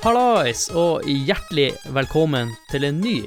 Hallais, 0.00 0.62
og 0.72 1.04
hjertelig 1.04 1.74
velkommen 1.92 2.54
til 2.70 2.86
en 2.88 3.02
ny 3.04 3.18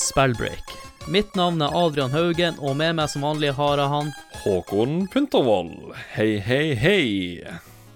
spellbreak. 0.00 0.70
Mitt 1.12 1.34
navn 1.36 1.60
er 1.60 1.74
Adrian 1.76 2.14
Haugen, 2.14 2.56
og 2.56 2.78
med 2.80 2.94
meg 2.96 3.10
som 3.12 3.26
vanlig 3.26 3.50
har 3.58 3.82
jeg 3.82 3.92
han 3.92 4.08
Håkon 4.40 4.94
Puntervold. 5.12 5.90
Hei, 6.14 6.38
hei, 6.40 6.72
hei. 6.72 7.02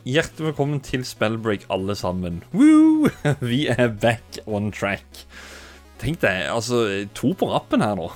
Hjertelig 0.04 0.50
velkommen 0.50 0.84
til 0.84 1.06
Spellbreak, 1.08 1.64
alle 1.72 1.96
sammen. 1.96 2.42
Woo! 2.52 3.08
Vi 3.40 3.62
er 3.72 3.88
back 4.04 4.42
on 4.44 4.68
track. 4.68 5.24
Tenk 6.04 6.20
deg, 6.20 6.44
altså, 6.52 6.84
to 7.16 7.32
på 7.40 7.48
rappen 7.54 7.80
her 7.80 7.96
nå. 7.96 8.10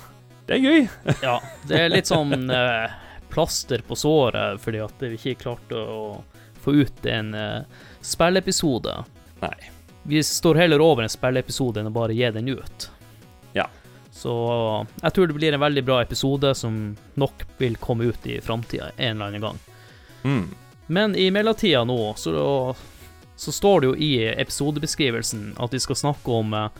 Det 0.45 0.59
er 0.59 0.65
gøy. 0.67 0.87
Ja, 1.25 1.39
det 1.65 1.81
er 1.81 1.93
litt 1.97 2.13
sånn 2.13 2.45
eh, 2.45 2.93
plaster 3.33 3.81
på 3.89 3.97
såret 3.97 4.61
fordi 4.61 4.85
at 4.85 5.01
vi 5.01 5.17
ikke 5.17 5.47
klarte 5.47 5.81
å 5.81 6.01
få 6.61 6.77
ut 6.85 7.09
en 7.09 7.33
eh, 7.33 7.85
spillepisode. 8.05 8.99
Nei. 9.41 9.70
Vi 10.03 10.23
står 10.23 10.55
heller 10.55 10.81
over 10.81 11.05
en 11.05 11.11
spilleepisode 11.13 11.81
enn 11.81 11.91
å 11.91 11.93
bare 11.93 12.15
gi 12.17 12.29
den 12.33 12.49
ut. 12.49 12.87
Ja. 13.53 13.67
Så 14.11 14.33
jeg 15.01 15.13
tror 15.13 15.29
det 15.29 15.37
blir 15.37 15.53
en 15.53 15.63
veldig 15.63 15.83
bra 15.87 16.01
episode 16.01 16.55
som 16.57 16.95
nok 17.21 17.45
vil 17.61 17.77
komme 17.81 18.09
ut 18.11 18.25
i 18.27 18.39
framtida 18.41 18.91
en 18.97 19.15
eller 19.15 19.31
annen 19.31 19.45
gang. 19.45 19.59
Mm. 20.23 20.47
Men 20.91 21.15
i 21.15 21.29
mellomtida 21.31 21.83
nå, 21.87 22.13
så, 22.17 22.75
så 23.35 23.51
står 23.51 23.81
det 23.81 23.91
jo 23.91 23.95
i 23.95 24.13
episodebeskrivelsen 24.33 25.53
at 25.61 25.73
vi 25.73 25.79
skal 25.79 25.99
snakke 25.99 26.39
om 26.41 26.53
eh, 26.57 26.71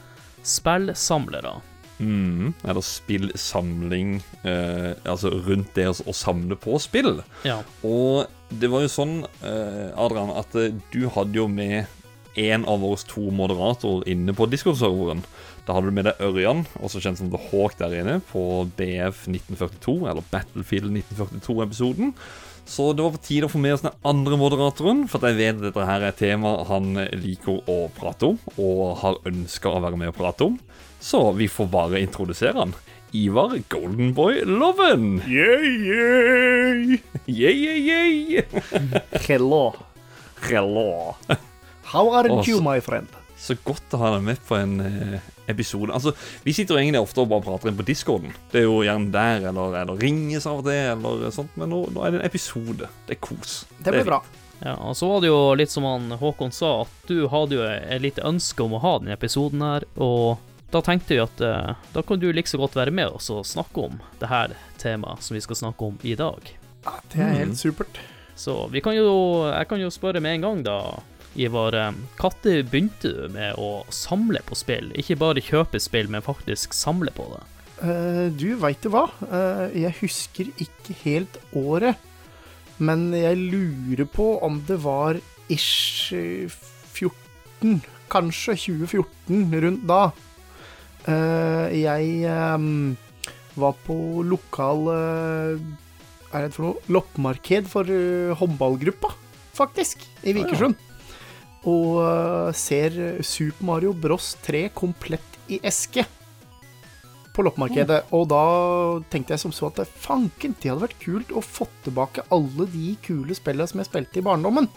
spillsamlere. 0.44 1.54
Mm. 2.02 2.54
Eller 2.64 2.82
spillsamling, 2.82 4.16
eh, 4.44 4.92
altså 5.06 5.30
rundt 5.30 5.76
det 5.78 5.88
å, 5.94 6.14
samle 6.14 6.58
på 6.60 6.80
spill. 6.82 7.22
Ja. 7.46 7.62
Og 7.86 8.26
det 8.50 8.72
var 8.74 8.84
jo 8.84 8.92
sånn, 8.92 9.16
eh, 9.46 9.90
Adrian, 9.96 10.34
at 10.34 10.56
eh, 10.58 10.74
du 10.92 11.06
hadde 11.14 11.38
jo 11.38 11.48
med 11.48 11.86
en 12.40 12.66
av 12.70 12.84
våre 12.84 13.00
to 13.10 13.24
moderatorer 13.36 14.08
inne 14.12 14.36
på 14.36 14.48
Discord-serveren. 14.52 15.24
Da 15.66 15.76
hadde 15.76 15.92
du 15.92 15.96
med 15.96 16.08
deg 16.10 16.22
Ørjan, 16.24 16.64
også 16.82 17.02
kjent 17.04 17.20
som 17.20 17.32
The 17.32 17.42
Hawk 17.50 17.78
der 17.80 17.94
inne, 18.00 18.20
på 18.32 18.64
BF 18.78 19.28
1942, 19.30 19.98
eller 20.10 20.26
Battlefield 20.32 20.94
1942-episoden. 21.04 22.16
Så 22.72 22.92
det 22.96 23.04
var 23.04 23.16
på 23.16 23.24
tide 23.26 23.48
å 23.50 23.52
få 23.52 23.60
med 23.62 23.76
oss 23.76 23.84
den 23.84 23.98
andre 24.08 24.38
moderatoren, 24.40 25.04
for 25.12 25.20
at 25.20 25.32
jeg 25.32 25.40
vet 25.42 25.60
at 25.60 25.68
dette 25.68 25.88
her 25.90 26.06
er 26.06 26.14
et 26.14 26.22
tema 26.22 26.54
han 26.70 26.94
liker 27.20 27.62
å 27.70 27.78
prate 27.98 28.32
om, 28.32 28.40
og 28.62 29.02
har 29.02 29.20
ønska 29.28 29.74
å 29.74 29.84
være 29.84 30.00
med 30.00 30.14
og 30.14 30.18
prate 30.22 30.48
om. 30.48 30.58
Så 31.02 31.24
vi 31.38 31.50
får 31.50 31.70
bare 31.74 32.02
introdusere 32.02 32.58
han. 32.62 32.74
Ivar 33.18 33.58
Goldenboy 33.70 34.46
Loven. 34.46 35.22
Yeah, 35.28 35.66
yeah. 35.68 36.98
Yeah, 37.28 37.52
yeah, 37.52 38.08
yeah. 38.08 39.02
Hello. 39.28 39.76
Hello. 40.48 41.18
How 41.92 42.10
are 42.16 42.28
you, 42.30 42.58
så- 42.58 42.64
my 42.64 42.80
friend? 42.82 43.08
Så 43.42 43.56
godt 43.66 43.90
å 43.96 43.98
ha 43.98 44.12
deg 44.16 44.22
med 44.24 44.38
på 44.48 44.56
en 44.56 44.74
eh, 44.86 45.20
episode. 45.50 45.90
Altså, 45.92 46.14
Vi 46.46 46.54
sitter 46.54 46.76
jo 46.76 46.82
egentlig 46.82 47.02
ofte 47.02 47.22
og 47.24 47.30
bare 47.32 47.42
prater 47.42 47.72
inn 47.72 47.78
på 47.80 47.86
discorden. 47.88 48.34
Det 48.52 48.60
er 48.62 48.68
jo 48.68 48.84
gjerne 48.86 49.10
der, 49.12 49.48
eller, 49.50 49.74
eller 49.82 49.98
ringes 49.98 50.46
av 50.46 50.60
og 50.60 50.66
til, 50.68 50.92
eller 50.94 51.32
sånt. 51.34 51.50
Men 51.58 51.70
nå, 51.74 51.80
nå 51.92 52.04
er 52.06 52.12
det 52.12 52.20
en 52.22 52.26
episode. 52.30 52.88
Det 53.08 53.18
er 53.18 53.22
kos. 53.26 53.66
Det 53.82 53.92
blir 53.96 54.06
bra. 54.06 54.22
Ja, 54.62 54.76
og 54.78 54.94
så 54.96 55.10
var 55.10 55.22
det 55.24 55.32
jo 55.32 55.40
litt 55.58 55.72
som 55.74 55.88
han 55.90 56.12
Håkon 56.22 56.54
sa, 56.54 56.84
at 56.84 57.08
du 57.10 57.28
hadde 57.34 57.58
jo 57.58 57.64
et 57.66 58.02
lite 58.04 58.22
ønske 58.30 58.62
om 58.62 58.76
å 58.78 58.82
ha 58.84 59.00
denne 59.00 59.16
episoden 59.18 59.60
her, 59.66 59.88
og 59.98 60.38
da 60.72 60.84
tenkte 60.86 61.16
vi 61.18 61.20
at 61.24 61.42
eh, 61.42 61.74
da 61.96 62.04
kan 62.06 62.20
du 62.22 62.30
like 62.32 62.48
så 62.48 62.60
godt 62.62 62.78
være 62.78 62.94
med 62.94 63.10
oss 63.18 63.32
og 63.34 63.42
snakke 63.50 63.88
om 63.90 63.98
det 64.22 64.30
her 64.30 64.54
temaet 64.78 65.26
som 65.26 65.34
vi 65.34 65.42
skal 65.42 65.58
snakke 65.64 65.82
om 65.90 65.98
i 66.06 66.14
dag. 66.14 66.46
Ja, 66.86 66.94
det 67.10 67.20
er 67.20 67.32
Mm. 67.34 67.38
helt 67.42 67.58
supert. 67.58 67.98
Så 68.38 68.70
vi 68.72 68.80
kan 68.82 68.94
jo, 68.96 69.50
jeg 69.50 69.68
kan 69.68 69.82
jo 69.82 69.90
spørre 69.90 70.22
med 70.22 70.36
en 70.38 70.42
gang 70.46 70.64
da, 70.64 70.78
Ivar, 71.40 71.76
eh, 71.78 71.92
når 72.20 72.64
begynte 72.70 73.12
du 73.12 73.28
med 73.32 73.56
å 73.60 73.84
samle 73.94 74.42
på 74.46 74.58
spill? 74.58 74.92
Ikke 75.00 75.20
bare 75.20 75.44
kjøpe 75.44 75.80
spill, 75.80 76.10
men 76.12 76.26
faktisk 76.26 76.76
samle 76.76 77.14
på 77.16 77.28
det? 77.34 77.44
Uh, 77.82 78.28
du 78.30 78.54
veit 78.62 78.82
du 78.84 78.92
hva? 78.94 79.08
uh, 79.26 79.72
jeg 79.74 79.96
husker 80.04 80.52
ikke 80.62 80.94
helt 81.02 81.40
året, 81.58 81.98
men 82.78 83.10
jeg 83.16 83.40
lurer 83.40 84.06
på 84.06 84.36
om 84.46 84.60
det 84.68 84.78
var 84.84 85.18
ish 85.50 86.14
eh, 86.14 86.52
14, 86.94 87.82
kanskje 88.12 88.58
2014, 88.68 89.56
rundt 89.66 89.88
da. 89.90 90.04
Uh, 91.08 91.68
jeg 91.74 92.22
eh, 92.30 92.68
var 93.60 93.78
på 93.86 93.96
lokal 94.28 94.86
eh, 94.94 95.64
er 96.32 96.46
det 96.46 96.54
for 96.56 96.68
noe? 96.68 96.86
Loppemarked 96.92 97.68
for 97.72 97.90
eh, 97.92 98.32
håndballgruppa, 98.40 99.12
faktisk, 99.58 100.06
i 100.24 100.36
Vikersund. 100.38 100.80
Og 101.70 102.00
eh, 102.02 102.50
ser 102.58 102.98
Super 103.26 103.68
Mario 103.68 103.94
Bros 103.94 104.34
3 104.46 104.68
komplett 104.74 105.38
i 105.52 105.60
eske 105.64 106.06
på 107.32 107.46
loppemarkedet. 107.46 108.04
Og 108.16 108.28
da 108.32 108.44
tenkte 109.14 109.36
jeg 109.36 109.44
som 109.44 109.54
så 109.56 109.70
at 109.72 109.84
fanken, 110.04 110.56
det 110.60 110.72
hadde 110.72 110.86
vært 110.88 111.02
kult 111.04 111.34
å 111.34 111.44
få 111.46 111.68
tilbake 111.86 112.26
alle 112.34 112.68
de 112.74 112.96
kule 113.06 113.36
spillene 113.38 113.70
som 113.70 113.82
jeg 113.82 113.92
spilte 113.92 114.22
i 114.22 114.26
barndommen. 114.26 114.70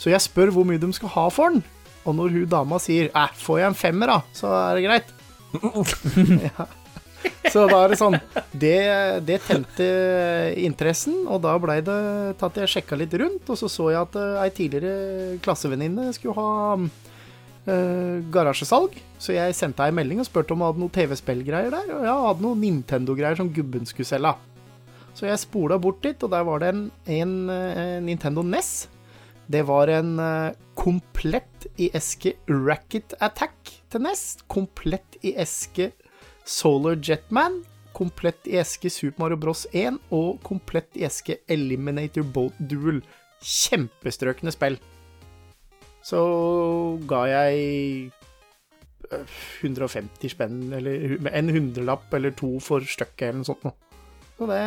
Så 0.00 0.12
jeg 0.12 0.24
spør 0.24 0.52
hvor 0.54 0.68
mye 0.68 0.80
de 0.80 0.92
skal 0.96 1.12
ha 1.16 1.28
for 1.32 1.52
den. 1.52 1.64
Og 2.08 2.16
når 2.16 2.36
hun 2.36 2.52
dama 2.52 2.78
sier 2.80 3.10
eh, 3.12 3.40
får 3.40 3.62
jeg 3.62 3.72
en 3.72 3.80
femmer, 3.80 4.14
da, 4.14 4.20
så 4.36 4.52
er 4.56 4.78
det 4.78 4.86
greit. 4.88 5.16
ja. 6.48 6.68
Så 7.50 7.64
da 7.66 7.80
er 7.82 7.92
det 7.92 7.98
sånn 7.98 8.16
Det, 8.52 8.76
det 9.26 9.38
tente 9.46 9.86
interessen, 10.60 11.24
og 11.26 11.42
da 11.44 11.56
blei 11.60 11.80
det 11.84 12.00
at 12.38 12.60
jeg 12.62 12.74
sjekka 12.74 12.98
litt 12.98 13.14
rundt, 13.20 13.48
og 13.50 13.58
så 13.58 13.70
så 13.70 13.90
jeg 13.92 14.00
at 14.00 14.18
eh, 14.20 14.42
ei 14.44 14.50
tidligere 14.54 15.38
klassevenninne 15.44 16.10
skulle 16.16 16.36
ha 16.38 16.76
øh, 16.78 18.20
garasjesalg. 18.32 18.94
Så 19.20 19.34
jeg 19.36 19.56
sendte 19.58 19.84
ei 19.86 19.94
melding 19.94 20.22
og 20.22 20.28
spurte 20.28 20.54
om 20.54 20.62
hun 20.62 20.70
hadde 20.70 20.84
noe 20.84 20.94
TV-spillgreier 20.94 21.74
der. 21.74 21.90
Og 21.96 22.06
jeg 22.06 22.28
hadde 22.28 22.46
noe 22.46 22.60
Nintendo-greier 22.60 23.40
som 23.40 23.50
gubben 23.54 23.88
skulle 23.88 24.08
selge. 24.08 24.36
Så 25.18 25.26
jeg 25.26 25.42
spola 25.42 25.76
bort 25.82 26.00
dit, 26.06 26.22
og 26.22 26.32
der 26.32 26.46
var 26.46 26.62
det 26.62 26.70
en, 26.72 26.86
en, 27.10 27.36
en 27.50 28.06
Nintendo 28.06 28.44
NES. 28.46 28.88
Det 29.50 29.64
var 29.66 29.90
en 29.90 30.14
eh, 30.22 30.52
komplett 30.78 31.66
i 31.80 31.90
eske 31.96 32.36
Racket 32.48 33.16
Attack 33.20 33.72
til 33.90 34.04
NES. 34.04 34.22
Komplett 34.48 35.18
i 35.26 35.34
eske 35.42 35.90
Solar 36.50 36.98
Jetman. 37.02 37.60
Komplett 37.96 38.46
i 38.50 38.56
eske 38.60 38.90
Super 38.90 39.22
Mario 39.24 39.38
Bros 39.40 39.66
1. 39.72 39.98
Og 40.14 40.40
komplett 40.46 40.96
i 40.98 41.04
eske 41.06 41.38
Eliminator 41.50 42.26
Boat 42.26 42.56
Duel. 42.70 43.02
Kjempestrøkne 43.40 44.52
spill. 44.54 44.78
Så 46.04 46.20
ga 47.08 47.20
jeg 47.28 48.10
øh, 49.12 49.38
150 49.60 50.32
spenn, 50.32 50.62
eller 50.72 51.18
en 51.28 51.50
hundrelapp 51.52 52.14
eller 52.16 52.32
to 52.36 52.54
for 52.64 52.80
stykket, 52.88 53.26
eller 53.28 53.42
noe 53.42 53.50
sånt 53.50 53.66
noe. 53.68 53.76
Så 54.40 54.48
det, 54.48 54.60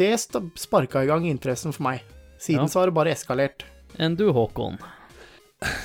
det 0.00 0.14
sparka 0.56 1.02
i 1.04 1.10
gang 1.10 1.26
interessen 1.28 1.74
for 1.76 1.84
meg. 1.90 2.00
Siden 2.40 2.64
Ja. 2.64 2.72
så 2.72 2.80
har 2.80 2.88
det 2.88 2.96
bare 2.96 3.12
eskalert. 3.12 3.66
Enn 4.00 4.16
du, 4.16 4.30
Håkon? 4.32 4.78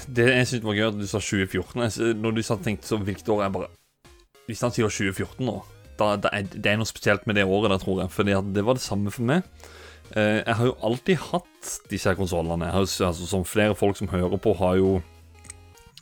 Det 0.07 0.29
jeg 0.29 0.47
synes 0.47 0.63
var 0.63 0.77
gøy 0.77 0.87
at 0.87 0.99
du 1.01 1.07
sa 1.09 1.19
2014. 1.19 2.15
Når 2.21 2.35
du 2.37 2.43
sa 2.45 2.55
tenkte 2.61 2.87
så 2.87 2.99
hvilket 3.01 3.29
år 3.33 3.43
jeg 3.43 3.55
bare 3.57 3.69
Hvis 4.47 4.63
han 4.65 4.73
sier 4.75 4.91
2014 4.91 5.45
nå, 5.47 5.61
da, 5.99 6.15
da 6.19 6.31
er, 6.35 6.49
det 6.51 6.69
er 6.69 6.79
noe 6.79 6.89
spesielt 6.89 7.27
med 7.29 7.37
det 7.39 7.45
året 7.45 7.71
da, 7.71 7.79
tror 7.81 8.03
jeg. 8.03 8.11
Fordi 8.13 8.35
det 8.55 8.65
var 8.65 8.77
det 8.79 8.85
samme 8.85 9.13
for 9.13 9.27
meg. 9.29 9.47
Uh, 10.13 10.41
jeg 10.41 10.57
har 10.59 10.67
jo 10.67 10.77
alltid 10.83 11.21
hatt 11.29 11.73
disse 11.91 12.09
her 12.09 12.19
konsollene. 12.19 12.71
Altså, 12.73 13.13
som 13.13 13.47
flere 13.47 13.77
folk 13.77 13.99
som 13.99 14.11
hører 14.11 14.41
på, 14.41 14.55
har 14.59 14.77
jo 14.81 14.99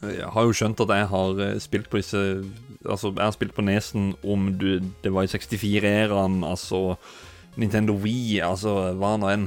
jeg 0.01 0.29
har 0.33 0.47
jo 0.47 0.53
skjønt 0.55 0.81
at 0.81 0.91
jeg 0.97 1.07
har 1.11 1.39
eh, 1.45 1.59
spilt 1.61 1.89
på 1.91 1.99
disse 1.99 2.17
Altså, 2.81 3.11
jeg 3.13 3.21
har 3.21 3.35
spilt 3.35 3.53
på 3.53 3.61
nesen 3.61 4.15
om 4.25 4.47
du, 4.57 4.79
det 5.03 5.11
var 5.13 5.27
i 5.27 5.29
64-æraen, 5.29 6.39
altså 6.41 6.95
Nintendo 7.61 7.93
Wii, 7.93 8.39
altså 8.41 8.73
hva 8.97 9.11
nå 9.21 9.29
enn. 9.29 9.43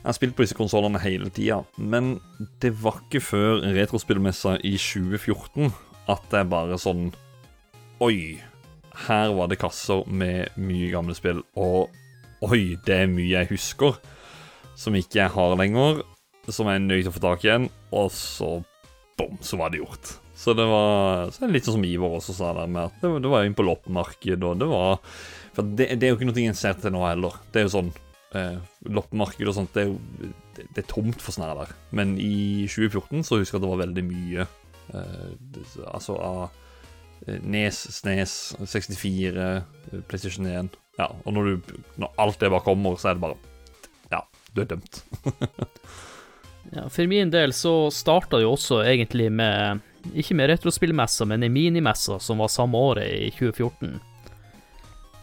Jeg 0.00 0.08
har 0.08 0.16
spilt 0.16 0.34
på 0.34 0.42
disse 0.42 0.58
konsollene 0.58 0.98
hele 0.98 1.30
tida, 1.30 1.60
men 1.78 2.16
det 2.58 2.72
var 2.82 2.98
ikke 3.04 3.22
før 3.22 3.62
retrospillmessa 3.76 4.56
i 4.66 4.74
2014 4.74 5.70
at 6.10 6.34
jeg 6.34 6.50
bare 6.50 6.80
sånn 6.82 7.12
Oi, 8.02 8.40
her 9.06 9.32
var 9.36 9.46
det 9.46 9.60
kasser 9.62 10.00
med 10.10 10.56
mye 10.58 10.88
gamle 10.90 11.14
spill, 11.14 11.44
og 11.54 11.92
oi, 12.42 12.74
det 12.82 12.96
er 12.96 13.12
mye 13.12 13.28
jeg 13.30 13.46
husker 13.52 14.00
som 14.74 14.96
ikke 14.98 15.20
jeg 15.20 15.30
har 15.30 15.52
lenger, 15.60 16.00
som 16.48 16.66
jeg 16.66 16.80
er 16.80 16.82
nødt 16.82 17.04
til 17.04 17.12
å 17.12 17.14
få 17.14 17.22
tak 17.22 17.44
i 17.44 17.46
igjen, 17.46 17.68
og 17.94 18.08
så 18.10 18.48
bom, 19.20 19.36
så 19.38 19.60
var 19.60 19.70
det 19.70 19.84
gjort. 19.84 20.16
Så 20.34 20.56
det 20.58 20.66
var 20.66 21.30
så 21.30 21.46
litt 21.46 21.68
sånn 21.68 21.76
som 21.76 21.86
Ivar 21.86 22.16
også 22.16 22.34
sa 22.34 22.50
der, 22.56 22.72
med 22.74 22.88
at 22.88 23.04
det, 23.04 23.12
det 23.22 23.30
var 23.30 23.46
inn 23.46 23.54
på 23.54 23.68
loppemarked, 23.68 24.48
og 24.48 24.58
det 24.64 24.68
var 24.72 24.98
For 25.54 25.62
det, 25.62 25.92
det 26.00 26.08
er 26.08 26.10
jo 26.10 26.18
ikke 26.18 26.30
noe 26.32 26.46
jeg 26.48 26.58
ser 26.58 26.80
til 26.80 26.94
nå 26.96 27.04
heller. 27.04 27.36
Det 27.52 27.60
er 27.60 27.68
jo 27.68 27.74
sånn 27.76 27.92
eh, 28.40 28.58
Loppemarked 28.88 29.46
og 29.46 29.54
sånt, 29.60 29.76
det 29.76 29.84
er 29.84 29.92
jo 29.92 30.32
det, 30.56 30.66
det 30.72 30.82
er 30.82 30.90
tomt 30.90 31.22
for 31.22 31.36
sånne 31.36 31.52
der. 31.60 31.76
Men 31.94 32.16
i 32.18 32.66
2014 32.66 33.22
så 33.28 33.38
husker 33.38 33.60
jeg 33.60 33.62
at 33.62 33.66
det 33.68 33.72
var 33.76 33.84
veldig 33.84 34.06
mye 34.10 34.48
eh, 34.96 35.30
Altså 35.92 36.18
av 36.18 36.58
Nes, 37.26 37.78
Snes, 37.96 38.54
64, 38.58 39.26
eh, 39.26 40.00
PlayStation 40.08 40.46
1 40.46 40.72
Ja, 40.98 41.10
og 41.24 41.36
når, 41.36 41.44
du, 41.44 41.76
når 42.02 42.16
alt 42.20 42.40
det 42.40 42.50
bare 42.50 42.66
kommer, 42.66 42.96
så 42.98 43.12
er 43.12 43.18
det 43.18 43.24
bare 43.24 43.38
Ja, 44.12 44.24
du 44.54 44.64
er 44.64 44.72
dømt. 44.74 45.04
Ja, 46.72 46.86
for 46.88 47.04
min 47.10 47.28
del 47.28 47.50
så 47.52 47.90
starta 47.92 48.38
det 48.38 48.46
jo 48.46 48.54
også 48.54 48.78
egentlig 48.86 49.26
med 49.34 49.82
ikke 50.14 50.34
med 50.34 50.48
retrospillmessa, 50.50 51.26
men 51.28 51.42
i 51.42 51.50
minimessa 51.52 52.18
som 52.22 52.40
var 52.42 52.48
samme 52.48 52.78
året, 52.78 53.10
i 53.12 53.30
2014. 53.30 54.00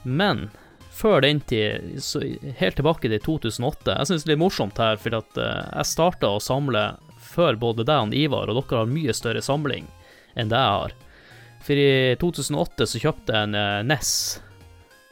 Men 0.03 0.49
før 0.91 1.21
den 1.21 1.41
tid, 1.41 1.99
så 2.03 2.21
helt 2.59 2.75
tilbake 2.75 3.09
til 3.11 3.19
2008 3.23 3.95
Jeg 3.97 4.07
syns 4.07 4.23
det 4.23 4.29
er 4.29 4.35
litt 4.35 4.43
morsomt 4.43 4.79
her, 4.79 4.99
for 4.99 5.19
at 5.19 5.39
eh, 5.39 5.67
jeg 5.79 5.89
starta 5.89 6.31
å 6.31 6.41
samle 6.43 6.85
før 7.29 7.59
både 7.59 7.85
deg 7.87 8.07
og 8.07 8.15
Ivar, 8.15 8.49
og 8.49 8.61
dere 8.61 8.83
har 8.83 8.91
mye 8.91 9.15
større 9.15 9.43
samling 9.43 9.87
enn 10.39 10.51
det 10.51 10.59
jeg 10.59 10.75
har. 10.79 10.95
For 11.63 11.77
i 11.77 12.15
2008 12.19 12.87
så 12.87 13.01
kjøpte 13.01 13.35
jeg 13.35 13.49
en 13.49 13.57
eh, 13.57 13.81
NES 13.87 14.13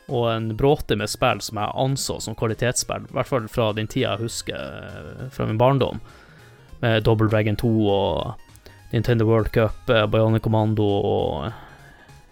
og 0.07 0.29
en 0.31 0.47
bråte 0.55 0.95
med 0.95 1.11
spill 1.11 1.41
som 1.43 1.59
jeg 1.59 1.75
anså 1.83 2.21
som 2.23 2.35
kvalitetsspill, 2.39 3.09
i 3.09 3.15
hvert 3.17 3.27
fall 3.27 3.49
fra 3.51 3.73
den 3.75 3.89
tida 3.91 4.13
jeg 4.13 4.23
husker 4.29 4.55
eh, 4.55 5.25
fra 5.33 5.47
min 5.49 5.59
barndom, 5.59 5.99
med 6.79 7.03
Double 7.03 7.27
Dragon 7.31 7.59
2 7.59 7.71
og 7.91 8.91
Nintendo 8.93 9.27
World 9.27 9.51
Cup, 9.51 9.89
eh, 9.91 10.05
Bionic 10.07 10.45
Commando 10.47 10.87
og 10.87 11.49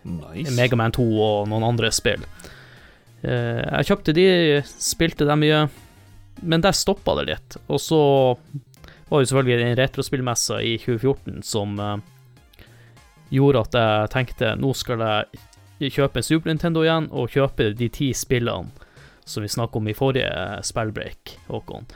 Nice. 0.05 0.53
Megaman 0.53 0.93
2 0.93 1.03
og 1.17 1.47
noen 1.49 1.63
andre 1.65 1.89
spill. 1.89 2.21
Jeg 3.25 3.87
kjøpte 3.87 4.13
de, 4.13 4.25
spilte 4.69 5.25
dem 5.25 5.39
mye, 5.41 5.63
men 6.45 6.61
der 6.61 6.75
stoppa 6.77 7.15
det 7.17 7.23
litt. 7.31 7.55
Og 7.73 7.81
så 7.81 8.01
var 9.09 9.23
jo 9.23 9.29
selvfølgelig 9.31 9.63
den 9.63 9.79
retrospillmessa 9.79 10.59
i 10.61 10.75
2014 10.83 11.41
som 11.49 11.81
gjorde 13.33 13.65
at 13.65 13.77
jeg 13.79 14.11
tenkte 14.13 14.55
nå 14.59 14.73
skal 14.77 15.03
jeg 15.79 15.91
kjøpe 15.95 16.21
en 16.21 16.25
Super 16.25 16.51
Nintendo 16.51 16.83
igjen, 16.85 17.09
og 17.11 17.33
kjøpe 17.33 17.71
de 17.75 17.89
ti 17.91 18.11
spillene 18.15 18.71
som 19.25 19.43
vi 19.43 19.49
snakket 19.49 19.79
om 19.79 19.87
i 19.89 19.95
forrige 19.97 20.61
spillbreak, 20.63 21.37
Håkon. 21.47 21.87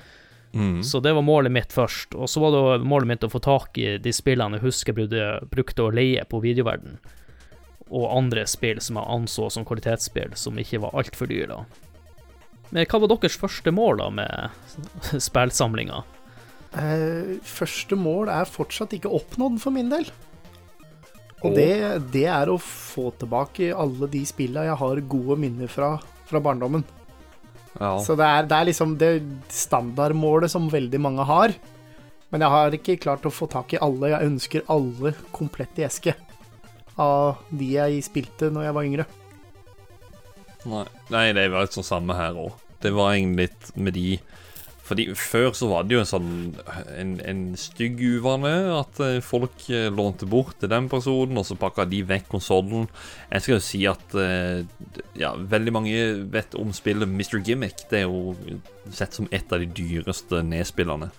Mm. 0.51 0.83
Så 0.83 0.99
det 0.99 1.13
var 1.13 1.21
målet 1.21 1.51
mitt 1.53 1.73
først. 1.73 2.15
Og 2.17 2.29
så 2.29 2.41
var 2.41 2.55
det 2.55 2.87
målet 2.89 3.07
mitt 3.11 3.25
å 3.25 3.29
få 3.29 3.41
tak 3.43 3.77
i 3.77 3.97
de 4.01 4.13
spillene 4.13 4.57
jeg 4.57 4.65
husker 4.65 4.97
jeg 4.97 5.49
brukte, 5.51 5.85
å 5.85 5.93
leie 5.93 6.25
på 6.25 6.41
videoverden. 6.41 6.97
Og 7.89 8.09
andre 8.09 8.45
spill 8.49 8.81
som 8.81 8.97
jeg 8.97 9.13
anså 9.13 9.49
som 9.53 9.65
kvalitetsspill, 9.65 10.33
som 10.37 10.57
ikke 10.57 10.81
var 10.81 10.97
altfor 10.97 11.29
dyre. 11.29 11.63
Men 12.69 12.85
hva 12.89 13.01
var 13.01 13.13
deres 13.13 13.37
første 13.37 13.73
mål 13.73 14.01
da 14.01 14.09
med 14.13 15.21
spillsamlinga? 15.29 16.01
Eh, 16.77 17.37
første 17.45 17.97
mål 17.97 18.29
er 18.33 18.49
fortsatt 18.49 18.93
ikke 18.97 19.13
oppnådd 19.21 19.61
for 19.61 19.73
min 19.73 19.89
del. 19.93 20.09
Og 21.39 21.55
det, 21.55 21.71
det 22.11 22.25
er 22.27 22.51
å 22.51 22.57
få 22.59 23.09
tilbake 23.19 23.71
alle 23.71 24.09
de 24.11 24.21
spilla 24.27 24.65
jeg 24.67 24.79
har 24.81 25.03
gode 25.11 25.37
minner 25.39 25.71
fra, 25.71 25.93
fra 26.27 26.41
barndommen. 26.43 26.83
Ja. 27.79 27.93
Så 28.03 28.15
det 28.19 28.27
er, 28.27 28.47
det 28.49 28.57
er 28.57 28.67
liksom 28.67 28.95
det 28.99 29.11
standardmålet 29.53 30.51
som 30.51 30.67
veldig 30.71 30.99
mange 30.99 31.27
har. 31.27 31.53
Men 32.29 32.43
jeg 32.43 32.53
har 32.53 32.75
ikke 32.75 32.99
klart 33.01 33.25
å 33.25 33.33
få 33.33 33.47
tak 33.49 33.73
i 33.73 33.79
alle. 33.81 34.11
Jeg 34.11 34.31
ønsker 34.33 34.67
alle 34.69 35.13
komplett 35.35 35.79
i 35.79 35.87
eske 35.87 36.13
av 36.99 37.39
de 37.55 37.71
jeg 37.77 38.03
spilte 38.03 38.51
når 38.51 38.67
jeg 38.67 38.75
var 38.75 38.89
yngre. 38.89 39.07
Nei. 40.67 40.85
Nei, 41.13 41.29
det 41.37 41.47
var 41.53 41.63
litt 41.63 41.77
sånn 41.77 41.87
samme 41.87 42.17
her 42.17 42.35
òg. 42.37 42.51
Det 42.83 42.91
var 42.95 43.15
egentlig 43.15 43.47
litt 43.47 43.71
med 43.79 43.95
de 43.95 44.09
Fordi 44.89 45.05
før 45.13 45.51
så 45.57 45.69
var 45.69 45.85
det 45.85 45.95
jo 45.95 46.01
en 46.01 46.09
sånn 46.09 46.31
En, 46.97 47.11
en 47.21 47.43
stygg 47.59 47.99
uvane 48.01 48.51
at 48.73 49.01
eh, 49.05 49.19
folk 49.23 49.67
eh, 49.69 49.89
lånte 49.93 50.27
bort 50.29 50.57
til 50.61 50.71
den 50.71 50.89
personen, 50.91 51.37
og 51.37 51.45
så 51.47 51.57
pakka 51.59 51.85
de 51.89 52.01
vekk 52.09 52.29
konsollen. 52.31 52.87
Jeg 53.29 53.45
skal 53.45 53.55
jo 53.55 53.63
si 53.63 53.83
at 53.89 54.15
eh, 54.17 54.63
ja, 55.19 55.35
veldig 55.37 55.75
mange 55.75 55.99
vet 56.33 56.57
om 56.59 56.73
spillet 56.75 57.09
Mr. 57.09 57.39
Gimmick. 57.45 57.85
Det 57.91 58.01
er 58.01 58.07
jo 58.07 58.33
sett 58.95 59.13
som 59.15 59.29
et 59.35 59.53
av 59.53 59.61
de 59.61 59.69
dyreste 59.69 60.41
nedspillerne 60.47 61.11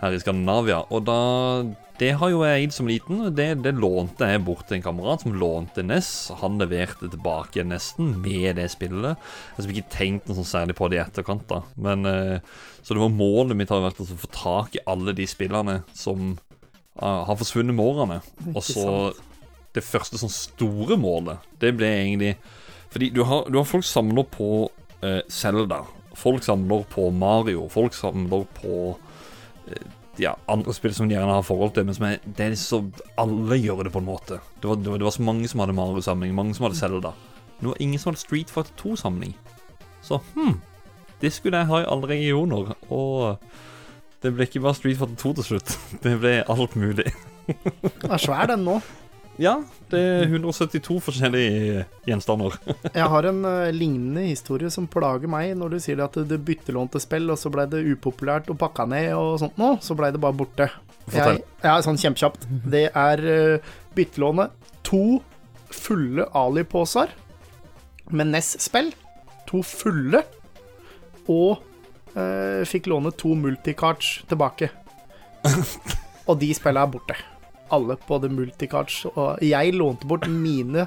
her 0.00 0.14
i 0.14 0.20
Skandinavia. 0.22 0.82
Og 0.94 1.04
da 1.08 1.20
Det 1.98 2.12
har 2.14 2.30
jo 2.30 2.44
jeg 2.46 2.62
eid 2.62 2.72
som 2.72 2.86
liten. 2.86 3.34
Det, 3.34 3.46
det 3.64 3.72
lånte 3.74 4.22
jeg 4.30 4.44
bort 4.46 4.68
til 4.68 4.76
en 4.76 4.84
kamerat 4.84 5.24
som 5.24 5.32
lånte 5.34 5.82
NES. 5.82 6.30
Han 6.38 6.60
leverte 6.60 7.08
tilbake 7.10 7.64
nesten 7.66 8.12
med 8.22 8.54
det 8.54 8.68
spillet. 8.70 9.18
Jeg 9.56 9.64
har 9.64 9.72
ikke 9.72 9.96
tenkt 9.96 10.28
noe 10.28 10.38
sånn 10.38 10.46
særlig 10.46 10.76
på 10.78 10.86
det 10.92 11.00
i 11.00 11.02
etterkant, 11.02 11.42
da. 11.50 11.64
Men 11.74 12.06
eh, 12.06 12.38
Så 12.86 12.94
det 12.94 13.02
var 13.02 13.10
målet 13.10 13.58
mitt 13.58 13.72
har 13.74 13.82
vært 13.82 13.98
å 13.98 14.06
få 14.06 14.30
tak 14.30 14.78
i 14.78 14.84
alle 14.86 15.10
de 15.10 15.26
spillene 15.26 15.80
som 15.90 16.38
ah, 16.94 17.26
har 17.26 17.40
forsvunnet 17.40 17.74
med 17.74 17.84
årene. 17.84 18.20
Og 18.54 18.62
så. 18.62 18.86
Det 19.74 19.82
første 19.84 20.16
sånn 20.22 20.32
store 20.32 20.96
målet, 20.98 21.42
det 21.60 21.74
ble 21.76 21.86
egentlig 21.86 22.30
Fordi 22.88 23.10
du 23.12 23.20
har, 23.28 23.50
du 23.50 23.58
har 23.58 23.66
folk 23.68 23.84
samler 23.84 24.24
på 24.32 24.70
eh, 25.02 25.20
Zelda. 25.28 25.82
Folk 26.14 26.46
samler 26.46 26.86
på 26.94 27.10
Mario. 27.10 27.66
Folk 27.68 27.94
samler 27.94 28.46
på 28.54 28.94
eh, 28.94 29.07
ja, 30.18 30.34
andre 30.50 30.74
spill 30.74 30.94
som 30.94 31.08
de 31.08 31.14
gjerne 31.16 31.36
har 31.38 31.46
forhold 31.46 31.74
til, 31.76 31.86
men 31.86 31.96
som 31.96 32.08
er, 32.08 32.18
det 32.24 32.46
er 32.46 32.56
så 32.58 32.82
Alle 33.20 33.58
gjør 33.60 33.84
det 33.86 33.92
på 33.94 34.02
en 34.02 34.08
måte. 34.08 34.40
Det 34.60 34.70
var, 34.70 34.80
det 34.82 34.90
var, 34.90 34.98
det 34.98 35.06
var 35.06 35.14
så 35.14 35.26
mange 35.26 35.48
som 35.50 35.62
hadde 35.62 35.76
Mario-samling, 35.78 36.34
mange 36.34 36.56
som 36.56 36.66
hadde 36.66 36.78
Zelda. 36.80 37.12
Det 37.60 37.68
var 37.68 37.82
ingen 37.82 37.98
som 37.98 38.12
hadde 38.12 38.22
Street 38.22 38.50
Fighter 38.50 38.74
2-samling. 38.82 39.34
Så 40.02 40.20
hm, 40.34 40.60
det 41.20 41.32
skulle 41.34 41.58
jeg 41.58 41.70
ha 41.70 41.82
i 41.82 41.88
alle 41.90 42.10
regioner. 42.10 42.74
Og 42.90 43.38
det 44.22 44.34
ble 44.34 44.46
ikke 44.46 44.62
bare 44.62 44.78
Street 44.78 44.98
Fighter 44.98 45.18
2 45.22 45.32
til 45.38 45.48
slutt. 45.52 45.74
Det 46.04 46.14
ble 46.20 46.34
alt 46.50 46.76
mulig. 46.76 47.12
Den 47.46 48.10
er 48.10 48.22
svær, 48.22 48.46
den 48.50 48.66
nå. 48.66 48.80
Ja, 49.38 49.54
det 49.92 49.98
er 50.02 50.24
172 50.26 50.96
forskjellige 51.06 51.84
gjenstander. 52.08 52.56
Jeg 52.98 53.06
har 53.12 53.28
en 53.30 53.44
uh, 53.46 53.70
lignende 53.70 54.24
historie 54.26 54.70
som 54.74 54.88
plager 54.90 55.30
meg 55.30 55.52
når 55.58 55.76
du 55.76 55.78
sier 55.82 56.02
at 56.02 56.18
det 56.28 56.40
byttelånte 56.42 56.98
spill, 57.02 57.30
og 57.30 57.38
så 57.38 57.52
ble 57.54 57.68
det 57.70 57.84
upopulært 57.86 58.50
og 58.50 58.58
pakka 58.58 58.88
ned 58.90 59.12
og 59.14 59.38
sånt 59.44 59.60
noe, 59.60 59.78
så 59.84 59.94
ble 59.98 60.10
det 60.14 60.22
bare 60.22 60.38
borte. 60.40 60.68
Fortell. 61.06 61.38
Jeg, 61.38 61.62
ja, 61.62 61.76
sånn 61.86 62.00
kjempekjapt. 62.02 62.48
Det 62.66 62.88
er 62.90 63.24
uh, 63.30 63.70
byttelånet. 63.94 64.74
To 64.90 65.20
fulle 65.70 66.26
Ali-poser 66.36 67.14
med 68.10 68.32
NES-spill. 68.34 68.90
To 69.52 69.62
fulle. 69.62 70.24
Og 71.30 71.62
uh, 72.18 72.66
fikk 72.66 72.90
låne 72.90 73.14
to 73.14 73.38
multicards 73.38 74.18
tilbake. 74.26 74.72
og 76.28 76.38
de 76.42 76.54
spilla 76.58 76.82
er 76.82 76.96
borte. 76.98 77.22
Alle 77.74 77.96
på 78.00 78.18
The 78.22 78.30
multicards. 78.32 79.02
Og 79.14 79.42
jeg 79.44 79.74
lånte 79.76 80.08
bort 80.08 80.28
mine 80.30 80.86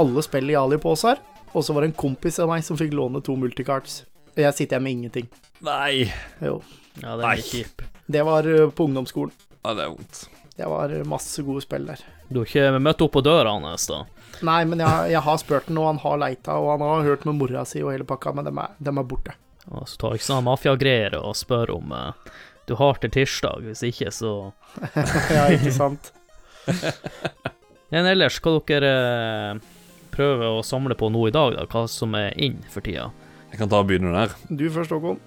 alle 0.00 0.22
spill 0.24 0.50
i 0.50 0.56
Ali-poser, 0.56 1.18
og 1.52 1.64
så 1.64 1.74
var 1.74 1.84
det 1.84 1.92
en 1.92 1.98
kompis 2.00 2.38
av 2.40 2.48
meg 2.48 2.64
som 2.64 2.78
fikk 2.80 2.94
låne 2.96 3.20
to 3.24 3.36
multicards. 3.36 4.02
Jeg 4.32 4.54
sitter 4.56 4.78
igjen 4.78 4.86
med 4.86 4.96
ingenting. 4.96 5.26
Nei. 5.66 6.06
Jo. 6.40 6.62
Ja, 7.02 7.16
det 7.16 7.26
er 7.26 7.28
er 7.32 7.42
kjip. 7.44 7.82
Det 8.12 8.22
var 8.24 8.48
eh, 8.48 8.70
på 8.72 8.86
ungdomsskolen. 8.88 9.34
Ja, 9.62 9.74
det 9.76 9.84
er 9.84 9.92
vondt. 9.92 10.22
Det 10.56 10.68
var 10.68 10.92
eh, 10.92 11.04
masse 11.08 11.44
gode 11.44 11.64
spill 11.64 11.86
der. 11.88 12.00
Du 12.28 12.40
har 12.40 12.48
ikke 12.48 12.80
møtt 12.80 13.04
opp 13.04 13.12
på 13.16 13.22
døra 13.24 13.52
hans, 13.52 13.86
da? 13.90 14.02
Nei, 14.42 14.62
men 14.68 14.80
jeg, 14.80 15.12
jeg 15.12 15.22
har 15.26 15.40
spurt 15.40 15.68
han, 15.68 15.78
og 15.80 15.90
han 15.90 16.00
har 16.02 16.20
leita, 16.24 16.56
og 16.56 16.72
han 16.74 16.86
har 16.88 17.08
hørt 17.10 17.26
med 17.28 17.36
mora 17.38 17.66
si 17.68 17.84
og 17.84 17.92
hele 17.92 18.08
pakka, 18.08 18.32
men 18.36 18.48
de 18.48 18.52
er, 18.56 18.78
de 18.80 18.94
er 18.96 19.08
borte. 19.08 19.36
Og 19.70 19.84
så 19.86 20.00
tar 20.00 20.16
ikke 20.16 20.26
sånne 20.26 20.46
mafiagreier 20.48 21.18
og 21.20 21.36
spør 21.38 21.76
om 21.76 21.92
eh, 21.94 22.32
du 22.68 22.76
har 22.78 23.00
til 23.02 23.12
tirsdag, 23.12 23.64
hvis 23.66 23.82
ikke 23.86 24.12
så 24.14 24.52
ja, 25.36 25.48
ikke 25.52 25.74
sant? 25.74 26.12
Men 27.92 28.08
ellers, 28.08 28.38
hva 28.40 28.54
dere 28.68 28.92
eh, 28.92 29.72
prøver 30.14 30.48
å 30.48 30.62
samle 30.64 30.96
på 30.98 31.10
nå 31.12 31.26
i 31.28 31.34
dag, 31.34 31.56
da? 31.58 31.66
Hva 31.68 31.84
som 31.90 32.14
er 32.16 32.32
inn 32.40 32.60
for 32.72 32.84
tida? 32.84 33.10
Jeg 33.52 33.60
kan 33.60 33.68
ta 33.68 33.82
og 33.82 33.90
begynne 33.90 34.14
der. 34.14 34.32
Du 34.48 34.64
først, 34.72 34.94
Håkon. 34.94 35.20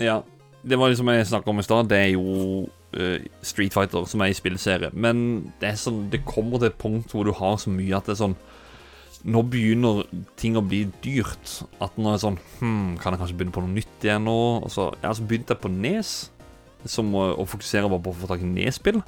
Ja. 0.00 0.22
Det 0.66 0.78
var 0.80 0.90
liksom 0.90 1.10
jeg 1.12 1.28
snakka 1.28 1.52
om 1.52 1.60
i 1.60 1.64
stad, 1.66 1.90
det 1.92 1.98
er 2.00 2.12
jo 2.16 2.64
uh, 2.96 3.18
Street 3.44 3.74
Fighter 3.74 4.06
som 4.08 4.24
er 4.24 4.32
i 4.32 4.36
spillserie. 4.38 4.90
Men 4.96 5.52
det 5.60 5.68
er 5.70 5.78
sånn 5.78 6.06
Det 6.10 6.24
kommer 6.26 6.58
til 6.58 6.72
et 6.72 6.80
punkt 6.80 7.12
hvor 7.14 7.28
du 7.28 7.34
har 7.36 7.60
så 7.62 7.70
mye 7.70 7.94
at 7.94 8.08
det 8.08 8.16
er 8.16 8.24
sånn 8.24 8.38
Nå 9.26 9.40
begynner 9.50 10.04
ting 10.38 10.58
å 10.58 10.62
bli 10.62 10.84
dyrt. 11.02 11.60
At 11.82 11.94
nå 11.98 12.10
er 12.10 12.16
det 12.16 12.24
sånn 12.24 12.40
Hm, 12.58 12.96
kan 13.02 13.14
jeg 13.14 13.22
kanskje 13.22 13.38
begynne 13.38 13.54
på 13.54 13.62
noe 13.64 13.76
nytt 13.76 14.08
igjen 14.08 14.26
nå? 14.26 14.40
Og 14.64 14.72
så, 14.72 14.88
ja, 15.04 15.12
så 15.14 15.26
begynte 15.26 15.54
jeg 15.54 15.62
på 15.62 15.70
Nes, 15.72 16.16
som 16.90 17.14
å, 17.16 17.28
å 17.42 17.48
fokusere 17.48 17.90
bare 17.90 18.04
på 18.04 18.12
å 18.12 18.20
få 18.20 18.30
tak 18.30 18.44
i 18.44 18.50
Nes-spill. 18.50 19.02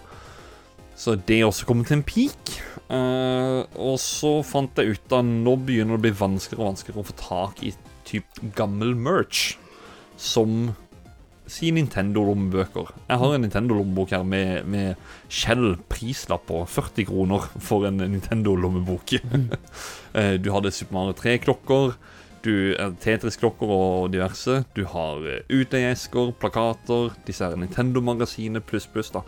Så 0.99 1.15
det 1.29 1.45
også 1.47 1.69
kom 1.69 1.85
til 1.87 2.01
en 2.01 2.07
peak. 2.07 2.57
Uh, 2.91 3.63
og 3.79 4.01
så 4.03 4.41
fant 4.47 4.81
jeg 4.81 4.97
ut 4.97 5.15
at 5.15 5.27
nå 5.29 5.55
begynner 5.63 5.95
det 5.95 6.01
å 6.01 6.05
bli 6.09 6.15
vanskeligere 6.25 6.65
og 6.65 6.73
vanskeligere 6.73 7.05
å 7.05 7.09
få 7.13 7.17
tak 7.21 7.63
i 7.63 7.73
typ 8.09 8.43
gammel 8.59 8.97
merch. 8.99 9.53
Som 10.19 10.73
si 11.49 11.71
Nintendo-lommebøker. 11.73 12.91
Jeg 13.09 13.21
har 13.23 13.35
en 13.35 13.45
Nintendo-lommebok 13.47 14.11
her 14.13 14.25
med, 14.27 14.67
med 14.69 14.99
Shell 15.33 15.79
prislapp 15.89 16.45
på 16.51 16.61
40 16.69 17.09
kroner 17.09 17.47
for 17.63 17.87
en 17.89 18.03
Nintendo-lommebok. 18.03 19.15
uh, 19.23 20.35
du 20.43 20.51
hadde 20.53 20.75
Super 20.75 20.99
Mario 20.99 21.17
3-klokker, 21.23 21.95
du 22.45 22.75
eh, 22.75 22.93
Tetris-klokker 23.03 23.71
og 23.73 24.13
diverse. 24.13 24.63
Du 24.77 24.85
har 24.91 25.25
eh, 25.27 26.33
plakater, 26.41 27.13
disse 27.27 27.51
Nintendo-magasinene 27.57 28.63
pluss 28.65 28.89
pluss, 28.91 29.13
da. 29.15 29.25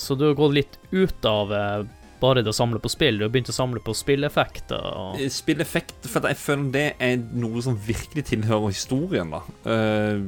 Så 0.00 0.16
du 0.16 0.26
har 0.28 0.38
gått 0.38 0.56
litt 0.56 0.78
ut 0.90 1.28
av 1.28 1.52
eh, 1.52 1.84
bare 2.20 2.42
det 2.44 2.52
å 2.52 2.56
samle 2.56 2.80
på 2.82 2.90
spill, 2.92 3.18
du 3.18 3.24
har 3.24 3.32
begynt 3.32 3.48
å 3.52 3.56
samle 3.56 3.80
på 3.80 3.94
spilleffekter 3.96 4.82
og 4.90 5.22
Spilleffekt, 5.32 6.04
for 6.04 6.28
jeg 6.28 6.36
føler 6.36 6.74
det 6.74 6.88
er 7.00 7.22
noe 7.32 7.62
som 7.64 7.78
virkelig 7.80 8.26
tilhører 8.28 8.74
historien, 8.74 9.32
da. 9.32 9.40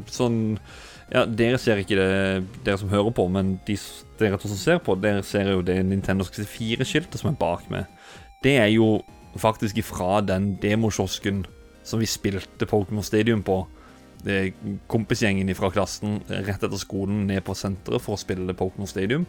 Sånn 0.09 0.39
Ja, 1.13 1.27
dere 1.29 1.59
ser 1.61 1.83
ikke 1.83 1.99
det, 1.99 2.47
dere 2.65 2.81
som 2.81 2.89
hører 2.89 3.13
på, 3.13 3.27
men 3.29 3.59
de, 3.69 3.77
dere 4.17 4.41
som 4.41 4.57
ser 4.57 4.81
på, 4.81 4.97
dere 4.97 5.21
ser 5.21 5.53
jo 5.53 5.61
det 5.61 5.77
Nintendo 5.85 6.25
64-skiltet 6.25 7.21
som 7.21 7.29
er 7.29 7.37
bak 7.37 7.69
med. 7.69 7.85
Det 8.41 8.57
er 8.57 8.71
jo 8.73 9.03
faktisk 9.37 9.77
ifra 9.83 10.23
den 10.25 10.55
demokiosken 10.63 11.45
som 11.85 12.03
vi 12.03 12.09
spilte 12.11 12.69
Pokémon 12.69 13.05
Stadium 13.07 13.43
på. 13.47 13.63
Kompisgjengen 14.91 15.51
fra 15.59 15.73
klassen 15.75 16.21
rett 16.29 16.63
etter 16.63 16.79
skolen 16.79 17.25
ned 17.27 17.43
på 17.47 17.57
senteret 17.59 18.05
for 18.05 18.15
å 18.17 18.21
spille 18.21 18.57
Pokémon 18.59 18.91
Stadium. 18.91 19.27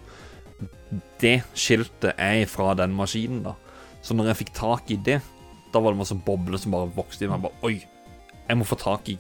Det 1.22 1.40
skiltet 1.58 2.14
er 2.22 2.46
fra 2.50 2.74
den 2.78 2.94
maskinen, 2.96 3.42
da. 3.48 3.56
Så 4.04 4.16
når 4.16 4.32
jeg 4.32 4.44
fikk 4.44 4.54
tak 4.58 4.92
i 4.94 5.00
det, 5.00 5.22
da 5.74 5.82
var 5.82 5.94
det 5.94 6.02
masse 6.04 6.18
bobler 6.26 6.62
som 6.62 6.76
bare 6.76 6.92
vokste 6.94 7.26
i 7.26 7.32
meg. 7.32 7.42
Bare, 7.46 7.58
Oi, 7.66 7.78
jeg 8.44 8.60
må 8.60 8.68
få 8.68 8.78
tak 8.80 9.10
i 9.10 9.18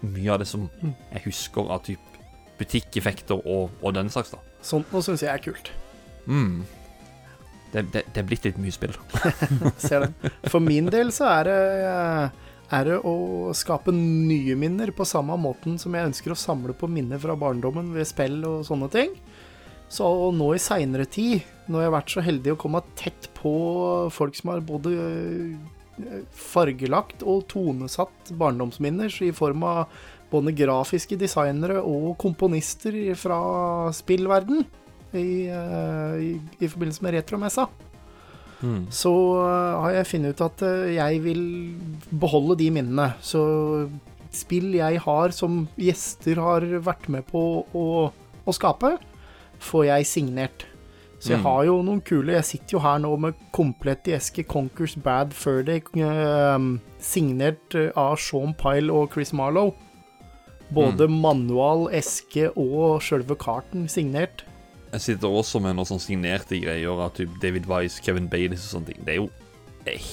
mye 0.00 0.32
av 0.32 0.40
det 0.40 0.48
som 0.48 0.68
jeg 0.80 1.24
husker 1.26 1.68
av 1.68 1.82
typ 1.84 2.20
butikkeffekter 2.60 3.40
og, 3.40 3.72
og 3.80 3.96
den 3.96 4.10
slags, 4.12 4.32
da. 4.32 4.40
Sånt 4.64 4.92
noe 4.92 5.04
syns 5.04 5.24
jeg 5.24 5.32
er 5.32 5.42
kult. 5.44 5.72
Mm. 6.28 6.62
Det, 7.72 7.84
det, 7.94 8.02
det 8.12 8.22
er 8.22 8.26
blitt 8.28 8.46
litt 8.48 8.58
mye 8.60 8.74
spill. 8.74 8.96
Ser 9.80 10.06
det. 10.06 10.32
For 10.50 10.62
min 10.62 10.90
del 10.92 11.12
så 11.14 11.28
er 11.38 11.48
det, 11.48 11.60
er 12.70 12.86
det 12.86 12.98
å 13.06 13.50
skape 13.56 13.92
nye 13.94 14.54
minner 14.58 14.92
på 14.94 15.06
samme 15.08 15.34
måten 15.40 15.78
som 15.80 15.94
jeg 15.96 16.10
ønsker 16.10 16.34
å 16.34 16.38
samle 16.38 16.74
på 16.76 16.88
minner 16.90 17.18
fra 17.22 17.34
barndommen 17.38 17.90
ved 17.96 18.08
spill 18.08 18.38
og 18.46 18.62
sånne 18.68 18.90
ting. 18.92 19.16
Så 19.90 20.06
nå 20.36 20.52
i 20.54 20.62
seinere 20.62 21.08
tid, 21.10 21.42
når 21.66 21.82
jeg 21.82 21.90
har 21.90 21.96
vært 21.96 22.14
så 22.14 22.22
heldig 22.22 22.54
å 22.54 22.60
komme 22.62 22.82
tett 22.98 23.26
på 23.34 23.52
folk 24.14 24.38
som 24.38 24.52
har 24.52 24.62
både 24.62 24.94
eh, 24.94 26.22
fargelagt 26.30 27.24
og 27.26 27.48
tonesatt 27.50 28.30
barndomsminner 28.38 29.10
i 29.26 29.32
form 29.34 29.66
av 29.66 29.82
både 30.30 30.54
grafiske 30.54 31.18
designere 31.18 31.80
og 31.82 32.14
komponister 32.22 32.94
fra 33.18 33.40
spillverden 33.98 34.62
i, 35.10 35.50
eh, 35.50 36.18
i, 36.22 36.32
i 36.38 36.70
forbindelse 36.70 37.02
med 37.02 37.18
retromessa 37.18 37.66
Mm. 38.62 38.86
så 38.92 39.10
øh, 39.40 39.82
har 39.82 39.90
jeg 39.90 40.06
funnet 40.06 40.34
ut 40.34 40.40
at 40.44 40.62
øh, 40.68 40.94
jeg 40.94 41.22
vil 41.24 41.42
beholde 42.20 42.58
de 42.58 42.70
minnene. 42.70 43.12
Så 43.20 43.88
spill 44.32 44.74
jeg 44.76 45.00
har 45.00 45.32
som 45.34 45.68
gjester 45.78 46.38
har 46.40 46.60
vært 46.84 47.08
med 47.08 47.24
på 47.30 47.40
å, 47.74 47.86
å 48.46 48.52
skape, 48.54 48.98
får 49.58 49.84
jeg 49.88 50.06
signert. 50.06 50.66
Så 51.20 51.34
jeg 51.34 51.40
Mm. 51.40 51.44
har 51.44 51.64
jo 51.64 51.82
noen 51.82 52.00
kule 52.00 52.32
Jeg 52.32 52.44
sitter 52.44 52.72
jo 52.72 52.78
her 52.80 52.98
nå 52.98 53.10
med 53.20 53.34
komplett 53.52 54.06
i 54.08 54.14
eske 54.16 54.44
Conkers 54.48 54.94
Bad 54.96 55.32
Fur 55.36 55.62
Day, 55.62 55.82
øh, 55.96 56.78
signert 57.00 57.74
øh, 57.74 57.90
av 57.96 58.16
Sean 58.16 58.54
Pyle 58.54 58.92
og 58.92 59.10
Chris 59.12 59.32
Marlowe. 59.32 59.74
Både 60.72 61.08
manual, 61.10 61.88
eske 61.92 62.50
og 62.56 63.02
sjølve 63.02 63.36
karten 63.36 63.88
signert. 63.88 64.44
Jeg 64.90 65.04
sitter 65.04 65.30
også 65.30 65.60
med 65.62 65.76
noen 65.78 65.86
sånn 65.86 66.02
signerte 66.02 66.58
greier 66.58 67.04
av 67.04 67.12
typ 67.14 67.36
David 67.42 67.68
Wise, 67.70 68.02
Kevin 68.02 68.26
Baileys 68.30 68.64
og 68.66 68.72
sånne 68.74 68.90
ting. 68.90 69.04
Det 69.06 69.14
er 69.14 69.20
jo 69.20 69.28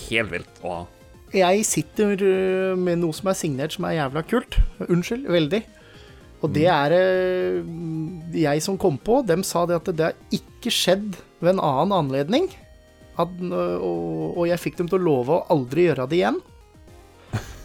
helt 0.09 0.33
vilt 0.35 0.61
å 0.61 0.73
ha. 0.75 0.83
Jeg 1.35 1.65
sitter 1.67 2.21
øh, 2.23 2.75
med 2.79 3.01
noe 3.01 3.15
som 3.15 3.31
er 3.31 3.35
signert 3.35 3.73
som 3.75 3.87
er 3.89 3.97
jævla 3.97 4.23
kult. 4.29 4.59
Unnskyld, 4.85 5.25
veldig. 5.33 5.63
Og 6.45 6.53
det 6.53 6.67
er 6.69 6.93
øh, 6.93 7.65
jeg 8.37 8.61
som 8.63 8.77
kom 8.79 8.99
på. 9.01 9.23
Dem 9.27 9.43
sa 9.43 9.65
det 9.67 9.79
at 9.81 9.89
det 9.97 10.11
har 10.11 10.37
ikke 10.37 10.71
skjedd 10.71 11.17
ved 11.41 11.55
en 11.55 11.63
annen 11.63 11.97
anledning. 11.97 12.47
At, 13.17 13.33
og, 13.41 14.37
og 14.37 14.45
jeg 14.45 14.61
fikk 14.61 14.77
dem 14.77 14.91
til 14.91 15.01
å 15.01 15.07
love 15.07 15.39
å 15.39 15.45
aldri 15.57 15.87
gjøre 15.87 16.05
det 16.11 16.21
igjen. 16.21 16.39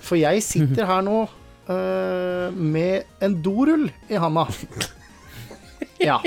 For 0.03 0.17
jeg 0.17 0.43
sitter 0.45 0.89
her 0.89 1.05
nå 1.05 1.19
uh, 1.69 2.49
med 2.57 3.05
en 3.23 3.37
dorull 3.45 3.87
i 4.09 4.19
handa. 4.21 4.49
Ja. 6.03 6.19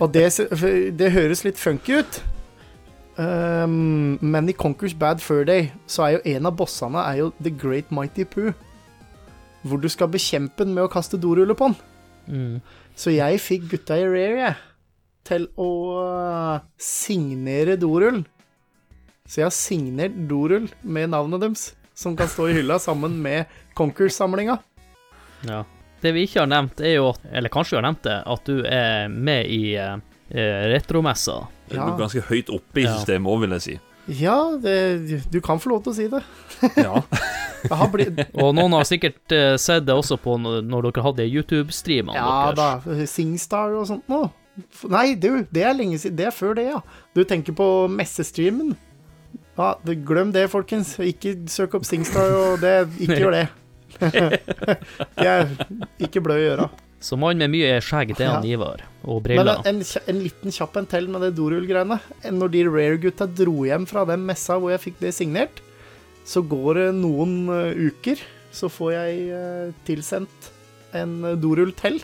Og 0.00 0.12
det, 0.14 0.28
det 0.98 1.12
høres 1.14 1.44
litt 1.46 1.58
funky 1.58 2.00
ut. 2.00 2.20
Um, 3.20 4.16
men 4.22 4.48
i 4.48 4.56
Conquers 4.56 4.94
Bad 4.96 5.20
Fur 5.20 5.42
Day 5.44 5.66
så 5.90 6.06
er 6.06 6.12
jo 6.14 6.20
en 6.36 6.48
av 6.48 6.54
bossene 6.56 7.02
er 7.04 7.18
jo 7.18 7.30
The 7.42 7.52
Great 7.52 7.90
Mighty 7.92 8.24
Poo. 8.24 8.54
Hvor 9.66 9.80
du 9.82 9.88
skal 9.92 10.08
bekjempe 10.12 10.64
den 10.64 10.72
med 10.76 10.86
å 10.86 10.92
kaste 10.92 11.20
doruller 11.20 11.58
på 11.58 11.68
den. 11.68 11.80
Mm. 12.30 12.54
Så 12.96 13.12
jeg 13.12 13.42
fikk 13.42 13.66
gutta 13.74 13.98
i 13.98 14.06
Rare 14.08 14.38
jeg, 14.44 14.54
til 15.28 15.48
å 15.60 15.70
uh, 16.00 16.62
signere 16.80 17.76
dorull. 17.80 18.22
Så 19.26 19.42
jeg 19.42 19.48
har 19.50 19.54
signert 19.54 20.16
dorull 20.30 20.70
med 20.82 21.12
navnet 21.12 21.44
deres, 21.44 21.66
som 21.94 22.16
kan 22.16 22.30
stå 22.30 22.48
i 22.48 22.56
hylla 22.56 22.80
sammen 22.82 23.18
med 23.22 23.50
Conquers-samlinga. 23.78 24.56
Ja. 25.46 25.64
Det 26.00 26.14
vi 26.16 26.24
ikke 26.26 26.42
har 26.42 26.48
nevnt, 26.50 26.80
er 26.80 26.96
jo 26.96 27.10
at 27.12 27.26
Eller 27.32 27.52
kanskje 27.52 27.76
vi 27.76 27.80
har 27.80 27.86
nevnt 27.90 28.02
det, 28.06 28.18
at 28.34 28.48
du 28.48 28.62
er 28.64 29.08
med 29.12 29.50
i 29.52 29.74
eh, 29.76 29.96
retromessa. 30.72 31.42
Ja. 31.70 31.86
ganske 31.94 32.24
høyt 32.26 32.48
oppe 32.50 32.82
i 32.82 32.88
systemet 32.88 33.30
òg, 33.30 33.44
vil 33.44 33.54
jeg 33.58 33.66
si. 33.66 33.76
Ja, 34.18 34.58
det, 34.58 35.22
du 35.30 35.38
kan 35.44 35.60
få 35.62 35.70
lov 35.70 35.84
til 35.84 35.92
å 35.92 35.96
si 35.98 36.08
det. 36.10 36.22
Ja. 36.80 37.02
Blitt 37.92 38.22
Og 38.40 38.54
noen 38.56 38.72
har 38.72 38.86
sikkert 38.88 39.20
uh, 39.36 39.54
sett 39.60 39.84
det 39.86 39.94
også 39.94 40.16
på 40.20 40.38
når, 40.40 40.64
dere 40.88 41.04
hadde 41.04 41.26
YouTube-streamene 41.28 42.16
Ja 42.16 42.52
deres. 42.56 42.86
da, 42.88 43.08
Singstar 43.10 43.76
og 43.76 43.84
sånt 43.90 44.08
nå. 44.08 44.22
Nei, 44.90 45.12
du, 45.20 45.44
det 45.52 45.64
er 45.68 45.76
lenge 45.76 46.00
siden. 46.00 46.16
Det 46.18 46.26
er 46.30 46.34
før 46.34 46.56
det, 46.58 46.66
ja. 46.72 46.80
Du 47.16 47.22
tenker 47.28 47.54
på 47.56 47.66
messestreamen. 47.92 48.74
Ja, 49.60 49.74
glem 49.84 50.32
det, 50.34 50.48
folkens. 50.52 50.94
Ikke 51.04 51.36
søk 51.52 51.76
opp 51.78 51.86
Singstar, 51.88 52.32
og 52.34 52.64
det, 52.64 52.74
ikke 52.98 53.20
gjør 53.24 53.36
det. 53.36 53.46
det 55.20 55.26
er 55.30 55.50
ikke 56.02 56.22
blød 56.24 56.42
i 56.42 56.48
øra. 56.54 56.68
Så 57.00 57.16
mann 57.16 57.40
med 57.40 57.48
mye 57.54 57.78
skjegg, 57.80 58.12
det 58.18 58.26
er 58.26 58.34
han. 58.34 58.44
Ivar. 58.44 58.82
Og 59.08 59.22
Men 59.22 59.40
briller. 59.40 59.62
en, 59.68 59.80
en 59.80 60.18
liten 60.20 60.52
kjapp 60.52 60.76
en 60.76 60.88
til 60.90 61.08
med 61.08 61.24
det 61.24 61.32
dorullgreiene. 61.38 61.96
Når 62.36 62.52
de 62.52 62.64
Rare-gutta 62.68 63.28
dro 63.40 63.64
hjem 63.64 63.86
fra 63.88 64.04
den 64.08 64.26
messa 64.28 64.58
hvor 64.60 64.74
jeg 64.74 64.82
fikk 64.84 65.00
det 65.00 65.14
signert, 65.16 65.62
så 66.28 66.42
går 66.44 66.76
det 66.76 66.88
noen 67.00 67.48
eh, 67.54 67.88
uker, 67.88 68.20
så 68.52 68.68
får 68.68 68.92
jeg 68.92 69.22
eh, 69.32 69.70
tilsendt 69.88 70.50
en 70.96 71.16
dorull 71.40 71.72
til. 71.78 72.02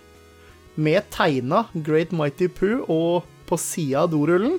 Med 0.80 1.04
tegna 1.12 1.66
Great 1.84 2.12
Mighty 2.16 2.48
Poo 2.52 2.80
og 2.88 3.28
på 3.46 3.58
sida 3.60 4.06
av 4.06 4.10
dorullen. 4.16 4.56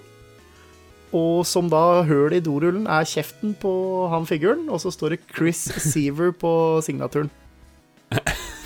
Og 1.16 1.46
som 1.48 1.70
da 1.72 2.02
høl 2.08 2.34
i 2.36 2.42
dorullen 2.44 2.88
er 2.92 3.06
kjeften 3.08 3.54
på 3.62 3.72
han 4.12 4.26
figuren, 4.28 4.66
og 4.70 4.82
så 4.84 4.92
står 4.92 5.16
det 5.16 5.20
Chris 5.32 5.62
Seaver 5.80 6.34
på 6.36 6.52
signaturen. 6.84 7.30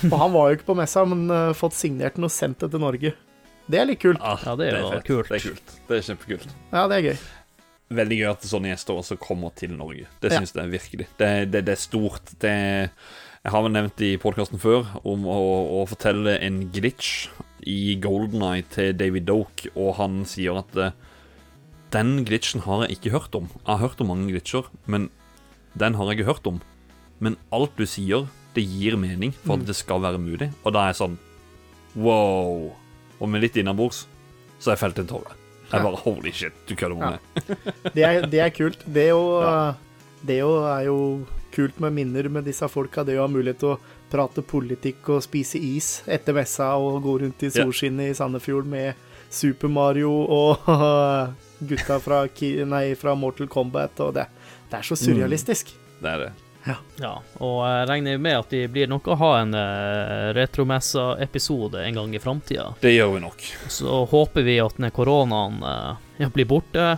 Og 0.10 0.16
han 0.18 0.32
var 0.34 0.50
jo 0.50 0.58
ikke 0.58 0.70
på 0.72 0.78
messa, 0.80 1.04
men 1.06 1.28
uh, 1.30 1.52
fått 1.54 1.76
signert 1.78 2.16
den 2.18 2.26
og 2.26 2.34
sendt 2.34 2.64
det 2.64 2.72
til 2.74 2.82
Norge. 2.82 3.12
Det 3.72 3.78
er 3.78 3.86
litt 3.86 4.02
kult. 4.02 4.18
Ja, 4.24 4.56
det 4.58 4.72
er 4.72 4.80
det 4.80 4.96
er 4.98 5.04
kult. 5.06 5.30
Det 5.30 5.38
er 5.38 5.44
kult. 5.52 5.76
Det 5.88 5.98
er 6.00 6.08
kjempekult. 6.08 6.56
Ja, 6.74 6.88
det 6.90 6.98
er 6.98 7.06
gøy. 7.12 7.20
Veldig 8.02 8.18
gøy 8.22 8.30
at 8.32 8.48
sånne 8.48 8.72
gjester 8.72 8.98
også 8.98 9.18
kommer 9.22 9.54
til 9.56 9.76
Norge. 9.78 10.08
Det 10.24 10.32
Ja. 10.32 10.40
syns 10.42 10.56
jeg 10.58 10.72
virkelig. 10.72 11.08
Det, 11.20 11.30
det, 11.52 11.62
det 11.68 11.76
er 11.76 11.82
stort. 11.84 12.34
Det 12.42 12.56
Jeg 13.44 13.52
har 13.54 13.64
vel 13.66 13.74
nevnt 13.74 14.02
i 14.06 14.16
podkasten 14.22 14.60
før 14.62 14.90
om 15.06 15.24
å, 15.30 15.38
å 15.82 15.86
fortelle 15.90 16.36
en 16.46 16.60
glitch 16.74 17.28
i 17.66 17.96
Golden 18.02 18.42
Eye 18.46 18.66
til 18.70 18.94
David 18.98 19.26
Doke, 19.30 19.70
og 19.76 19.96
han 19.98 20.20
sier 20.30 20.58
at 20.62 20.78
eh, 20.78 20.92
den 21.92 22.24
glitchen 22.26 22.62
har 22.66 22.86
jeg 22.86 22.98
ikke 22.98 23.12
hørt 23.12 23.36
om. 23.36 23.50
Jeg 23.66 23.68
har 23.78 23.82
hørt 23.88 24.02
om 24.02 24.08
mange 24.08 24.30
glitcher, 24.32 24.68
men 24.88 25.10
den 25.78 25.96
har 25.96 26.06
jeg 26.12 26.20
ikke 26.20 26.30
hørt 26.34 26.48
om. 26.48 26.62
Men 27.20 27.36
alt 27.54 27.76
du 27.78 27.86
sier, 27.86 28.28
det 28.56 28.64
gir 28.68 28.98
mening 28.98 29.32
for 29.46 29.56
Mm. 29.56 29.62
at 29.62 29.68
det 29.68 29.76
skal 29.76 30.02
være 30.02 30.18
mulig. 30.20 30.52
Og 30.66 30.74
da 30.74 30.80
er 30.88 30.94
jeg 30.94 31.02
sånn 31.02 31.18
wow. 31.96 32.72
Og 33.22 33.30
med 33.30 33.42
litt 33.44 33.58
innabords 33.62 34.06
så 34.60 34.72
har 34.72 34.78
jeg 34.78 34.84
felt 34.86 35.00
en 35.04 35.08
tåre. 35.10 35.36
Jeg 35.72 35.84
bare 35.86 36.00
holy 36.04 36.32
shit, 36.36 36.54
du 36.68 36.76
kødder 36.76 36.98
med 36.98 37.06
Ja. 37.06 37.12
meg. 37.12 37.58
Det 37.96 38.04
er, 38.04 38.26
det 38.28 38.40
er 38.40 38.50
kult. 38.50 38.84
Det 38.86 39.04
er 39.08 39.10
jo, 39.14 39.42
Ja. 39.42 39.74
det 40.26 40.36
er 40.36 40.40
jo, 40.42 40.64
er 40.66 40.84
jo 40.86 41.26
kult 41.52 41.80
med 41.80 41.94
minner 41.94 42.30
med 42.30 42.46
disse 42.46 42.68
folka. 42.70 43.04
Det 43.06 43.16
å 43.18 43.22
ha 43.22 43.28
mulighet 43.28 43.60
til 43.60 43.70
å 43.76 43.80
prate 44.12 44.42
politikk 44.44 45.08
og 45.10 45.22
spise 45.24 45.56
is 45.60 46.02
etter 46.08 46.34
messa 46.34 46.74
og 46.76 47.02
gå 47.04 47.20
rundt 47.22 47.44
i 47.44 47.48
Ja. 47.50 47.64
solskinnet 47.66 48.10
i 48.12 48.14
Sandefjord 48.14 48.66
med 48.66 48.96
Super 49.32 49.72
Mario 49.72 50.12
og 50.12 50.70
gutta 51.72 51.98
fra, 52.04 52.24
Ki- 52.28 52.66
nei, 52.68 52.92
fra 53.00 53.16
Mortal 53.16 53.48
Kombat. 53.52 54.00
Og 54.04 54.14
det, 54.18 54.28
det 54.70 54.80
er 54.82 54.88
så 54.88 54.98
surrealistisk. 55.00 55.72
Det 56.02 56.10
er 56.16 56.26
det. 56.28 56.32
Ja, 57.02 57.16
og 57.42 57.56
jeg 57.66 57.86
regner 57.90 58.20
med 58.22 58.36
at 58.38 58.52
det 58.54 58.68
blir 58.70 58.90
nok 58.92 59.08
å 59.10 59.16
ha 59.18 59.30
en 59.40 59.56
uh, 59.58 60.28
retromessa-episode 60.38 61.82
en 61.88 61.96
gang 61.98 62.12
i 62.16 62.20
framtida. 62.22 62.68
Det 62.84 62.92
gjør 62.94 63.16
vi 63.16 63.22
nok. 63.24 63.46
Så 63.72 64.04
håper 64.12 64.46
vi 64.46 64.60
at 64.62 64.78
når 64.78 64.94
koronaen 64.94 65.58
uh, 65.66 66.28
blir 66.36 66.46
borte, 66.46 66.98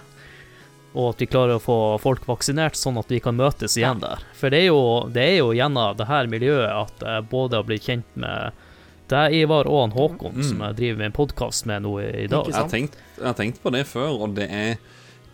og 0.93 1.13
at 1.13 1.23
vi 1.23 1.29
klarer 1.31 1.57
å 1.57 1.63
få 1.63 1.77
folk 2.03 2.27
vaksinert, 2.27 2.75
sånn 2.77 2.99
at 3.01 3.09
vi 3.09 3.21
kan 3.23 3.37
møtes 3.39 3.77
igjen 3.79 4.03
der. 4.03 4.21
For 4.37 4.51
det 4.53 4.65
er 4.65 4.69
jo, 4.73 4.81
det 5.15 5.23
er 5.23 5.37
jo 5.39 5.53
gjennom 5.57 5.95
det 5.97 6.09
her 6.11 6.27
miljøet 6.29 6.69
at 6.69 7.07
jeg 7.07 7.29
både 7.31 7.57
har 7.61 7.65
blitt 7.69 7.87
kjent 7.87 8.19
med 8.19 8.62
deg, 9.13 9.35
Ivar, 9.43 9.69
og 9.69 9.83
han 9.85 9.93
Håkon, 9.97 10.33
Mm. 10.39 10.47
som 10.49 10.63
jeg 10.67 10.75
driver 10.81 10.97
med 11.03 11.11
en 11.11 11.17
podkast 11.19 11.65
med 11.69 11.85
nå 11.85 11.93
i 12.01 12.25
dag. 12.31 12.49
Jeg 12.49 12.57
har, 12.57 12.69
tenkt, 12.71 12.97
jeg 13.19 13.29
har 13.29 13.37
tenkt 13.37 13.61
på 13.63 13.71
det 13.75 13.85
før, 13.89 14.17
og 14.25 14.35
det 14.39 14.49
er, 14.49 14.75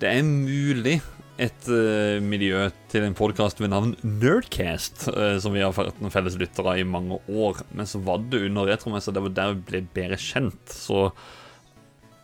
det 0.02 0.12
er 0.18 0.22
mulig 0.28 1.00
et 1.40 1.68
uh, 1.72 2.20
miljø 2.20 2.66
til 2.92 3.06
en 3.08 3.14
podkast 3.16 3.62
ved 3.64 3.70
navn 3.72 3.94
Nerdcast, 4.04 5.06
uh, 5.08 5.38
som 5.40 5.54
vi 5.56 5.62
har 5.64 5.72
vært 5.72 6.02
noen 6.04 6.12
felles 6.12 6.36
lyttere 6.36 6.74
i 6.82 6.84
mange 6.84 7.16
år. 7.32 7.62
Men 7.72 7.88
så 7.88 8.02
var 8.04 8.20
det 8.28 8.42
under 8.50 8.68
retromessa, 8.68 9.14
det 9.16 9.24
var 9.24 9.32
der 9.38 9.54
vi 9.56 9.62
ble 9.70 9.82
bedre 9.96 10.18
kjent. 10.20 10.60
Så 10.76 11.06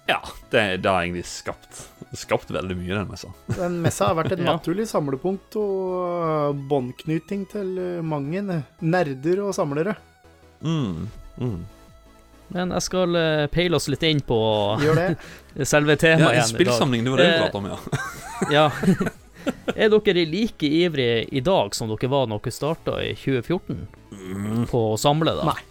ja, 0.09 0.19
det, 0.51 0.65
det 0.83 0.91
har 0.91 1.01
egentlig 1.05 1.23
skapt, 1.25 1.79
skapt 2.19 2.51
veldig 2.53 2.75
mye, 2.77 2.91
den 2.99 3.07
messa. 3.09 3.31
Den 3.57 3.79
messa 3.81 4.11
har 4.11 4.19
vært 4.19 4.35
et 4.35 4.43
Ja. 4.43 4.51
naturlig 4.57 4.85
samlepunkt 4.91 5.55
og 5.63 5.79
øh, 6.51 6.59
båndknyting 6.69 7.47
til 7.55 7.71
mange 8.05 8.43
nerder 8.83 9.41
og 9.47 9.55
samlere. 9.57 9.95
Mm, 10.61 11.07
mm. 11.39 11.65
Men 12.55 12.69
jeg 12.75 12.81
skal 12.85 13.15
uh, 13.17 13.47
peile 13.49 13.75
oss 13.79 13.87
litt 13.89 14.03
inn 14.05 14.19
på 14.21 14.35
Gjør 14.83 14.95
det. 14.99 15.05
selve 15.65 15.95
Ja, 15.95 16.01
temaet 16.03 16.21
en 16.21 16.33
igjen 16.35 16.35
i 16.35 16.41
dag. 16.43 16.51
spillsamling, 16.53 17.03
det 17.07 17.11
var 17.15 17.17
det 17.17 17.25
vi 17.25 17.37
prata 17.39 17.41
pratet 17.41 17.55
om, 17.55 17.65
ja. 17.71 17.77
Ja. 18.57 18.65
Er 19.75 19.89
dere 19.93 20.23
like 20.25 20.65
ivrige 20.65 21.25
i 21.37 21.41
dag 21.45 21.73
som 21.77 21.89
dere 21.91 22.09
var 22.09 22.25
når 22.29 22.39
dere 22.45 22.53
starta 22.55 22.99
i 23.05 23.13
2014 23.17 23.87
Mm. 24.15 24.63
på 24.71 24.79
å 24.93 24.97
samle, 24.97 25.33
da? 25.35 25.43
Nei. 25.51 25.61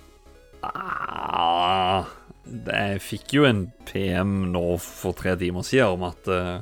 Ah, 0.62 2.04
det- 2.44 2.74
jeg 2.74 3.00
fikk 3.00 3.32
jo 3.38 3.44
en 3.48 3.72
PM 3.86 4.52
nå 4.52 4.78
for 4.80 5.12
tre 5.16 5.34
timer 5.36 5.62
siden 5.64 5.94
om 5.96 6.02
at 6.04 6.28
eh, 6.28 6.60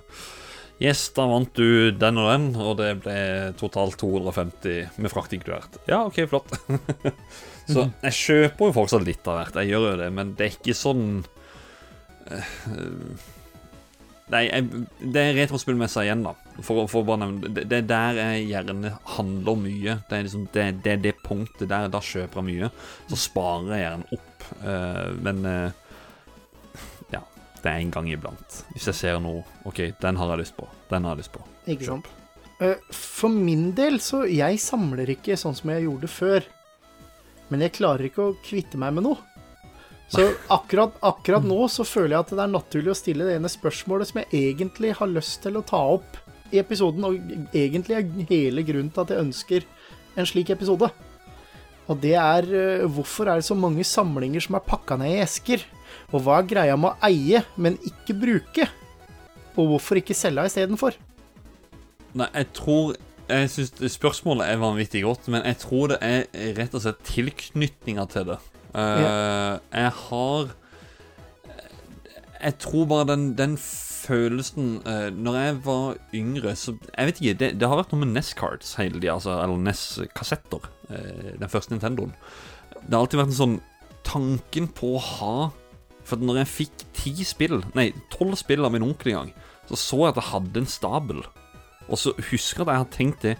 Yes, 0.82 1.04
da 1.14 1.28
vant 1.30 1.52
du 1.54 1.92
den 1.94 2.18
og 2.18 2.28
den, 2.32 2.46
og 2.58 2.78
det 2.80 2.88
ble 3.04 3.16
totalt 3.60 4.00
250 4.00 4.98
med 4.98 5.12
frakt 5.12 5.34
inkludert. 5.36 5.78
Ja, 5.86 6.00
OK, 6.08 6.24
flott. 6.30 6.50
Så 7.70 7.84
jeg 7.86 8.16
kjøper 8.18 8.70
jo 8.70 8.74
fortsatt 8.80 9.06
litt 9.06 9.28
av 9.30 9.38
hvert, 9.38 9.60
jeg 9.62 9.70
gjør 9.70 9.92
jo 9.92 10.00
det, 10.00 10.08
men 10.16 10.32
det 10.38 10.48
er 10.48 10.56
ikke 10.56 10.74
sånn 10.74 11.04
eh, 12.26 12.56
Nei, 14.32 14.46
jeg, 14.46 14.82
det 15.12 15.22
er 15.22 15.34
retrospillmessa 15.36 16.06
igjen, 16.06 16.22
da. 16.24 16.32
For, 16.64 16.86
for 16.88 17.04
bare 17.04 17.20
nevne 17.20 17.50
det, 17.52 17.66
det 17.68 17.82
er 17.82 17.88
der 17.90 18.20
jeg 18.20 18.46
gjerne 18.48 18.92
handler 19.18 19.58
mye. 19.60 19.96
Det 20.08 20.16
er 20.16 20.24
liksom 20.24 20.46
det, 20.54 20.64
det, 20.86 20.94
det 21.04 21.12
punktet 21.20 21.68
der. 21.68 21.90
Da 21.92 22.00
kjøper 22.00 22.40
jeg 22.40 22.46
mye. 22.48 22.70
Så 23.10 23.18
sparer 23.26 23.74
jeg 23.74 23.84
gjerne 23.84 24.16
opp. 24.16 24.46
Uh, 24.62 25.08
men 25.26 25.44
ja, 25.44 25.81
det 27.62 27.70
er 27.70 27.78
en 27.78 27.92
gang 27.94 28.08
iblant. 28.10 28.58
Hvis 28.74 28.88
jeg 28.90 28.98
ser 28.98 29.20
noe 29.22 29.44
OK, 29.68 29.84
den 30.02 30.18
har 30.18 30.32
jeg 30.32 30.42
lyst 30.42 30.56
på. 30.58 30.66
Den 30.90 31.06
har 31.06 31.14
jeg 31.14 31.22
lyst 31.24 31.34
på. 31.36 31.44
Ikke 31.70 31.86
sant. 31.86 32.08
Eh, 32.62 32.78
For 32.94 33.30
min 33.32 33.70
del, 33.78 34.00
så 34.02 34.24
jeg 34.28 34.58
samler 34.62 35.14
ikke 35.14 35.38
sånn 35.38 35.54
som 35.58 35.70
jeg 35.74 35.86
gjorde 35.86 36.10
før. 36.10 36.48
Men 37.52 37.62
jeg 37.66 37.76
klarer 37.78 38.08
ikke 38.08 38.24
å 38.30 38.34
kvitte 38.44 38.80
meg 38.80 38.96
med 38.96 39.06
noe. 39.06 39.20
Så 40.12 40.26
akkurat, 40.56 40.96
akkurat 41.06 41.46
nå 41.46 41.60
så 41.72 41.86
føler 41.88 42.16
jeg 42.16 42.26
at 42.26 42.34
det 42.34 42.44
er 42.44 42.52
naturlig 42.56 42.92
å 42.92 42.98
stille 42.98 43.28
det 43.28 43.38
ene 43.38 43.50
spørsmålet 43.52 44.10
som 44.10 44.20
jeg 44.22 44.50
egentlig 44.52 44.92
har 44.98 45.10
lyst 45.12 45.40
til 45.46 45.58
å 45.60 45.64
ta 45.66 45.80
opp 45.94 46.18
i 46.52 46.60
episoden, 46.60 47.06
og 47.08 47.54
egentlig 47.56 47.96
er 47.96 48.26
hele 48.28 48.60
grunnen 48.66 48.90
til 48.92 49.06
at 49.06 49.12
jeg 49.14 49.24
ønsker 49.24 49.64
en 50.20 50.28
slik 50.28 50.50
episode. 50.52 50.90
Og 51.90 51.98
det 52.02 52.12
er 52.20 52.48
eh, 52.52 52.84
hvorfor 52.90 53.30
er 53.30 53.40
det 53.40 53.46
så 53.48 53.56
mange 53.58 53.84
samlinger 53.88 54.44
som 54.44 54.58
er 54.58 54.66
pakka 54.66 54.98
ned 55.00 55.14
i 55.16 55.22
esker? 55.24 55.64
Og 56.12 56.20
hva 56.20 56.40
er 56.40 56.48
greia 56.48 56.76
med 56.76 56.92
å 56.92 57.08
eie, 57.08 57.42
men 57.56 57.78
ikke 57.88 58.16
bruke? 58.20 58.68
Og 59.56 59.74
hvorfor 59.74 60.00
ikke 60.00 60.16
selge 60.16 60.44
istedenfor? 60.48 60.96
Nei, 62.16 62.28
jeg 62.36 62.52
tror 62.56 62.94
Jeg 63.30 63.48
syns 63.48 63.70
spørsmålet 63.94 64.50
er 64.50 64.58
vanvittig 64.60 65.04
godt, 65.06 65.28
men 65.32 65.44
jeg 65.46 65.56
tror 65.62 65.92
det 65.94 65.98
er 66.04 66.26
rett 66.58 66.74
og 66.76 66.82
slett 66.84 66.98
tilknytninga 67.06 68.04
til 68.12 68.26
det. 68.28 68.40
Eh, 68.74 69.54
Jeg 69.72 69.92
har 70.02 70.50
Jeg 72.42 72.58
tror 72.58 72.84
bare 72.90 73.06
den, 73.12 73.32
den 73.38 73.56
følelsen 73.56 74.82
uh, 74.86 75.08
Når 75.14 75.38
jeg 75.38 75.58
var 75.64 75.96
yngre, 76.14 76.56
så 76.56 76.74
Jeg 76.98 77.06
vet 77.06 77.20
ikke, 77.20 77.38
det, 77.38 77.50
det 77.60 77.68
har 77.68 77.78
vært 77.78 77.92
noe 77.94 78.04
med 78.04 78.14
NES-cards 78.16 78.74
hele 78.80 78.98
tida, 78.98 79.14
altså, 79.14 79.38
eller 79.38 79.60
NES-kassetter. 79.62 80.68
Uh, 80.90 81.32
den 81.38 81.52
første 81.52 81.72
Nintendoen. 81.72 82.16
Det 82.82 82.92
har 82.92 83.04
alltid 83.04 83.22
vært 83.22 83.32
en 83.32 83.42
sånn 83.42 83.60
Tanken 84.02 84.66
på 84.74 84.96
å 84.96 85.00
ha 85.00 85.34
For 86.08 86.20
når 86.20 86.42
jeg 86.42 86.52
fikk 86.56 86.84
ti 86.96 87.12
spill, 87.26 87.60
nei, 87.78 87.90
tolv 88.12 88.34
spill 88.40 88.66
av 88.66 88.74
min 88.74 88.84
onkel 88.86 89.12
en 89.12 89.18
gang, 89.20 89.32
så 89.70 89.78
så 89.78 90.00
jeg 90.02 90.12
at 90.12 90.20
jeg 90.20 90.30
hadde 90.32 90.62
en 90.62 90.70
stabel. 90.70 91.22
Og 91.88 91.98
så 91.98 92.12
husker 92.30 92.62
jeg 92.62 92.66
at 92.66 92.72
jeg 92.72 92.82
hadde 92.82 92.96
tenkt 92.96 93.24
det 93.26 93.32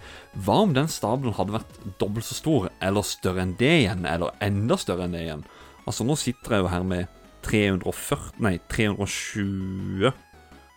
Hva 0.45 0.59
om 0.65 0.73
den 0.75 0.89
stabelen 0.91 1.35
hadde 1.37 1.55
vært 1.55 1.77
dobbelt 2.01 2.27
så 2.27 2.37
stor, 2.37 2.69
eller 2.83 3.05
større 3.07 3.43
enn 3.43 3.55
det 3.59 3.71
igjen, 3.83 4.07
eller 4.09 4.35
enda 4.43 4.77
større 4.79 5.07
enn 5.07 5.15
det 5.15 5.23
igjen? 5.25 5.45
Altså, 5.87 6.05
nå 6.07 6.17
sitter 6.19 6.57
jeg 6.57 6.63
jo 6.63 6.71
her 6.71 6.87
med 6.87 7.21
340 7.43 8.43
Nei, 8.43 8.55
320 8.71 10.13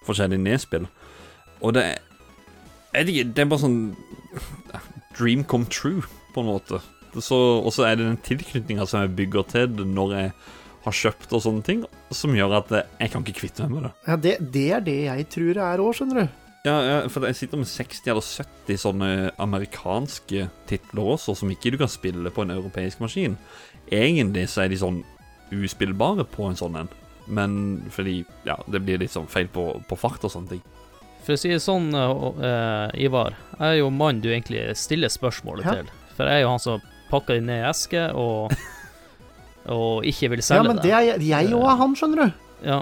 forskjellige 0.07 0.43
nedspill. 0.43 0.87
Og 1.63 1.75
det 1.77 1.87
er 2.95 3.05
Det 3.07 3.43
er 3.43 3.49
bare 3.51 3.61
sånn 3.61 3.97
Dream 5.19 5.43
come 5.45 5.67
true, 5.69 6.05
på 6.35 6.43
en 6.43 6.49
måte. 6.49 6.81
Og 7.17 7.23
så 7.73 7.85
er 7.87 7.97
det 7.97 8.07
den 8.07 8.21
tilknytninga 8.21 8.85
som 8.87 9.03
jeg 9.03 9.17
bygger 9.17 9.47
til 9.49 9.87
når 9.89 10.15
jeg 10.17 10.33
har 10.87 10.95
kjøpt 10.95 11.33
og 11.37 11.43
sånne 11.45 11.67
ting, 11.67 11.85
som 12.15 12.35
gjør 12.37 12.57
at 12.61 12.73
jeg 12.79 13.13
kan 13.13 13.25
ikke 13.27 13.41
kvitte 13.43 13.67
meg 13.67 13.75
med 13.77 13.87
det. 13.89 13.93
Ja, 14.07 14.17
det, 14.23 14.35
det 14.55 14.67
er 14.79 14.85
det 14.87 14.99
jeg 15.09 15.29
tror 15.35 15.53
det 15.59 15.65
er 15.67 15.83
òg, 15.83 15.95
skjønner 15.99 16.23
du. 16.23 16.43
Ja, 16.67 16.77
ja, 16.83 16.95
for 17.13 17.23
jeg 17.29 17.37
sitter 17.39 17.61
med 17.61 17.69
60 17.71 18.09
eller 18.11 18.25
70 18.27 18.81
sånne 18.83 19.09
amerikanske 19.43 20.49
titler 20.67 21.11
også, 21.15 21.37
som 21.39 21.51
ikke 21.53 21.71
du 21.75 21.77
kan 21.79 21.91
spille 21.91 22.33
på 22.35 22.43
en 22.43 22.55
europeisk 22.57 23.03
maskin. 23.05 23.37
Egentlig 23.95 24.49
så 24.51 24.65
er 24.65 24.73
de 24.73 24.81
sånn 24.81 25.03
uspillbare 25.55 26.25
på 26.27 26.49
en 26.49 26.59
sånn 26.59 26.79
en, 26.81 26.89
men 27.31 27.53
fordi 27.95 28.17
ja, 28.47 28.57
det 28.71 28.81
blir 28.83 28.99
litt 29.03 29.15
sånn 29.15 29.29
feil 29.31 29.47
på, 29.53 29.69
på 29.87 29.99
fart 29.99 30.27
og 30.27 30.33
sånne 30.35 30.57
ting. 30.57 30.65
For 31.27 31.35
å 31.35 31.39
si 31.39 31.51
det 31.51 31.63
sånn, 31.63 31.89
uh, 31.95 32.91
Ivar, 32.99 33.35
jeg 33.59 33.67
er 33.67 33.79
jo 33.81 33.91
mannen 33.95 34.23
du 34.23 34.29
egentlig 34.31 34.63
stiller 34.79 35.11
spørsmålet 35.11 35.67
Ja. 35.67 35.79
til. 35.81 35.89
For 36.19 36.27
jeg 36.31 36.41
er 36.41 36.47
jo 36.47 36.53
han 36.55 36.63
som 36.63 36.83
pakker 37.11 37.39
det 37.39 37.47
ned 37.47 37.63
i 37.63 37.69
eske 37.71 38.05
og, 38.15 38.55
og 39.73 40.07
ikke 40.07 40.31
vil 40.33 40.43
selge 40.45 40.63
Ja, 40.63 40.69
men 40.69 40.83
det 40.83 40.93
er 40.93 41.19
jeg- 41.19 41.53
òg 41.55 41.67
er 41.71 41.77
han, 41.81 41.95
skjønner 41.99 42.23
du. 42.25 42.33
Ja. 42.67 42.81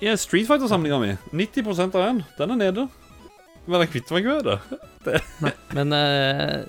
Ja, 0.00 0.16
Street 0.16 0.46
Fighter-samlinga 0.48 0.98
mi. 1.00 1.16
90% 1.32 1.94
av 1.94 2.06
den. 2.06 2.24
Den 2.38 2.50
er 2.50 2.56
nede. 2.56 2.88
Men 3.66 3.80
jeg 3.84 3.90
kvitter 3.92 4.16
meg 4.16 4.24
ikke 4.24 4.36
med 4.36 4.44
det. 4.48 5.52
Men 5.76 5.92
eh, 5.92 6.64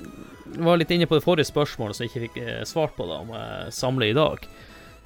jeg 0.51 0.65
var 0.67 0.79
litt 0.79 0.91
inne 0.91 1.07
på 1.07 1.15
det 1.15 1.23
forrige 1.23 1.47
spørsmålet 1.47 1.95
som 1.95 2.05
jeg 2.05 2.11
ikke 2.11 2.25
fikk 2.27 2.41
eh, 2.43 2.63
svart 2.67 2.97
på, 2.97 3.07
da, 3.07 3.21
om 3.23 3.31
jeg 3.35 3.71
samler 3.77 4.11
i 4.11 4.17
dag. 4.17 4.45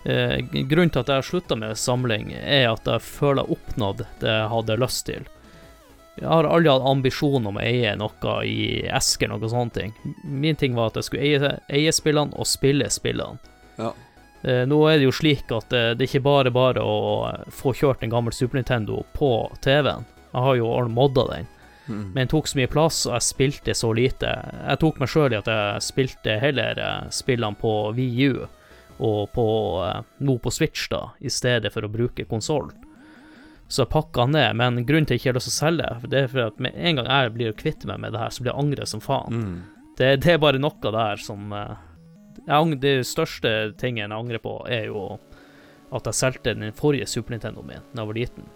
Uh, 0.05 0.37
grunnen 0.69 0.91
til 0.93 1.01
at 1.01 1.07
jeg 1.09 1.17
har 1.17 1.25
slutta 1.25 1.55
med 1.57 1.79
samling, 1.81 2.27
er 2.37 2.67
at 2.69 2.85
jeg 2.85 3.01
føler 3.01 3.41
jeg 3.41 3.47
har 3.47 3.55
oppnådd 3.55 4.03
det 4.21 4.33
jeg 4.35 4.51
hadde 4.51 4.75
lyst 4.77 5.05
til. 5.07 5.23
Jeg 6.19 6.29
har 6.29 6.47
aldri 6.47 6.69
hatt 6.69 6.85
ambisjon 6.87 7.47
om 7.49 7.57
å 7.57 7.63
eie 7.63 7.95
noe 7.97 8.35
i 8.47 8.85
esker, 8.85 9.31
noe 9.31 9.49
sånne 9.49 9.73
ting. 9.73 9.95
Min 10.23 10.55
ting 10.61 10.77
var 10.77 10.91
at 10.91 10.99
jeg 11.01 11.07
skulle 11.09 11.25
eie, 11.25 11.49
eie 11.73 11.93
spillene 11.95 12.37
og 12.37 12.47
spille 12.47 12.87
spillene. 12.93 13.41
Ja. 13.81 13.91
Eh, 14.45 14.63
nå 14.69 14.77
er 14.85 14.99
det 14.99 15.07
jo 15.07 15.15
slik 15.15 15.49
at 15.55 15.73
eh, 15.73 15.91
det 15.97 16.05
er 16.05 16.09
ikke 16.11 16.27
bare 16.27 16.53
bare 16.53 16.83
å 16.85 16.97
få 17.49 17.73
kjørt 17.73 18.03
en 18.05 18.13
gammel 18.13 18.35
Super 18.35 18.59
Nintendo 18.59 19.01
på 19.17 19.31
TV-en. 19.65 20.05
Jeg 20.29 20.47
har 20.47 20.57
jo 20.59 20.71
modda 20.91 21.23
den. 21.31 21.47
Mm. 21.87 22.11
Men 22.13 22.27
tok 22.27 22.47
så 22.47 22.59
mye 22.59 22.69
plass, 22.69 23.03
og 23.07 23.15
jeg 23.15 23.25
spilte 23.25 23.75
så 23.77 23.91
lite. 23.93 24.31
Jeg 24.53 24.81
tok 24.81 25.01
meg 25.01 25.09
sjøl 25.11 25.33
i 25.33 25.39
at 25.39 25.49
jeg 25.49 25.85
spilte 25.85 26.37
heller 26.41 26.81
eh, 26.81 27.09
spillene 27.13 27.57
på 27.61 27.73
VU 27.97 28.45
og 28.95 29.31
på, 29.35 29.47
eh, 29.85 30.01
nå 30.25 30.37
på 30.41 30.53
Switch, 30.53 30.87
da, 30.91 31.09
i 31.19 31.31
stedet 31.33 31.73
for 31.73 31.85
å 31.85 31.91
bruke 31.91 32.27
konsollen. 32.29 32.73
Så 33.67 33.81
jeg 33.81 33.93
pakka 33.95 34.27
ned, 34.29 34.59
men 34.61 34.83
grunnen 34.85 35.07
til 35.09 35.15
at 35.15 35.17
jeg 35.17 35.23
ikke 35.23 35.31
har 35.31 35.39
lyst 35.39 35.49
til 35.49 35.55
å 35.55 35.61
selge, 35.63 36.09
det 36.11 36.19
er 36.21 36.29
for 36.29 36.45
at 36.51 36.61
med 36.61 36.77
en 36.77 36.99
gang 36.99 37.09
jeg 37.09 37.33
blir 37.33 37.57
kvitt 37.57 37.85
meg 37.89 38.03
med 38.03 38.13
det 38.13 38.21
her, 38.21 38.33
så 38.33 38.43
blir 38.43 38.53
jeg 38.53 38.61
angre 38.61 38.85
som 38.89 39.01
faen. 39.01 39.41
Mm. 39.41 39.89
Det, 39.97 40.09
det 40.21 40.33
er 40.35 40.43
bare 40.43 40.61
noe 40.61 40.93
der 40.93 41.21
som 41.21 41.53
eh, 41.55 41.77
Det 42.81 42.97
største 43.07 43.73
tingen 43.79 44.03
jeg 44.11 44.19
angrer 44.19 44.41
på, 44.43 44.59
er 44.69 44.89
jo 44.89 45.17
at 45.95 46.07
jeg 46.09 46.17
solgte 46.17 46.55
den 46.57 46.73
forrige 46.75 47.07
Super 47.07 47.35
Nintendoen 47.35 47.67
min 47.69 47.83
da 47.93 48.03
jeg 48.03 48.09
var 48.09 48.17
liten. 48.17 48.47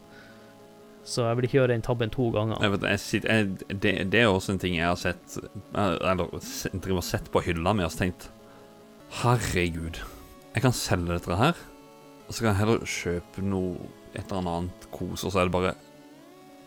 Så 1.10 1.24
jeg 1.26 1.38
vil 1.38 1.48
ikke 1.48 1.58
gjøre 1.58 1.72
den 1.72 1.86
tabben 1.86 2.12
to 2.14 2.28
ganger. 2.34 2.60
Jeg 2.62 2.74
vet, 2.74 2.84
jeg 2.84 3.24
jeg, 3.24 3.80
det, 3.82 3.94
det 4.12 4.20
er 4.22 4.28
også 4.28 4.54
en 4.54 4.62
ting 4.62 4.76
jeg 4.76 4.86
har 4.86 5.00
sett 5.00 5.40
Eller 5.74 6.28
driver 6.84 7.06
sett 7.06 7.32
på 7.32 7.42
hylla 7.46 7.74
mi 7.74 7.86
og 7.88 7.96
tenkt 7.96 8.28
Herregud, 9.24 9.98
jeg 10.54 10.62
kan 10.62 10.76
selge 10.76 11.16
dette 11.16 11.38
her. 11.40 11.58
Og 12.28 12.36
så 12.36 12.44
kan 12.44 12.52
jeg 12.52 12.60
heller 12.60 12.84
kjøpe 12.86 13.42
noe 13.42 13.90
et 14.14 14.30
eller 14.30 14.52
annet 14.52 14.86
kos, 14.94 15.24
og 15.24 15.34
så 15.34 15.42
er 15.42 15.50
det 15.50 15.56
bare 15.56 15.76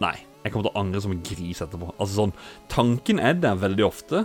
Nei. 0.03 0.17
Jeg 0.43 0.51
kommer 0.51 0.67
til 0.67 0.73
å 0.73 0.81
angre 0.81 1.01
som 1.05 1.13
en 1.15 1.23
gris 1.23 1.61
etterpå. 1.63 1.93
Altså 2.03 2.17
sånn 2.17 2.33
Tanken 2.73 3.21
er 3.23 3.37
der 3.39 3.61
veldig 3.63 3.85
ofte, 3.87 4.25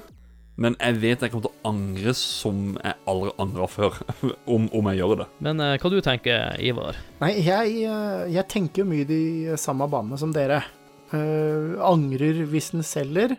men 0.57 0.75
jeg 0.81 0.97
vet 0.97 1.23
jeg 1.23 1.31
kommer 1.31 1.45
til 1.45 1.53
å 1.53 1.69
angre 1.69 2.13
som 2.17 2.61
jeg 2.79 2.97
aldri 3.11 3.33
angra 3.43 3.67
før, 3.69 3.97
om, 4.55 4.65
om 4.73 4.89
jeg 4.91 4.99
gjør 4.99 5.21
det. 5.21 5.27
Men 5.45 5.61
eh, 5.63 5.75
hva 5.81 5.91
du 5.93 5.97
tenker 6.01 6.61
Ivar? 6.65 6.97
Nei, 7.21 7.33
jeg, 7.45 7.75
eh, 7.85 8.23
jeg 8.33 8.49
tenker 8.49 8.81
jo 8.81 8.89
mye 8.89 9.05
de 9.09 9.21
samme 9.61 9.85
banene 9.91 10.17
som 10.19 10.33
dere. 10.33 10.63
Uh, 11.07 11.77
angrer 11.87 12.41
hvis 12.51 12.73
den 12.73 12.83
selger. 12.83 13.37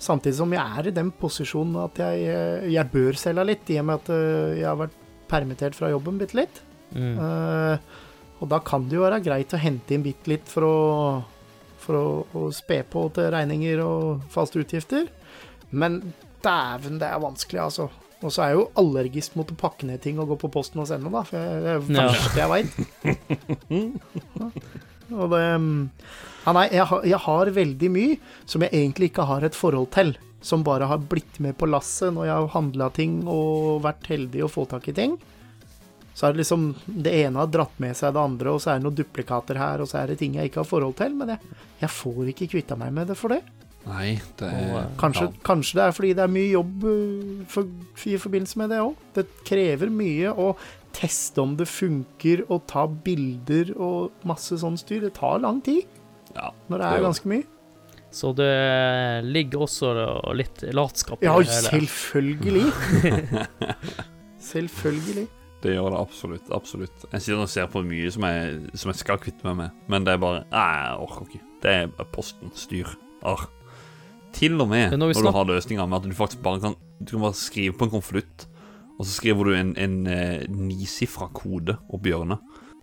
Samtidig 0.00 0.36
som 0.36 0.52
jeg 0.52 0.80
er 0.80 0.88
i 0.90 0.92
den 0.96 1.12
posisjonen 1.16 1.78
at 1.86 2.00
jeg, 2.02 2.26
eh, 2.28 2.66
jeg 2.74 2.92
bør 2.92 3.16
selge 3.20 3.46
litt, 3.46 3.70
i 3.70 3.78
og 3.80 3.86
med 3.88 4.02
at 4.02 4.10
jeg 4.58 4.66
har 4.66 4.80
vært 4.82 4.98
permittert 5.30 5.78
fra 5.78 5.92
jobben 5.92 6.18
bitte 6.20 6.36
litt. 6.40 6.60
Mm. 6.90 7.14
Uh, 7.14 8.40
og 8.40 8.50
da 8.50 8.58
kan 8.64 8.88
det 8.88 8.98
jo 8.98 9.04
være 9.04 9.20
greit 9.22 9.54
å 9.54 9.60
hente 9.60 9.94
inn 9.94 10.02
bitte 10.02 10.32
litt 10.32 10.50
for 10.50 10.66
å 10.66 10.78
for 11.80 11.96
å, 11.96 12.08
å 12.36 12.48
spe 12.52 12.82
på 12.88 13.06
til 13.16 13.30
regninger 13.32 13.80
og 13.80 14.26
faste 14.32 14.60
utgifter. 14.60 15.08
Men 15.70 16.00
dæven, 16.44 17.00
det 17.00 17.08
er 17.08 17.22
vanskelig, 17.22 17.60
altså. 17.64 17.88
Og 18.20 18.32
så 18.34 18.42
er 18.44 18.50
jeg 18.52 18.58
jo 18.58 18.66
allergisk 18.82 19.36
mot 19.40 19.48
å 19.48 19.56
pakke 19.58 19.86
ned 19.88 20.02
ting 20.04 20.18
og 20.20 20.28
gå 20.34 20.36
på 20.42 20.50
posten 20.52 20.82
og 20.82 20.88
sende, 20.90 21.12
da. 21.12 21.22
For 21.24 21.40
det 21.40 22.00
er 22.02 22.18
det 22.34 22.42
jeg 22.42 22.50
veit. 22.52 22.72
og 25.20 25.32
det 25.32 25.44
Ja, 26.40 26.52
nei, 26.56 26.66
jeg 26.72 26.86
har, 26.88 27.06
jeg 27.08 27.20
har 27.20 27.52
veldig 27.56 27.90
mye 27.92 28.18
som 28.48 28.64
jeg 28.64 28.72
egentlig 28.76 29.10
ikke 29.10 29.28
har 29.28 29.44
et 29.46 29.56
forhold 29.56 29.90
til. 29.96 30.14
Som 30.44 30.64
bare 30.64 30.88
har 30.88 31.00
blitt 31.04 31.40
med 31.44 31.56
på 31.60 31.68
lasset 31.68 32.14
når 32.16 32.28
jeg 32.28 32.36
har 32.36 32.54
handla 32.54 32.88
ting 32.96 33.18
og 33.28 33.82
vært 33.84 34.08
heldig 34.08 34.44
å 34.46 34.52
få 34.52 34.64
tak 34.68 34.88
i 34.88 34.96
ting. 34.96 35.18
Så 36.16 36.26
er 36.26 36.34
det 36.34 36.42
liksom 36.42 36.74
Det 36.84 37.12
ene 37.22 37.40
har 37.40 37.48
dratt 37.48 37.76
med 37.80 37.96
seg 37.96 38.12
det 38.12 38.20
andre, 38.20 38.52
og 38.52 38.60
så 38.60 38.72
er 38.72 38.80
det 38.80 38.84
noen 38.84 38.96
duplikater 38.98 39.60
her, 39.60 39.80
og 39.80 39.88
så 39.88 40.02
er 40.02 40.12
det 40.12 40.18
ting 40.20 40.36
jeg 40.36 40.50
ikke 40.50 40.60
har 40.60 40.68
forhold 40.68 40.96
til. 41.00 41.16
Men 41.16 41.32
jeg, 41.32 41.56
jeg 41.80 41.92
får 41.96 42.32
ikke 42.34 42.50
kvitta 42.56 42.76
meg 42.80 42.92
med 42.96 43.08
det 43.12 43.16
for 43.16 43.32
det. 43.32 43.40
Nei, 43.88 44.18
det 44.36 44.48
er 44.48 44.74
eh, 44.82 44.90
Kanskje, 45.00 45.28
ja. 45.30 45.42
kanskje 45.46 45.78
det 45.78 45.84
er 45.86 45.94
fordi 45.96 46.10
det 46.18 46.24
er 46.24 46.32
mye 46.34 46.50
jobb 46.52 46.84
øh, 46.90 47.30
for, 47.48 47.70
i 48.06 48.18
forbindelse 48.20 48.60
med 48.60 48.74
det 48.74 48.82
òg. 48.82 49.06
Det 49.16 49.24
krever 49.48 49.92
mye 49.94 50.34
å 50.34 50.50
teste 50.96 51.40
om 51.42 51.54
det 51.56 51.68
funker, 51.70 52.44
og 52.50 52.66
ta 52.70 52.84
bilder 52.90 53.72
og 53.78 54.26
masse 54.28 54.58
sånn 54.60 54.76
styr. 54.80 55.06
Det 55.06 55.14
tar 55.16 55.40
lang 55.42 55.62
tid 55.64 55.86
ja. 56.34 56.50
når 56.68 56.76
det 56.76 56.86
er 56.86 57.00
det 57.00 57.08
ganske 57.08 57.32
mye. 57.32 57.48
Så 58.10 58.32
det 58.34 58.50
ligger 59.22 59.62
også 59.68 59.92
litt 60.34 60.64
latskap 60.74 61.22
i 61.22 61.28
Ja, 61.28 61.36
det 61.38 61.46
hele. 61.70 61.86
selvfølgelig. 61.86 62.64
Selvfølgelig. 64.50 65.28
Det 65.60 65.74
gjør 65.74 65.92
det 65.92 66.00
absolutt. 66.00 66.50
absolutt 66.56 67.04
Jeg 67.12 67.22
sitter 67.22 67.42
og 67.44 67.50
ser 67.52 67.66
på 67.70 67.82
mye 67.84 68.10
som 68.10 68.24
jeg, 68.24 68.60
som 68.80 68.90
jeg 68.90 69.00
skal 69.02 69.20
kvitte 69.20 69.44
meg 69.44 69.58
med, 69.60 69.80
men 69.92 70.06
det 70.08 70.16
er 70.16 70.22
bare 70.22 70.42
Nei, 70.48 70.66
jeg 70.80 71.00
orker 71.06 71.28
ikke. 71.28 71.42
Det 71.62 71.74
er 71.76 72.10
posten. 72.16 72.52
Styr. 72.56 72.94
Arr. 73.22 73.46
Til 74.36 74.56
og 74.62 74.68
med 74.70 74.94
når, 74.94 75.14
når 75.16 75.26
du 75.26 75.34
har 75.34 75.48
løsninger 75.48 75.88
med 75.90 75.98
at 76.00 76.08
du 76.08 76.16
faktisk 76.16 76.42
bare 76.44 76.60
kan 76.62 76.76
Du 77.00 77.14
kan 77.16 77.24
bare 77.24 77.38
skrive 77.38 77.74
på 77.76 77.86
en 77.86 77.92
konvolutt, 77.94 78.46
og 78.98 79.06
så 79.06 79.14
skriver 79.14 79.48
du 79.48 79.54
en, 79.56 79.70
en 79.80 79.94
eh, 80.06 80.42
nisifra 80.52 81.30
kode 81.32 81.78
oppi 81.88 82.12
hjørnet. 82.12 82.42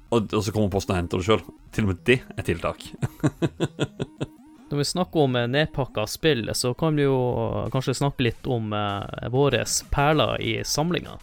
Og, 0.09 0.31
og 0.33 0.41
så 0.41 0.53
kommer 0.55 0.71
posten 0.73 0.95
og 0.95 0.97
henter 0.97 1.21
det 1.21 1.27
sjøl. 1.27 1.43
Til 1.75 1.85
og 1.85 1.91
med 1.91 2.01
det 2.07 2.17
er 2.33 2.47
tiltak. 2.47 2.87
Når 4.71 4.81
vi 4.81 4.85
snakker 4.89 5.27
om 5.27 5.37
eh, 5.37 5.45
nedpakka 5.47 6.07
spill, 6.09 6.49
så 6.57 6.73
kan 6.73 6.97
vi 6.97 7.05
jo 7.05 7.19
kanskje 7.71 7.95
snakke 8.01 8.25
litt 8.25 8.49
om 8.49 8.73
eh, 8.73 9.29
våre 9.31 9.61
perler 9.93 10.41
i 10.41 10.57
samlinga. 10.65 11.19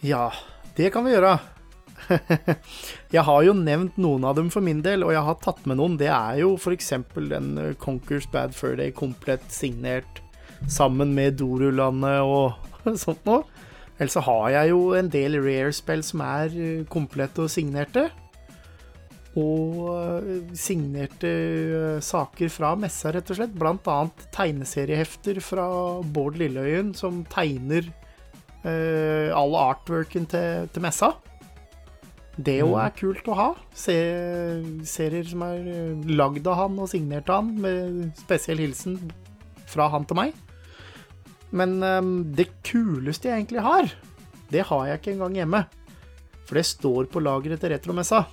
Ja, 0.00 0.30
det 0.78 0.88
kan 0.94 1.04
vi 1.04 1.12
gjøre. 1.12 1.36
jeg 3.14 3.24
har 3.26 3.44
jo 3.46 3.54
nevnt 3.56 3.98
noen 4.00 4.24
av 4.28 4.36
dem 4.38 4.50
for 4.52 4.64
min 4.64 4.82
del, 4.84 5.04
og 5.06 5.14
jeg 5.14 5.24
har 5.26 5.38
tatt 5.42 5.62
med 5.68 5.78
noen. 5.80 5.98
Det 6.00 6.10
er 6.12 6.42
jo 6.42 6.54
f.eks. 6.56 6.92
den 7.16 7.52
uh, 7.58 7.72
Conquers 7.80 8.28
Bad 8.32 8.56
Fur 8.56 8.76
Day 8.78 8.94
komplett 8.94 9.44
signert 9.52 10.22
sammen 10.70 11.14
med 11.16 11.38
Dorulandet 11.40 12.22
og 12.22 12.96
sånt 13.04 13.24
noe. 13.28 13.44
Ellers 13.98 14.16
så 14.16 14.24
har 14.24 14.48
jeg 14.56 14.72
jo 14.72 14.82
en 14.98 15.10
del 15.12 15.38
rare-spill 15.42 16.04
som 16.06 16.24
er 16.26 16.52
uh, 16.56 16.82
komplette 16.90 17.44
og 17.44 17.52
signerte. 17.52 18.08
Og 19.38 19.88
uh, 19.88 20.52
signerte 20.58 21.32
saker 22.04 22.52
fra 22.52 22.74
messa, 22.76 23.14
rett 23.14 23.32
og 23.32 23.40
slett. 23.40 23.56
Blant 23.56 23.88
annet 23.90 24.28
tegneseriehefter 24.34 25.40
fra 25.44 25.66
Bård 26.04 26.40
Lilleøyen, 26.40 26.92
som 26.98 27.22
tegner 27.32 27.88
eh, 28.64 29.28
all 29.34 29.54
artworken 29.58 30.26
til, 30.30 30.68
til 30.72 30.84
messa. 30.84 31.12
Det 32.36 32.54
jo 32.62 32.72
er 32.80 32.92
kult 32.96 33.26
å 33.28 33.36
ha. 33.36 33.48
Se, 33.76 33.94
serier 34.88 35.26
som 35.28 35.44
er 35.44 35.66
eh, 35.68 36.06
lagd 36.16 36.46
av 36.48 36.56
han 36.62 36.78
og 36.80 36.88
signert 36.88 37.28
av 37.28 37.42
han, 37.42 37.50
med 37.60 38.22
spesiell 38.22 38.62
hilsen 38.62 38.96
fra 39.68 39.90
han 39.92 40.06
til 40.08 40.16
meg. 40.16 40.38
Men 41.52 41.76
um, 41.84 42.12
det 42.32 42.48
kuleste 42.64 43.28
jeg 43.28 43.42
egentlig 43.42 43.64
har, 43.66 43.90
det 44.52 44.64
har 44.70 44.86
jeg 44.88 45.00
ikke 45.00 45.12
engang 45.18 45.36
hjemme. 45.42 45.64
For 46.48 46.56
det 46.56 46.64
står 46.70 47.10
på 47.12 47.20
lageret 47.20 47.60
til 47.60 47.74
retromessa. 47.74 48.24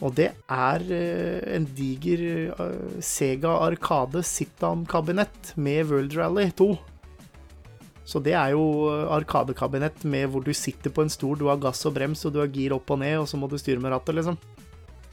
Og 0.00 0.16
det 0.16 0.30
er 0.52 0.82
eh, 0.92 1.44
en 1.56 1.68
diger 1.76 2.24
Sega 3.04 3.52
Arkade 3.64 4.24
sit-down-kabinett 4.24 5.54
med 5.60 5.92
World 5.92 6.16
Rally 6.16 6.50
2. 6.56 6.72
Så 8.06 8.22
det 8.22 8.36
er 8.38 8.54
jo 8.54 8.86
eh, 8.92 9.08
arkadekabinett 9.16 10.04
med 10.06 10.30
hvor 10.30 10.44
du 10.46 10.52
sitter 10.54 10.94
på 10.94 11.02
en 11.02 11.10
stol, 11.10 11.34
du 11.40 11.48
har 11.50 11.58
gass 11.62 11.82
og 11.88 11.96
brems, 11.96 12.22
og 12.28 12.36
du 12.36 12.40
har 12.42 12.52
gir 12.54 12.76
opp 12.76 12.94
og 12.94 13.02
ned, 13.02 13.18
og 13.18 13.28
så 13.30 13.40
må 13.40 13.50
du 13.50 13.58
styre 13.58 13.82
med 13.82 13.92
rattet, 13.94 14.14
liksom. 14.20 14.38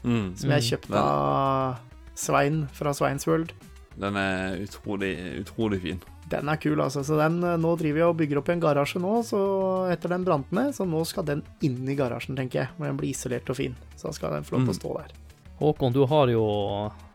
Mm. 0.04 0.34
Som 0.38 0.54
jeg 0.54 0.68
kjøpte 0.68 1.00
av 1.00 1.80
Svein 2.14 2.64
fra 2.76 2.92
Sveins 2.94 3.26
World. 3.26 3.54
Den 3.98 4.18
er 4.20 4.60
utrolig, 4.62 5.14
utrolig 5.42 5.80
fin. 5.82 6.02
Den 6.30 6.48
er 6.48 6.60
kul, 6.62 6.78
altså. 6.80 7.02
Så 7.06 7.18
den, 7.18 7.42
eh, 7.42 7.58
nå 7.58 7.74
driver 7.80 8.04
jeg 8.04 8.14
og 8.14 8.18
bygger 8.22 8.40
opp 8.40 8.52
i 8.52 8.54
en 8.54 8.62
garasje 8.62 9.02
nå, 9.02 9.16
så 9.26 9.42
etter 9.90 10.14
den 10.14 10.26
brant 10.26 10.54
ned, 10.54 10.70
så 10.76 10.86
nå 10.86 11.02
skal 11.08 11.26
den 11.26 11.42
inn 11.66 11.82
i 11.88 11.98
garasjen, 11.98 12.38
tenker 12.38 12.62
jeg. 12.62 12.72
Hvor 12.78 12.90
den 12.90 13.02
blir 13.02 13.10
isolert 13.10 13.50
og 13.50 13.58
fin. 13.58 13.76
Så 13.98 14.14
skal 14.14 14.38
den 14.38 14.46
få 14.46 14.56
lov 14.56 14.68
til 14.68 14.76
å 14.76 14.80
stå 14.80 14.96
der. 15.02 15.23
Håkon, 15.60 15.94
du 15.94 16.02
har 16.10 16.30
jo 16.32 16.44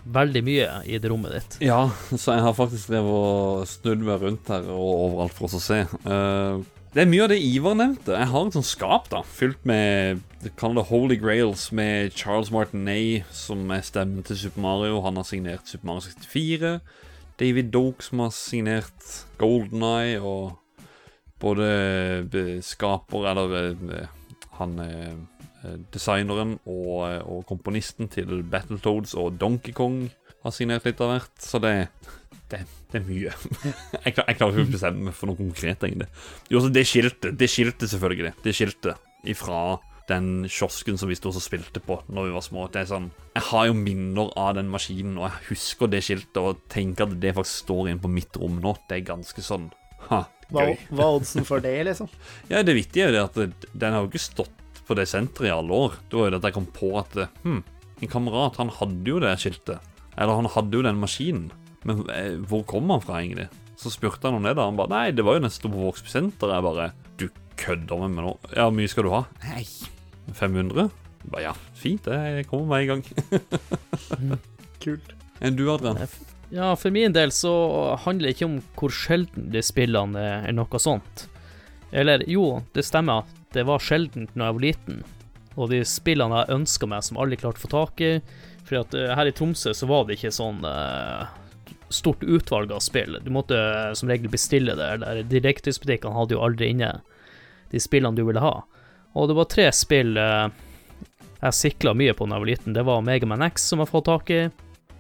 veldig 0.10 0.42
mye 0.48 0.68
i 0.88 0.98
det 1.02 1.12
rommet 1.12 1.36
ditt. 1.36 1.58
Ja, 1.70 1.90
så 2.16 2.38
jeg 2.38 2.46
har 2.46 2.58
faktisk 2.58 2.92
drevet 2.92 3.14
og 3.14 3.70
snudd 3.70 4.04
meg 4.06 4.24
rundt 4.24 4.52
her 4.52 4.68
og 4.72 4.92
overalt 5.10 5.36
for 5.38 5.50
oss 5.50 5.58
å 5.60 5.64
se. 5.64 5.82
Uh, 6.08 6.64
det 6.96 7.04
er 7.04 7.10
mye 7.12 7.26
av 7.28 7.30
det 7.30 7.42
Ivar 7.46 7.76
nevnte. 7.78 8.16
Jeg 8.16 8.32
har 8.32 8.48
et 8.48 8.56
sånt 8.58 8.66
skap 8.66 9.12
da, 9.12 9.22
fylt 9.22 9.62
med 9.70 10.24
kaller 10.58 10.82
det 10.82 10.90
Holy 10.90 11.18
Grails 11.20 11.68
med 11.76 12.16
Charles 12.18 12.50
Martinet, 12.52 13.28
som 13.36 13.70
er 13.76 13.84
stemmen 13.86 14.26
til 14.26 14.40
Super 14.40 14.64
Mario. 14.64 15.02
Han 15.06 15.20
har 15.20 15.28
signert 15.28 15.70
Super 15.70 15.92
Mario 15.92 16.08
64. 16.08 16.80
David 17.40 17.70
Doke, 17.76 18.04
som 18.04 18.24
har 18.24 18.34
signert 18.36 19.12
Golden 19.38 19.84
Eye, 19.86 20.18
og 20.20 20.58
både 21.40 22.60
skaper 22.66 23.30
Eller 23.30 24.08
han 24.60 24.80
er 24.84 24.96
eh, 25.06 25.39
designeren 25.94 26.58
og, 26.64 26.94
eh, 27.10 27.20
og 27.26 27.46
komponisten 27.50 28.10
til 28.12 28.44
Battletoads 28.44 29.16
og 29.20 29.40
Donkey 29.42 29.76
Kong 29.76 30.06
har 30.44 30.56
signert 30.56 30.86
litt 30.88 31.02
av 31.04 31.12
hvert, 31.12 31.36
så 31.44 31.60
det, 31.60 31.74
det, 32.52 32.62
det 32.92 33.02
er 33.02 33.06
mye. 33.08 33.34
jeg, 34.06 34.14
klar, 34.16 34.26
jeg 34.30 34.40
klarer 34.40 34.56
ikke 34.56 34.70
å 34.70 34.74
bestemme 34.78 35.10
meg 35.10 35.18
for 35.18 35.32
noe 35.32 35.40
konkret, 35.40 35.84
egentlig. 35.84 36.08
Jo, 36.52 36.64
så 36.64 36.72
det 36.72 36.86
skiltet, 36.88 37.36
det 37.40 37.52
skiltet 37.52 37.92
selvfølgelig, 37.92 38.34
det 38.46 38.56
skiltet 38.56 39.28
ifra 39.28 39.62
den 40.10 40.48
kiosken 40.50 40.98
som 40.98 41.12
vi 41.12 41.18
stod 41.20 41.36
og 41.38 41.44
spilte 41.44 41.82
på 41.86 42.00
når 42.10 42.30
vi 42.30 42.34
var 42.34 42.46
små. 42.46 42.66
Det 42.74 42.82
er 42.82 42.88
sånn, 42.90 43.12
Jeg 43.36 43.46
har 43.52 43.68
jo 43.70 43.76
minner 43.78 44.32
av 44.40 44.56
den 44.58 44.72
maskinen, 44.72 45.20
og 45.20 45.28
jeg 45.28 45.50
husker 45.52 45.92
det 45.92 46.02
skiltet, 46.08 46.40
og 46.42 46.64
tenker 46.72 47.06
at 47.06 47.20
det 47.22 47.36
faktisk 47.38 47.66
står 47.68 47.92
inne 47.92 48.02
på 48.02 48.12
mitt 48.12 48.40
rom 48.42 48.58
nå. 48.64 48.74
Det 48.90 48.98
er 48.98 49.06
ganske 49.12 49.44
sånn 49.46 49.70
ha, 50.08 50.24
Hva, 50.50 50.66
gøy. 50.66 50.80
hva 50.96 51.06
er 51.06 51.20
oddsen 51.20 51.46
for 51.46 51.62
det, 51.62 51.76
liksom? 51.86 52.10
Ja, 52.52 52.64
det 52.66 52.78
vittige 52.80 53.06
er 53.06 53.12
jo 53.12 53.18
det 53.20 53.28
at 53.28 53.70
den 53.84 53.94
har 53.94 54.02
jo 54.02 54.10
ikke 54.10 54.24
stått 54.24 54.56
på 54.90 54.98
det 54.98 55.06
senteret 55.10 55.52
i 55.52 55.54
alle 55.54 55.82
år. 55.86 56.00
Det 56.10 56.18
var 56.18 56.28
jo 56.28 56.34
det 56.34 56.42
at 56.42 56.50
jeg 56.50 56.58
kom 56.58 56.68
på 56.74 56.92
at 57.00 57.18
hm, 57.46 57.62
en 58.00 58.12
kamerat 58.12 58.60
han 58.60 58.72
hadde 58.80 59.12
jo 59.12 59.22
det 59.24 59.36
skiltet. 59.42 59.86
Eller 60.18 60.40
han 60.40 60.50
hadde 60.52 60.80
jo 60.80 60.86
den 60.86 61.00
maskinen. 61.00 61.50
Men 61.88 62.02
eh, 62.12 62.36
hvor 62.50 62.66
kom 62.68 62.90
han 62.92 63.04
fra, 63.04 63.22
egentlig? 63.22 63.48
Så 63.80 63.92
spurte 63.94 64.28
han 64.28 64.40
om 64.40 64.48
det, 64.48 64.56
da. 64.58 64.66
Han 64.68 64.80
bare 64.80 64.92
Nei, 64.92 65.06
det 65.16 65.24
var 65.24 65.38
jo 65.38 65.52
sto 65.54 65.72
på 65.72 65.80
Vågsby 65.86 66.12
senter. 66.12 66.52
Jeg 66.52 66.66
bare 66.66 66.90
Du 67.20 67.30
kødder 67.60 68.02
med 68.04 68.18
meg 68.18 68.26
nå? 68.26 68.34
Ja, 68.52 68.66
hvor 68.68 68.76
mye 68.76 68.92
skal 68.92 69.08
du 69.08 69.14
ha? 69.14 69.24
Nei, 69.46 69.64
500? 70.36 70.90
Jeg 70.90 71.32
Bare 71.32 71.44
ja, 71.44 71.54
fint, 71.76 72.06
det. 72.08 72.18
Jeg 72.40 72.50
kommer 72.50 72.74
meg 72.74 72.86
i 72.86 72.90
gang. 72.90 73.06
Kult. 74.84 75.16
Enn 75.44 75.56
du, 75.56 75.66
Adrian? 75.72 76.00
Ja, 76.52 76.74
for 76.80 76.92
min 76.96 77.14
del 77.14 77.32
så 77.36 77.52
handler 78.04 78.30
det 78.30 78.38
ikke 78.38 78.48
om 78.48 78.56
hvor 78.80 78.94
sjelden 78.96 79.52
de 79.54 79.62
spillene 79.64 80.20
er, 80.20 80.40
eller 80.48 80.64
noe 80.64 80.82
sånt. 80.82 81.28
Eller 81.92 82.24
jo, 82.30 82.62
det 82.74 82.86
stemmer 82.88 83.28
det 83.56 83.66
var 83.66 83.82
sjeldent 83.82 84.36
når 84.36 84.46
jeg 84.46 84.58
var 84.58 84.66
liten. 84.66 85.02
Og 85.58 85.72
de 85.72 85.82
spillene 85.88 86.44
jeg 86.44 86.56
ønska 86.60 86.88
meg 86.90 87.04
som 87.06 87.20
aldri 87.20 87.40
klarte 87.42 87.62
å 87.62 87.66
få 87.66 87.72
tak 87.74 88.04
i. 88.06 88.14
For 88.68 88.82
at 88.84 88.96
eh, 88.96 89.14
her 89.18 89.30
i 89.30 89.36
Tromsø 89.36 89.74
så 89.76 89.90
var 89.90 90.06
det 90.06 90.20
ikke 90.20 90.32
sånn 90.36 90.62
uh, 90.66 91.26
stort 91.90 92.24
utvalg 92.24 92.72
av 92.76 92.84
spill. 92.86 93.18
Du 93.26 93.32
måtte 93.34 93.58
uh, 93.58 93.94
som 93.98 94.12
regel 94.12 94.32
bestille 94.32 94.78
det, 94.78 94.90
eller 95.00 95.24
direktesbutikkene 95.26 96.16
hadde 96.16 96.38
jo 96.38 96.44
aldri 96.46 96.72
inne 96.76 96.94
de 97.74 97.82
spillene 97.82 98.18
du 98.18 98.24
ville 98.28 98.44
ha. 98.44 98.60
Og 99.18 99.30
det 99.30 99.38
var 99.40 99.50
tre 99.50 99.68
spill 99.74 100.14
uh, 100.22 100.48
jeg 101.40 101.56
sikla 101.56 101.96
mye 101.98 102.14
på 102.14 102.28
da 102.28 102.38
jeg 102.38 102.44
var 102.44 102.52
liten. 102.52 102.76
Det 102.76 102.86
var 102.86 103.06
Megaman 103.06 103.46
X 103.50 103.70
som 103.72 103.82
jeg 103.82 103.92
fått 103.92 104.10
tak 104.12 104.32
i. 104.36 104.42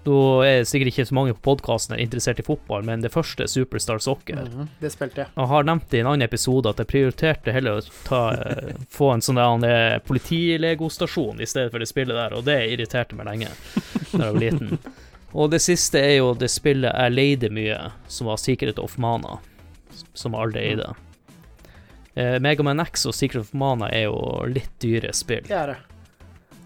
Nå 0.10 0.20
er 0.42 0.64
sikkert 0.66 0.90
ikke 0.94 1.04
så 1.06 1.14
mange 1.14 1.34
på 1.38 1.44
podkasten 1.52 2.00
interessert 2.02 2.40
i 2.42 2.46
fotball, 2.48 2.82
men 2.88 3.04
det 3.04 3.12
første 3.14 3.44
er 3.46 3.52
Superstar 3.52 4.00
Soccer. 4.02 4.40
Mhm, 4.48 4.70
Det 4.82 4.90
spilte 4.94 5.22
jeg. 5.24 5.28
Jeg 5.36 5.48
har 5.52 5.64
nevnt 5.68 5.94
i 5.94 6.00
en 6.00 6.08
annen 6.10 6.26
episode 6.26 6.70
at 6.72 6.78
jeg 6.82 6.88
prioriterte 6.90 7.54
heller 7.54 7.78
å 7.78 7.84
ta, 8.08 8.22
eh, 8.34 8.74
få 8.90 9.12
en 9.14 9.22
sånn 9.22 9.62
der, 9.62 10.00
politilegostasjon 10.00 11.42
i 11.42 11.46
stedet 11.46 11.70
for 11.72 11.80
det 11.80 11.88
spillet 11.92 12.16
der, 12.16 12.34
og 12.34 12.46
det 12.46 12.58
irriterte 12.74 13.14
meg 13.20 13.28
lenge 13.28 13.52
da 14.14 14.26
jeg 14.26 14.34
var 14.34 14.42
liten. 14.42 14.80
Og 15.34 15.52
det 15.52 15.60
siste 15.62 16.00
er 16.02 16.16
jo 16.18 16.34
det 16.34 16.50
spillet 16.50 16.90
jeg 16.96 17.14
leide 17.14 17.52
mye, 17.54 17.92
som 18.08 18.28
var 18.32 18.38
Secret 18.42 18.80
of 18.82 18.98
Mana, 18.98 19.38
som 20.18 20.34
aldri 20.34 20.72
eide. 20.72 20.96
Eh, 22.16 22.40
Megaman 22.42 22.80
X 22.82 23.06
og 23.06 23.14
Secret 23.14 23.42
of 23.42 23.54
Mana 23.54 23.92
er 23.94 24.08
jo 24.08 24.18
litt 24.50 24.72
dyre 24.82 25.14
spill. 25.14 25.44
Det 25.46 25.52
er 25.56 25.76
det. 25.76 25.78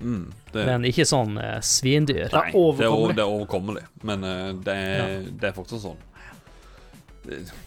Mm, 0.03 0.23
det, 0.53 0.65
Men 0.67 0.83
ikke 0.89 1.05
sånn 1.07 1.37
uh, 1.39 1.59
svindyr. 1.63 2.27
Nei, 2.27 2.29
det 2.29 2.53
er, 2.53 2.57
overkommelig. 2.59 2.97
over- 2.99 3.13
det 3.17 3.23
er 3.23 3.35
overkommelig. 3.37 3.83
Men 4.03 4.23
uh, 4.27 4.49
det, 4.65 4.73
er, 4.75 5.21
det 5.39 5.49
er 5.49 5.55
fortsatt 5.55 5.85
sånn. 5.85 6.01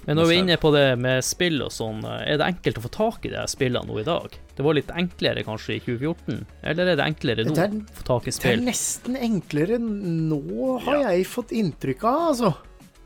Men 0.05 0.19
når 0.19 0.27
vi 0.29 0.35
er 0.37 0.43
inne 0.43 0.57
på 0.61 0.69
det 0.75 0.83
med 1.01 1.25
spill 1.25 1.63
og 1.65 1.71
sånn, 1.73 2.03
eh, 2.05 2.27
er 2.35 2.37
det 2.43 2.45
enkelt 2.51 2.77
å 2.77 2.83
få 2.85 2.91
tak 2.93 3.25
i 3.25 3.31
de 3.33 3.41
spillene 3.49 3.89
nå 3.89 3.97
i 4.03 4.05
dag? 4.05 4.35
Det 4.53 4.65
var 4.67 4.77
litt 4.77 4.91
enklere 4.93 5.45
kanskje 5.47 5.79
i 5.79 5.81
2014, 5.81 6.43
eller 6.61 6.91
er 6.93 6.99
det 7.01 7.07
enklere 7.07 7.47
nå 7.49 7.55
Det 7.57 7.65
er, 7.65 7.79
å 7.81 7.97
få 7.97 8.05
tak 8.11 8.29
i 8.29 8.35
spill? 8.37 8.53
det 8.53 8.61
er 8.61 8.67
nesten 8.69 9.17
enklere 9.17 9.79
nå, 9.81 10.43
har 10.85 10.99
Ja. 11.01 11.15
jeg 11.17 11.25
fått 11.33 11.55
inntrykk 11.57 12.05
av, 12.05 12.21
altså. 12.35 12.53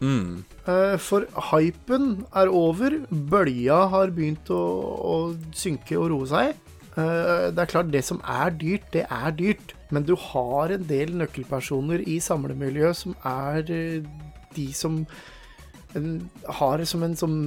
Mm, 0.00 0.44
Eh, 0.70 0.96
For 1.02 1.24
hypen 1.50 2.24
er 2.36 2.46
over. 2.48 2.98
Bølja 3.10 3.88
har 3.90 4.10
begynt 4.14 4.50
å, 4.52 4.58
å 4.60 5.14
synke 5.56 5.96
og 5.98 6.10
roe 6.12 6.26
seg. 6.30 6.54
Eh, 7.00 7.48
Det 7.50 7.64
er 7.64 7.72
klart, 7.72 7.92
det 7.92 8.04
som 8.04 8.20
er 8.26 8.50
dyrt, 8.50 8.86
det 8.92 9.06
er 9.08 9.30
dyrt. 9.36 9.74
Men 9.90 10.06
du 10.06 10.14
har 10.14 10.70
en 10.70 10.86
del 10.86 11.16
nøkkelpersoner 11.18 12.04
i 12.06 12.20
samlemiljøet 12.22 12.96
som 12.96 13.16
er 13.24 13.64
eh, 13.70 14.08
de 14.54 14.72
som 14.72 15.04
har 16.60 16.84
som 16.86 17.02
en 17.02 17.16
sånn 17.18 17.38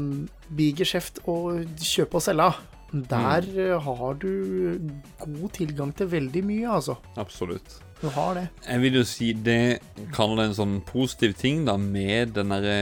bigeskjeft 0.51 1.21
å 1.31 1.63
kjøpe 1.79 2.19
og 2.19 2.25
selge. 2.25 2.49
Der 2.93 3.47
mm. 3.47 3.85
har 3.87 4.17
du 4.21 4.91
god 5.23 5.53
tilgang 5.55 5.93
til 5.97 6.11
veldig 6.11 6.43
mye, 6.45 6.67
altså. 6.75 6.97
absolutt. 7.17 7.79
Du 8.03 8.09
har 8.11 8.35
det. 8.35 8.49
Jeg 8.67 8.83
vil 8.83 8.97
jo 8.99 9.03
si 9.07 9.31
det 9.33 9.79
kaller 10.13 10.41
det 10.41 10.49
en 10.49 10.57
sånn 10.59 10.75
positiv 10.85 11.37
ting 11.39 11.63
da 11.65 11.77
med 11.79 12.35
den 12.35 12.51
derre 12.51 12.77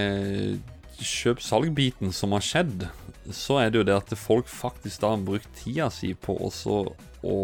kjøp-salg-biten 1.06 2.14
som 2.16 2.36
har 2.36 2.46
skjedd. 2.46 2.88
Så 3.34 3.60
er 3.62 3.72
det 3.72 3.82
jo 3.82 3.88
det 3.88 3.98
at 3.98 4.14
folk 4.18 4.50
faktisk 4.50 5.04
da 5.04 5.14
har 5.14 5.26
brukt 5.26 5.50
tida 5.60 5.90
si 5.94 6.14
på 6.18 6.36
også 6.48 6.84
å 7.28 7.40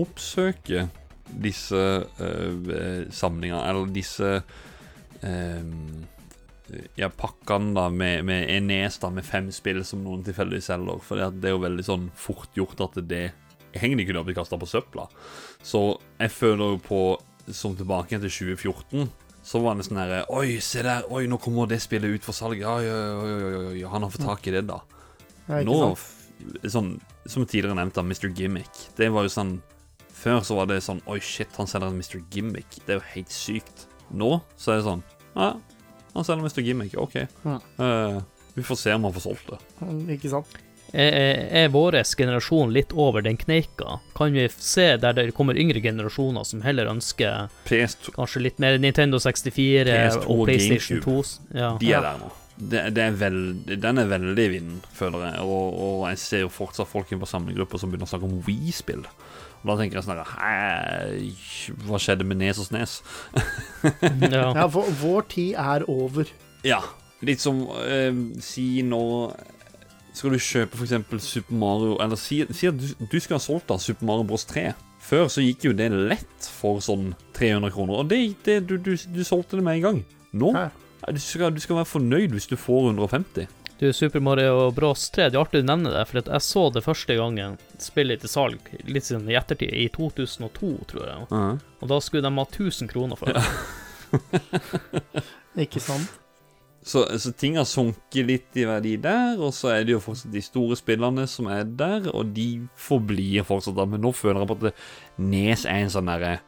oppsøke 0.00 0.86
disse 1.42 1.76
øh, 1.76 3.06
samlingene, 3.12 3.62
eller 3.68 3.92
disse 3.92 4.30
øh, 5.22 5.70
ja, 6.96 7.08
pakkene 7.08 7.74
da 7.76 7.88
med, 7.92 8.24
med 8.28 8.48
en 8.52 8.68
nes 8.70 8.98
da 9.00 9.10
med 9.12 9.26
fem 9.26 9.50
spill 9.54 9.82
som 9.86 10.04
noen 10.04 10.24
tilfeldigvis 10.26 10.70
selger. 10.72 11.02
For 11.04 11.20
det 11.20 11.50
er 11.50 11.56
jo 11.56 11.64
veldig 11.64 11.86
sånn 11.86 12.08
fort 12.18 12.52
gjort 12.56 12.84
at 12.86 13.00
det 13.08 13.26
egentlig 13.72 14.08
kunne 14.08 14.22
ha 14.22 14.28
blitt 14.28 14.40
kasta 14.40 14.58
på 14.60 14.68
søpla. 14.68 15.08
Så 15.64 15.82
jeg 16.18 16.34
føler 16.34 16.76
jo 16.76 16.86
på 16.88 17.02
Som 17.50 17.72
tilbake 17.74 18.20
til 18.22 18.30
2014 18.30 19.08
Så 19.42 19.58
var 19.62 19.74
det 19.74 19.86
sånn 19.88 19.98
her 19.98 20.12
Oi, 20.30 20.60
se 20.62 20.84
der, 20.86 21.06
oi, 21.10 21.24
nå 21.30 21.38
kommer 21.42 21.66
det 21.70 21.80
spillet 21.82 22.18
ut 22.18 22.26
for 22.26 22.36
salg 22.36 22.62
ja, 22.62 22.76
ja, 22.84 22.96
ja, 23.26 23.62
ja, 23.74 23.88
han 23.92 24.06
har 24.06 24.12
fått 24.14 24.26
tak 24.26 24.46
i 24.46 24.54
det 24.54 24.64
da 24.68 24.78
Ja, 25.48 25.62
Nå, 25.66 25.78
sånn 26.70 26.94
Som 27.26 27.46
tidligere 27.46 27.76
nevnt 27.78 27.98
da, 27.98 28.04
Mr. 28.06 28.30
Gimmick 28.30 28.84
Det 28.98 29.10
var 29.14 29.26
jo 29.26 29.32
sånn 29.34 29.56
Før 30.14 30.42
så 30.46 30.58
var 30.60 30.70
det 30.70 30.80
sånn 30.86 31.02
Oi, 31.10 31.18
shit, 31.24 31.50
han 31.58 31.70
selger 31.70 31.90
en 31.90 31.98
Mr. 31.98 32.20
Gimmick 32.30 32.78
Det 32.86 32.94
er 32.94 33.00
jo 33.00 33.08
helt 33.16 33.34
sykt 33.34 33.86
Nå 34.14 34.36
så 34.60 34.74
er 34.74 34.82
det 34.82 34.86
sånn 34.86 35.02
Ja, 35.34 35.54
han 36.12 36.28
selger 36.28 36.46
Mr. 36.46 36.62
Gimmick, 36.66 36.94
ok 37.00 37.18
Ja. 37.24 37.58
Uh, 37.80 38.20
Vi 38.54 38.66
får 38.66 38.78
se 38.78 38.94
om 38.94 39.08
han 39.08 39.16
får 39.16 39.26
solgt 39.26 39.50
det 39.54 40.14
Ikke 40.18 40.30
sant? 40.36 40.60
Er, 40.92 41.14
er- 41.62 41.70
vår 41.72 41.96
generasjon 42.04 42.72
litt 42.74 42.92
over 42.92 43.22
den 43.24 43.38
kneika? 43.40 43.98
Kan 44.16 44.34
vi 44.36 44.44
se 44.52 44.90
der 45.00 45.14
det 45.16 45.30
kommer 45.34 45.56
yngre 45.56 45.80
generasjoner 45.80 46.44
som 46.44 46.60
heller 46.66 46.90
ønsker 46.92 47.48
PS2 47.68 48.12
kanskje 48.18 48.42
litt 48.44 48.58
mer 48.60 48.76
Nintendo 48.82 49.16
64 49.22 49.88
PS2 49.88 50.26
og 50.28 50.44
PlayStation 50.46 51.00
PlayStation 51.00 51.48
2? 51.48 51.58
Ja. 51.58 51.70
De 51.80 51.92
er 51.96 52.04
der 52.04 52.20
nå. 52.20 52.30
Det, 52.62 52.82
det 52.94 53.02
er 53.02 53.14
veld, 53.16 53.70
den 53.80 53.98
er 53.98 54.10
veldig 54.10 54.44
i 54.44 54.50
vinden, 54.52 54.82
føler 54.94 55.22
jeg. 55.30 55.40
Og, 55.48 55.78
og 55.82 56.02
jeg 56.10 56.18
ser 56.20 56.42
jo 56.44 56.50
fortsatt 56.52 56.86
folk 56.90 57.08
inn 57.10 57.22
på 57.22 57.26
samlegrupper 57.30 57.80
som 57.80 57.90
begynner 57.90 58.06
å 58.06 58.12
snakke 58.12 58.28
om 58.28 58.42
Wii-spill. 58.46 59.06
Og 59.62 59.70
da 59.70 59.76
tenker 59.80 59.98
jeg 59.98 60.04
sånn 60.04 60.20
Hæ, 60.26 61.72
Hva 61.86 61.98
skjedde 62.02 62.26
med 62.28 62.40
Nes 62.42 62.58
og 62.60 62.66
Snes? 62.68 62.98
ja. 64.34 64.50
Ja, 64.52 64.66
vår, 64.70 64.90
vår 65.00 65.26
tid 65.32 65.56
er 65.62 65.84
over. 65.90 66.28
Ja. 66.66 66.82
Litt 67.24 67.40
som 67.42 67.64
eh, 67.86 68.12
Si 68.42 68.82
nå 68.86 69.02
Skal 70.12 70.34
du 70.34 70.38
kjøpe 70.42 70.76
f.eks. 70.76 71.24
Super 71.24 71.56
Mario 71.56 71.94
Eller 72.04 72.20
si, 72.20 72.42
si 72.52 72.68
at 72.68 72.76
du, 72.76 72.84
du 73.08 73.18
skal 73.20 73.38
ha 73.38 73.42
solgt 73.42 73.70
da 73.70 73.78
Super 73.80 74.04
Mario 74.08 74.26
Bros 74.28 74.44
3. 74.50 74.72
Før 75.02 75.26
så 75.32 75.42
gikk 75.42 75.64
jo 75.66 75.72
det 75.74 75.88
lett 75.90 76.50
for 76.60 76.82
sånn 76.84 77.14
300 77.34 77.72
kroner. 77.74 78.02
Og 78.02 78.10
det, 78.12 78.20
det, 78.46 78.60
du, 78.68 78.76
du, 78.78 78.92
du 78.94 79.24
solgte 79.26 79.58
det 79.58 79.64
med 79.66 79.80
en 79.80 79.86
gang. 79.88 80.04
Nå 80.36 80.52
Ja. 80.54 80.68
ja, 81.02 81.16
du, 81.16 81.18
skal, 81.20 81.50
du 81.56 81.60
skal 81.64 81.80
være 81.80 81.90
fornøyd 81.90 82.36
hvis 82.36 82.46
du 82.52 82.54
får 82.60 82.92
150. 82.92 83.48
Du, 83.80 83.88
Super 83.90 84.22
Mario 84.22 84.68
Bros 84.70 85.08
3, 85.10 85.24
det 85.32 85.34
er 85.34 85.42
artig 85.42 85.64
du 85.64 85.66
nevner 85.66 85.96
det, 85.96 86.04
for 86.06 86.20
at 86.20 86.28
jeg 86.30 86.44
så 86.46 86.68
det 86.70 86.84
første 86.84 87.16
gangen 87.18 87.56
spillet 87.82 88.22
til 88.22 88.30
salg, 88.30 88.68
litt 88.86 89.08
siden 89.08 89.26
i 89.26 89.34
ettertid, 89.34 89.72
i 89.74 89.88
2002, 89.90 90.70
tror 90.92 91.08
jeg. 91.08 91.24
Og 91.82 91.90
da 91.90 91.98
skulle 92.04 92.22
de 92.22 92.30
ha 92.30 92.44
1000 92.46 92.92
kroner 92.92 93.18
for 93.18 93.34
det. 93.34 93.42
Ikke 95.66 95.82
sant? 95.82 96.21
Så, 96.82 97.04
så 97.22 97.30
ting 97.38 97.54
har 97.60 97.66
sunket 97.68 98.26
litt 98.26 98.56
i 98.58 98.64
verdi 98.66 98.96
der, 98.98 99.36
og 99.38 99.52
så 99.54 99.70
er 99.70 99.84
det 99.86 99.94
jo 99.94 100.00
fortsatt 100.02 100.32
de 100.34 100.40
store 100.42 100.74
spillerne 100.78 101.28
som 101.30 101.46
er 101.46 101.62
der, 101.64 102.08
og 102.10 102.32
de 102.34 102.64
forblir 102.74 103.44
fortsatt 103.46 103.76
der. 103.78 103.86
Men 103.92 104.02
nå 104.02 104.10
føler 104.18 104.42
jeg 104.42 104.50
på 104.50 104.56
at 104.58 104.64
det, 104.66 104.72
Nes 105.22 105.62
er 105.68 105.84
en 105.84 105.92
sånn 105.94 106.10
derre 106.10 106.40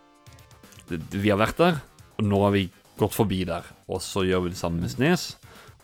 Vi 0.90 1.30
har 1.30 1.38
vært 1.38 1.60
der, 1.62 1.78
og 2.18 2.26
nå 2.26 2.40
har 2.42 2.52
vi 2.56 2.64
gått 2.98 3.14
forbi 3.14 3.44
der. 3.46 3.62
Og 3.86 4.02
så 4.02 4.24
gjør 4.26 4.44
vi 4.48 4.52
det 4.54 4.58
samme 4.58 4.82
med 4.82 4.90
Snes. 4.92 5.36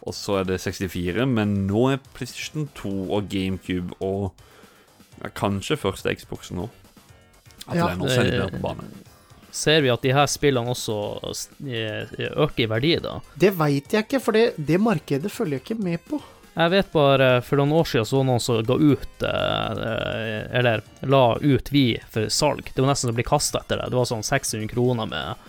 Og 0.02 0.14
så 0.16 0.40
er 0.40 0.48
det 0.48 0.58
64, 0.64 1.26
men 1.28 1.54
nå 1.68 1.86
er 1.92 2.02
PlayStation 2.16 2.66
2 2.78 2.92
og 3.12 3.28
GameCube 3.30 3.94
og 4.00 4.32
ja, 5.20 5.28
kanskje 5.36 5.76
første 5.76 6.14
Xbox 6.16 6.50
nå. 6.56 6.66
At 7.68 7.76
Ja. 7.76 7.86
det 7.86 7.92
er 7.92 7.98
nå 8.00 8.08
selv 8.08 8.50
på 8.56 8.62
banen. 8.64 8.92
Ser 9.52 9.80
vi 9.82 9.90
at 9.90 10.02
de 10.02 10.12
her 10.14 10.26
spillene 10.30 10.70
også 10.70 10.96
eh, 11.66 12.12
øker 12.36 12.64
i 12.64 12.68
verdi, 12.70 12.92
da? 13.02 13.16
Det 13.34 13.50
veit 13.58 13.92
jeg 13.92 14.06
ikke, 14.06 14.20
for 14.22 14.36
det, 14.36 14.44
det 14.56 14.78
markedet 14.80 15.32
følger 15.32 15.58
jeg 15.58 15.64
ikke 15.66 15.82
med 15.82 16.04
på. 16.06 16.20
Jeg 16.50 16.70
vet 16.72 16.88
bare 16.92 17.28
for 17.46 17.60
noen 17.60 17.72
år 17.78 17.86
siden 17.86 18.06
så 18.10 18.22
noen 18.26 18.40
som 18.42 18.58
ga 18.66 18.74
ut 18.74 19.22
eh, 19.22 20.58
Eller 20.58 20.82
la 21.06 21.36
ut 21.40 21.70
Vi 21.72 21.84
for 22.10 22.26
salg. 22.28 22.72
Det 22.74 22.82
var 22.82 22.90
nesten 22.90 23.08
som 23.08 23.14
å 23.14 23.18
bli 23.20 23.26
kasta 23.26 23.62
etter 23.62 23.78
det. 23.80 23.90
Det 23.92 23.98
var 24.00 24.08
sånn 24.10 24.26
600 24.26 24.68
kroner 24.72 25.06
med 25.10 25.48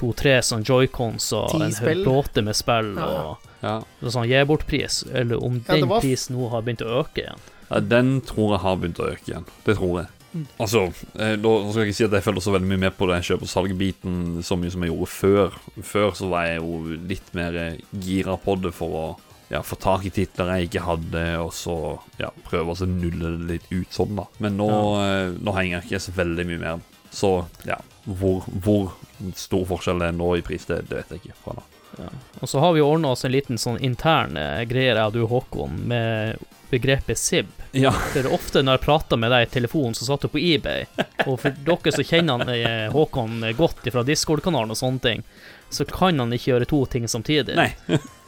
to-tre 0.00 0.38
sånn 0.46 0.62
joycons 0.64 1.26
og 1.36 1.58
en 1.60 2.04
låte 2.06 2.42
med 2.46 2.56
spill 2.56 2.94
Ja. 2.96 3.04
og 3.04 3.48
Ja. 3.60 3.74
sånn 4.08 4.28
gi 4.30 4.44
bort-pris. 4.48 5.02
Eller 5.12 5.42
om 5.44 5.62
Ja, 5.68 5.74
den 5.74 5.88
var 5.88 6.00
prisen 6.00 6.36
nå 6.36 6.48
har 6.50 6.62
begynt 6.62 6.80
å 6.86 7.02
øke 7.04 7.26
igjen. 7.26 7.42
Ja, 7.70 7.80
den 7.80 8.18
tror 8.26 8.56
jeg 8.56 8.64
har 8.64 8.80
begynt 8.80 9.00
å 9.00 9.08
øke 9.12 9.30
igjen. 9.30 9.46
Det 9.66 9.76
tror 9.78 10.02
jeg. 10.02 10.10
Mm. 10.30 10.44
Altså, 10.62 10.84
eh, 11.18 11.34
nå 11.42 11.52
skal 11.70 11.82
jeg 11.82 11.90
ikke 11.90 11.98
si 11.98 12.06
at 12.06 12.14
jeg 12.14 12.24
følger 12.26 12.44
så 12.44 12.52
veldig 12.54 12.70
mye 12.70 12.82
med 12.84 12.94
på 12.98 13.08
det 13.10 13.18
kjøp- 13.26 13.42
og 13.46 13.50
salgbiten 13.50 14.44
så 14.46 14.58
mye 14.58 14.70
som 14.70 14.84
jeg 14.84 14.92
gjorde 14.92 15.10
før. 15.14 15.58
Før 15.86 16.14
så 16.18 16.30
var 16.30 16.46
jeg 16.46 16.60
jo 16.60 16.98
litt 17.10 17.34
mer 17.34 17.58
eh, 17.58 17.82
gira 18.06 18.36
på 18.38 18.56
det 18.62 18.74
for 18.76 19.00
å 19.00 19.06
ja, 19.50 19.62
få 19.66 19.78
tak 19.82 20.06
i 20.06 20.12
titler 20.14 20.52
jeg 20.54 20.68
ikke 20.68 20.84
hadde, 20.86 21.24
og 21.42 21.50
så 21.54 21.76
ja, 22.20 22.30
prøve 22.46 22.76
å 22.76 22.86
nulle 22.86 23.34
det 23.34 23.48
litt 23.48 23.66
ut 23.72 23.94
sånn, 23.94 24.14
da. 24.18 24.28
Men 24.38 24.58
nå, 24.60 24.70
eh, 25.02 25.34
nå 25.34 25.54
henger 25.56 25.80
jeg 25.80 25.88
ikke 25.88 26.04
så 26.06 26.16
veldig 26.20 26.46
mye 26.52 26.62
mer. 26.62 26.86
Så 27.10 27.32
ja, 27.66 27.80
hvor, 28.06 28.46
hvor 28.62 28.92
stor 29.34 29.66
forskjell 29.66 29.98
det 30.02 30.12
er 30.12 30.18
nå 30.18 30.36
i 30.38 30.46
pris, 30.46 30.66
det, 30.70 30.84
det 30.90 31.02
vet 31.02 31.16
jeg 31.16 31.24
ikke. 31.24 31.38
fra 31.42 31.58
nå. 31.98 32.08
Og 32.40 32.48
så 32.48 32.62
har 32.62 32.72
vi 32.72 32.80
ordna 32.84 33.14
oss 33.14 33.24
en 33.24 33.34
liten 33.34 33.60
sånn 33.60 33.78
intern 33.84 34.36
eh, 34.36 34.62
greie, 34.68 34.94
jeg 34.94 35.04
og 35.04 35.16
du, 35.16 35.22
Håkon, 35.30 35.82
med 35.90 36.40
begrepet 36.70 37.18
SIB. 37.18 37.48
Ja. 37.72 37.90
For 38.12 38.26
ofte 38.34 38.62
når 38.62 38.78
jeg 38.78 38.84
prater 38.86 39.18
med 39.20 39.32
deg 39.34 39.46
i 39.46 39.50
telefonen, 39.50 39.94
så 39.98 40.06
satt 40.06 40.26
du 40.26 40.30
på 40.30 40.42
eBay. 40.42 40.86
Og 41.26 41.36
for 41.42 41.54
dere 41.54 41.94
som 41.94 42.06
kjenner 42.06 42.38
han, 42.38 42.52
eh, 42.54 42.86
Håkon 42.94 43.42
godt 43.58 43.86
fra 43.90 44.04
Discord-kanalen 44.06 44.74
og 44.74 44.78
sånne 44.78 45.04
ting, 45.06 45.24
så 45.70 45.84
kan 45.86 46.18
han 46.18 46.32
ikke 46.34 46.50
gjøre 46.52 46.66
to 46.70 46.80
ting 46.90 47.04
samtidig. 47.08 47.54
Nei. 47.54 47.68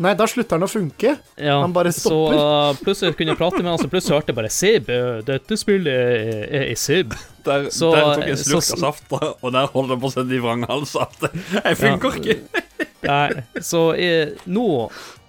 Nei, 0.03 0.13
da 0.19 0.27
slutter 0.31 0.57
han 0.59 0.67
å 0.67 0.71
funke. 0.71 1.17
Ja, 1.37 1.57
Han 1.63 1.73
bare 1.75 1.91
Så 1.93 2.07
stopper. 2.09 2.39
uh, 2.39 2.79
plutselig 2.83 3.17
kunne 3.19 3.35
jeg 3.35 3.39
prate 3.41 3.61
med 3.63 3.71
han, 3.73 3.79
så 3.83 3.91
plutselig 3.91 4.17
hørte 4.21 4.31
jeg 4.33 4.39
bare 4.39 4.51
SIB. 4.55 4.89
uh, 4.95 5.21
Dette 5.27 5.59
spillet 5.59 5.93
er, 5.93 6.45
er 6.63 6.67
i 6.71 6.77
SIB. 6.79 7.15
Der, 7.45 7.67
Så- 7.75 7.91
der 7.95 8.15
tok 8.15 8.25
jeg 8.29 8.31
en 8.31 8.43
så- 8.45 8.61
slurk 8.63 8.73
av 8.73 8.79
saft, 8.87 9.17
og 9.43 9.53
der 9.53 9.67
holdt 9.75 9.91
jeg 9.97 10.01
på 10.05 10.11
å 10.11 10.15
sende 10.15 10.37
i 10.39 10.43
vranghals 10.43 10.95
at 10.97 11.29
jeg 11.65 11.77
funker 11.83 12.19
ikke. 12.23 12.39
Nei, 13.03 13.43
så 13.59 13.81
jeg, 13.99 14.37
nå, 14.47 14.67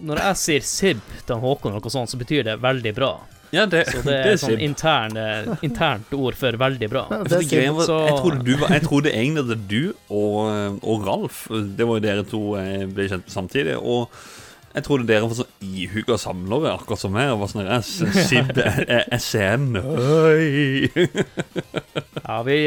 når 0.06 0.20
jeg 0.28 0.36
sier 0.44 0.62
SIB 0.62 1.00
til 1.26 1.34
han 1.36 1.42
Håkon, 1.42 1.72
eller 1.74 1.82
noe 1.82 1.90
sånt, 1.98 2.12
så 2.14 2.20
betyr 2.22 2.44
det 2.46 2.60
veldig 2.62 2.94
bra. 2.94 3.16
Ja, 3.54 3.66
det, 3.70 3.84
Så 3.92 4.02
det 4.08 4.16
er, 4.18 4.38
sånn 4.42 4.62
intern, 4.66 5.18
eh, 5.20 5.50
internt 5.66 6.14
ord 6.18 6.38
for 6.38 6.58
veldig 6.58 6.90
bra. 6.90 7.04
Ja, 7.12 7.20
det 7.22 7.44
det 7.52 7.66
var, 7.76 7.86
jeg, 7.86 8.16
trodde 8.18 8.46
du 8.48 8.54
jeg 8.58 8.86
trodde 8.88 9.14
egentlig 9.14 9.44
at 9.46 9.68
du 9.70 9.84
og, 10.10 10.80
og 10.82 11.06
Ralf 11.06 11.44
Det 11.78 11.86
var 11.86 12.00
jo 12.00 12.04
dere 12.04 12.24
to 12.26 12.42
jeg 12.58 12.90
ble 12.96 13.06
kjent 13.12 13.28
med 13.28 13.36
samtidig. 13.36 13.78
Og 13.78 14.10
jeg 14.74 14.88
trodde 14.88 15.06
dere 15.06 15.30
var 15.30 15.38
sånn 15.38 15.70
ihuga 15.70 16.18
samlere, 16.18 16.74
akkurat 16.74 17.04
som 17.04 17.14
meg. 17.14 17.30
Og 17.30 17.44
var 17.44 17.52
sånn 17.52 17.68
jeg, 17.68 17.86
Sib, 18.26 18.50
jeg, 18.58 18.88
jeg, 18.90 19.06
jeg 19.12 19.22
ser 19.22 19.62
den. 19.62 19.78
Oi. 19.78 20.90
Ja, 22.24 22.40
vi, 22.48 22.58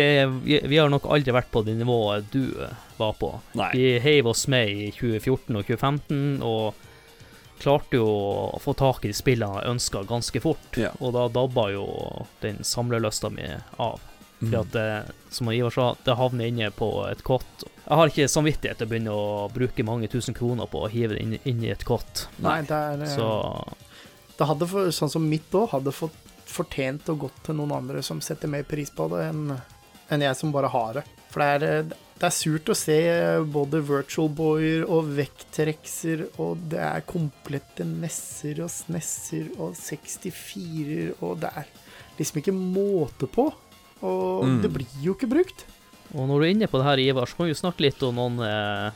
vi, 0.44 0.61
vi 0.70 0.79
har 0.79 0.90
nok 0.92 1.09
aldri 1.11 1.35
vært 1.35 1.51
på 1.51 1.64
det 1.66 1.75
nivået 1.81 2.31
du 2.31 2.44
eh, 2.62 2.75
var 3.01 3.16
på. 3.18 3.33
Nei. 3.59 3.72
Vi 3.75 3.87
heiv 4.05 4.31
oss 4.31 4.46
med 4.53 4.70
i 4.70 4.90
2014 4.94 5.57
og 5.57 5.66
2015, 5.66 6.20
og 6.46 6.85
klarte 7.61 7.99
jo 7.99 8.07
å 8.07 8.59
få 8.62 8.75
tak 8.79 9.05
i 9.05 9.12
de 9.12 9.16
spillene 9.16 9.62
jeg 9.62 9.77
ønska 9.77 10.03
ganske 10.09 10.42
fort. 10.42 10.69
Ja. 10.79 10.92
Og 11.01 11.14
da 11.16 11.27
dabba 11.33 11.69
jo 11.75 11.87
den 12.42 12.62
samlelysta 12.64 13.31
mi 13.33 13.49
av. 13.83 14.03
For 14.37 14.59
at 14.61 14.73
det, 14.75 14.88
som 15.33 15.49
Ivar 15.49 15.73
sa, 15.73 15.87
det 16.05 16.19
havner 16.19 16.51
inne 16.51 16.69
på 16.77 16.90
et 17.09 17.23
kott. 17.25 17.64
Jeg 17.87 18.01
har 18.01 18.11
ikke 18.11 18.29
samvittighet 18.29 18.83
til 18.83 18.88
å 18.88 18.90
begynne 18.90 19.14
å 19.16 19.47
bruke 19.53 19.87
mange 19.87 20.11
tusen 20.12 20.37
kroner 20.37 20.69
på 20.69 20.83
å 20.85 20.90
hive 20.92 21.16
det 21.16 21.23
inn, 21.25 21.38
inn 21.49 21.64
i 21.64 21.73
et 21.73 21.87
kott. 21.88 22.27
Nei, 22.45 22.59
det 22.69 22.77
er 22.77 23.07
eh, 23.07 23.14
Så 23.14 23.29
Det 24.37 24.49
hadde, 24.51 24.69
for, 24.69 24.90
sånn 24.92 25.12
som 25.12 25.25
mitt 25.25 25.55
òg, 25.57 25.71
hadde 25.73 25.95
fått 25.97 26.19
fortjent 26.47 27.09
å 27.09 27.16
gått 27.19 27.38
til 27.47 27.57
noen 27.59 27.73
andre 27.79 28.03
som 28.05 28.21
setter 28.23 28.51
mer 28.51 28.66
pris 28.69 28.92
på 28.92 29.09
det, 29.11 29.25
enn 29.31 29.57
enn 30.12 30.23
jeg 30.23 30.38
som 30.38 30.53
bare 30.55 30.71
har 30.71 30.99
det. 30.99 31.05
For 31.33 31.42
det 31.42 31.49
er, 31.57 31.81
eh, 31.81 31.97
det 32.16 32.24
er 32.31 32.33
surt 32.33 32.70
å 32.72 32.76
se 32.79 32.96
både 33.52 33.83
virtual 33.85 34.31
boyer 34.33 34.87
og 34.88 35.11
vekttrekser, 35.18 36.22
og 36.40 36.62
det 36.72 36.81
er 36.81 37.05
komplette 37.09 37.85
nesser 37.85 38.62
og 38.64 38.70
snesser 38.72 39.50
og 39.59 39.74
64-er, 39.76 41.14
og 41.20 41.40
det 41.42 41.50
er 41.61 41.68
liksom 42.16 42.40
ikke 42.40 42.57
måte 42.57 43.29
på. 43.29 43.50
Og 44.02 44.44
Mm. 44.44 44.62
det 44.62 44.72
blir 44.72 44.87
jo 45.02 45.14
ikke 45.14 45.29
brukt. 45.29 45.64
Og 46.14 46.29
når 46.29 46.38
du 46.38 46.44
er 46.44 46.55
inne 46.55 46.68
på 46.68 46.79
det 46.79 46.87
her, 46.87 46.98
Ivar, 46.98 47.26
så 47.26 47.37
kan 47.37 47.46
vi 47.46 47.52
jo 47.52 47.61
snakke 47.61 47.85
litt 47.85 48.02
om 48.02 48.14
noen 48.14 48.38
eh, 48.40 48.90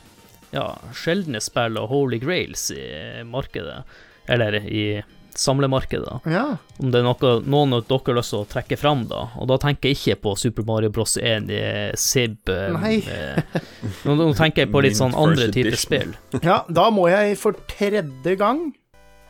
ja, 0.53 0.67
sjeldne 0.93 1.41
spill 1.41 1.77
og 1.77 1.89
holy 1.89 2.19
grails 2.21 2.71
i 2.71 3.23
markedet. 3.27 3.83
Eller 4.29 4.61
i 4.65 5.03
samlemarkedet. 5.37 6.25
Ja. 6.29 6.57
Om 6.81 6.91
det 6.91 6.99
er 7.01 7.05
noe, 7.05 7.31
noen 7.45 7.75
av 7.77 7.85
dere 7.87 8.01
har 8.07 8.17
lyst 8.19 8.33
til 8.33 8.41
å 8.41 8.47
trekke 8.49 8.77
fram, 8.79 9.05
da. 9.09 9.27
Og 9.41 9.47
da 9.51 9.57
tenker 9.61 9.91
jeg 9.91 9.99
ikke 9.99 10.19
på 10.25 10.35
Super 10.39 10.65
Mario 10.67 10.91
Bros. 10.93 11.17
1 11.17 11.49
i 11.53 11.61
Sib. 11.99 12.37
eh, 12.49 12.67
Nei. 12.75 12.93
eh, 13.07 13.59
nå, 14.05 14.15
nå 14.19 14.31
tenker 14.37 14.65
jeg 14.65 14.71
på 14.73 14.83
litt 14.83 14.99
sånn 14.99 15.15
andre 15.17 15.49
typer 15.53 15.77
spill. 15.79 16.15
ja, 16.41 16.61
da 16.69 16.89
må 16.93 17.07
jeg 17.11 17.37
for 17.41 17.57
tredje 17.71 18.35
gang 18.39 18.69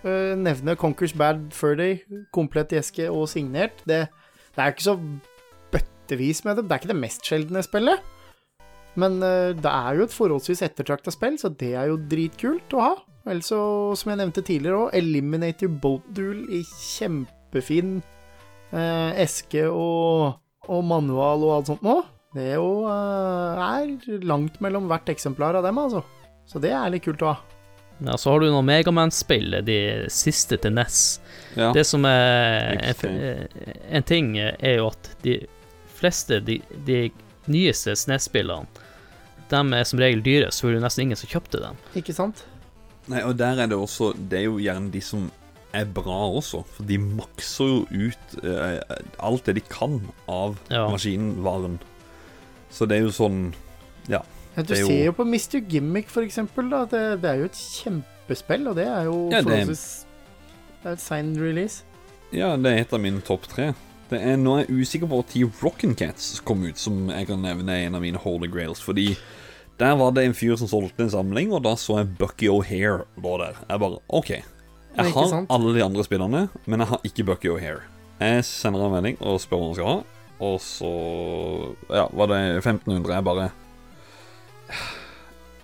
uh, 0.06 0.34
nevne 0.38 0.78
Conquers 0.80 1.14
Bad 1.18 1.50
Furday, 1.56 2.00
komplett 2.34 2.74
i 2.74 2.80
eske 2.82 3.10
og 3.12 3.28
signert. 3.32 3.84
Det, 3.90 4.06
det 4.56 4.64
er 4.64 4.74
ikke 4.74 4.90
så 4.90 4.98
bøttevis 5.72 6.44
med 6.48 6.58
det. 6.60 6.68
Det 6.68 6.76
er 6.76 6.84
ikke 6.84 6.94
det 6.94 7.02
mest 7.04 7.28
sjeldne 7.28 7.64
spillet. 7.66 8.02
Men 8.99 9.21
eh, 9.23 9.51
det 9.56 9.71
er 9.71 9.97
jo 9.97 10.06
et 10.08 10.15
forholdsvis 10.15 10.63
ettertrakta 10.67 11.13
spill, 11.13 11.38
så 11.39 11.51
det 11.54 11.73
er 11.80 11.91
jo 11.91 11.99
dritkult 12.12 12.75
å 12.75 12.84
ha. 12.84 12.93
Ellers 13.30 13.51
så, 13.51 13.62
som 13.99 14.12
jeg 14.12 14.19
nevnte 14.19 14.43
tidligere 14.45 14.88
òg, 14.88 14.95
Eliminator 14.97 15.69
Boat 15.82 16.08
Duel 16.15 16.41
i 16.51 16.63
kjempefin 16.65 17.99
eh, 18.73 19.12
eske 19.21 19.67
og, 19.69 20.41
og 20.67 20.84
manual 20.89 21.45
og 21.45 21.56
alt 21.60 21.71
sånt 21.71 21.86
nå. 21.86 22.01
Det 22.36 22.49
er 22.54 22.60
jo 22.60 22.88
eh, 22.89 23.63
er 23.67 24.25
langt 24.27 24.60
mellom 24.63 24.89
hvert 24.91 25.12
eksemplar 25.13 25.60
av 25.60 25.67
dem, 25.67 25.80
altså. 25.80 26.04
Så 26.49 26.60
det 26.63 26.73
er 26.75 26.91
litt 26.91 27.06
kult 27.06 27.23
å 27.23 27.34
ha. 27.36 27.39
Ja, 28.01 28.15
så 28.17 28.32
har 28.34 28.41
du 28.41 28.47
noen 28.49 28.65
Megaman-spill, 28.65 29.60
de 29.62 29.77
siste 30.10 30.58
til 30.58 30.73
NES. 30.73 31.01
Ja. 31.54 31.69
Det 31.75 31.84
som 31.86 32.08
er 32.10 32.80
en, 32.82 33.43
en 33.93 34.08
ting, 34.10 34.32
er 34.41 34.80
jo 34.80 34.88
at 34.89 35.12
de 35.21 35.36
fleste, 35.99 36.39
de, 36.41 36.58
de 36.88 37.04
nyeste 37.47 37.95
SNES-spillene, 37.95 38.67
de 39.51 39.62
er 39.75 39.84
som 39.84 39.99
regel 39.99 40.21
dyre, 40.23 40.51
så 40.51 40.67
var 40.67 40.73
det 40.77 40.82
nesten 40.86 41.01
ingen 41.08 41.17
som 41.19 41.27
kjøpte 41.30 41.60
dem. 41.60 41.75
Ikke 41.95 42.13
sant? 42.15 42.45
Nei, 43.12 43.21
og 43.25 43.36
der 43.38 43.58
er 43.60 43.67
det 43.67 43.75
også 43.77 44.12
Det 44.30 44.38
er 44.39 44.43
jo 44.45 44.60
gjerne 44.62 44.91
de 44.93 45.01
som 45.01 45.32
er 45.73 45.86
bra 45.86 46.19
også, 46.38 46.62
for 46.67 46.84
de 46.88 46.97
makser 47.01 47.65
jo 47.67 47.86
ut 47.89 48.36
eh, 48.43 48.80
alt 49.19 49.45
det 49.45 49.56
de 49.56 49.62
kan 49.62 49.97
av 50.30 50.58
Ja. 50.69 50.88
maskinvaren. 50.91 51.80
Så 52.69 52.88
det 52.88 52.97
er 52.99 53.01
jo 53.08 53.12
sånn 53.12 53.54
Ja, 54.08 54.21
du 54.56 54.73
er 54.73 54.80
jo- 54.82 54.88
ser 54.88 55.06
jo 55.06 55.12
på 55.13 55.23
Mr. 55.25 55.60
Gimmick, 55.67 56.10
for 56.10 56.21
eksempel. 56.23 56.69
Da. 56.69 56.86
Det, 56.86 57.21
det 57.21 57.30
er 57.30 57.36
jo 57.39 57.45
et 57.45 57.54
kjempespill, 57.56 58.67
og 58.67 58.75
det 58.75 58.88
er 58.88 59.04
jo 59.06 59.30
Ja, 59.32 59.41
det- 59.41 59.45
forholdsvis 59.47 60.06
Det 60.84 60.89
er 60.89 60.93
et 60.93 60.99
sign 60.99 61.36
release. 61.39 61.84
Ja, 62.32 62.56
det 62.58 62.65
er 62.65 62.77
et 62.82 62.93
av 62.93 62.99
mine 62.99 63.21
topp 63.21 63.43
tre. 63.47 63.73
Det 64.12 64.19
er, 64.19 64.36
nå 64.36 64.58
er 64.58 64.65
jeg 64.65 64.82
usikker 64.84 65.08
på 65.08 65.21
når 65.21 65.54
Rockin' 65.63 65.95
Cats 65.95 66.41
kom 66.43 66.65
ut, 66.67 66.78
som 66.78 67.06
jeg 67.08 67.30
kan 67.30 67.39
nevne 67.39 67.71
er 67.71 67.88
en 67.88 67.95
av 67.95 68.04
mine 68.04 68.19
holy 68.19 68.50
grails. 68.52 68.82
Fordi 68.84 69.13
der 69.80 69.95
var 69.95 70.12
det 70.12 70.26
en 70.28 70.36
fyr 70.36 70.58
som 70.60 70.67
solgte 70.67 71.06
en 71.06 71.13
samling, 71.13 71.54
og 71.56 71.63
da 71.63 71.78
så 71.80 72.02
jeg 72.02 72.17
Bucky 72.19 72.50
O'Hare 72.52 73.06
lå 73.24 73.38
der. 73.39 73.62
Jeg 73.69 73.80
bare 73.80 74.02
OK. 74.10 74.34
Jeg 74.36 75.13
har 75.15 75.45
alle 75.47 75.71
de 75.78 75.84
andre 75.86 76.04
spillerne, 76.04 76.50
men 76.67 76.84
jeg 76.84 76.91
har 76.91 77.08
ikke 77.08 77.24
Bucky 77.30 77.54
O'Hare. 77.54 77.86
Jeg 78.19 78.43
sender 78.45 78.84
en 78.86 78.91
melding 78.93 79.15
og 79.24 79.39
spør 79.41 79.62
hva 79.62 79.69
han 79.69 79.78
skal 79.80 79.88
ha, 79.89 80.26
og 80.41 80.60
så 80.62 80.91
Ja, 81.89 82.04
var 82.12 82.30
det 82.30 82.41
1500? 82.60 83.15
Jeg 83.15 83.26
bare 83.26 83.47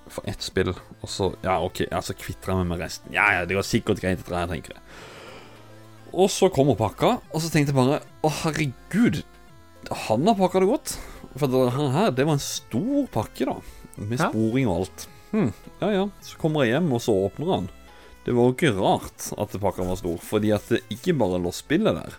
For 0.07 0.23
ett 0.31 0.41
spill, 0.41 0.71
og 0.71 1.11
så 1.11 1.33
Ja, 1.43 1.59
OK, 1.59 1.83
ja, 1.91 1.99
så 2.01 2.15
kvitter 2.17 2.53
jeg 2.53 2.63
meg 2.63 2.71
med 2.71 2.81
resten. 2.85 3.13
Ja, 3.13 3.27
ja, 3.35 3.45
det 3.45 3.59
går 3.59 3.67
sikkert 3.67 4.01
greit, 4.01 4.23
etter 4.23 4.33
det 4.33 4.39
her, 4.39 4.51
tenker 4.55 4.77
jeg. 4.77 4.83
Og 6.17 6.31
så 6.33 6.49
kommer 6.49 6.77
pakka, 6.77 7.17
og 7.29 7.41
så 7.43 7.51
tenkte 7.53 7.73
jeg 7.73 7.77
bare 7.77 7.99
Å, 8.25 8.31
herregud, 8.41 9.21
han 10.07 10.25
har 10.27 10.37
pakka 10.39 10.63
det 10.63 10.69
godt. 10.71 10.95
For 11.37 11.51
det 11.51 11.65
her, 11.75 12.13
det 12.15 12.25
var 12.25 12.39
en 12.39 12.41
stor 12.41 13.09
pakke, 13.13 13.45
da. 13.45 13.57
Med 13.97 14.21
sporing 14.21 14.69
og 14.69 14.79
alt. 14.81 15.05
Hm, 15.31 15.51
ja 15.83 15.89
ja. 15.93 16.05
Så 16.25 16.39
kommer 16.41 16.65
jeg 16.65 16.77
hjem, 16.77 16.89
og 16.97 17.03
så 17.05 17.13
åpner 17.27 17.53
han. 17.53 17.67
Det 18.25 18.33
var 18.35 18.49
jo 18.49 18.55
ikke 18.55 18.73
rart 18.75 19.29
at 19.37 19.59
pakka 19.61 19.85
var 19.87 19.99
stor, 20.01 20.17
fordi 20.23 20.51
at 20.55 20.65
det 20.73 20.81
ikke 20.93 21.15
bare 21.21 21.39
lå 21.43 21.53
spillet 21.55 21.99
der. 21.99 22.17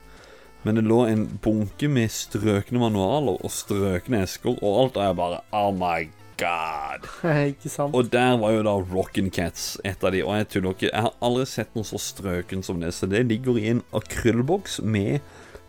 Men 0.62 0.78
det 0.78 0.86
lå 0.86 1.02
en 1.06 1.26
bunke 1.42 1.90
med 1.90 2.10
strøkne 2.14 2.80
manualer 2.82 3.42
og 3.42 3.52
strøkne 3.52 4.22
esker 4.24 4.56
og 4.56 4.80
alt, 4.84 4.96
og 4.96 5.04
jeg 5.04 5.18
bare 5.18 5.42
Oh 5.54 5.74
my 5.74 6.06
god. 6.38 7.08
ikke 7.52 7.70
sant? 7.72 7.96
Og 7.96 8.10
der 8.12 8.36
var 8.40 8.54
jo 8.54 8.64
da 8.66 8.74
Rockin' 8.78 9.30
Cats 9.34 9.76
et 9.86 10.04
av 10.04 10.14
de, 10.14 10.22
og 10.24 10.36
jeg 10.38 10.48
tuller 10.54 10.76
ikke. 10.76 10.90
Jeg 10.90 11.06
har 11.08 11.14
aldri 11.24 11.46
sett 11.50 11.74
noe 11.76 11.88
så 11.88 12.00
strøken 12.02 12.64
som 12.66 12.80
det. 12.82 12.92
Så 12.96 13.08
det 13.10 13.26
ligger 13.28 13.58
i 13.60 13.68
en 13.72 13.82
akryllboks 13.96 14.80
med 14.84 15.18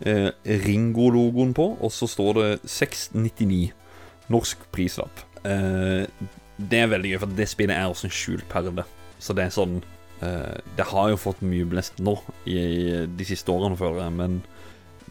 eh, 0.05 0.29
Ringo-logoen 0.65 1.55
på, 1.58 1.71
og 1.79 1.93
så 1.93 2.10
står 2.10 2.39
det 2.39 2.49
699. 2.69 3.71
Norsk 4.29 4.67
prislapp. 4.73 5.23
Eh, 5.47 6.05
det 6.60 6.84
er 6.84 6.91
veldig 6.91 7.13
gøy, 7.13 7.21
for 7.23 7.39
det 7.39 7.49
spillet 7.49 7.75
er 7.77 7.89
også 7.89 8.10
en 8.10 8.15
skjult 8.15 8.49
perle. 8.51 8.86
Så 9.19 9.36
det 9.36 9.47
er 9.47 9.51
sånn 9.51 9.79
eh, 10.23 10.60
Det 10.77 10.86
har 10.91 11.10
jo 11.12 11.19
fått 11.19 11.41
mye 11.43 11.67
blest 11.67 11.97
nå 12.03 12.15
i 12.47 12.60
de 13.10 13.27
siste 13.27 13.51
årene, 13.51 13.79
føler 13.79 14.05
jeg, 14.05 14.15
men 14.19 14.39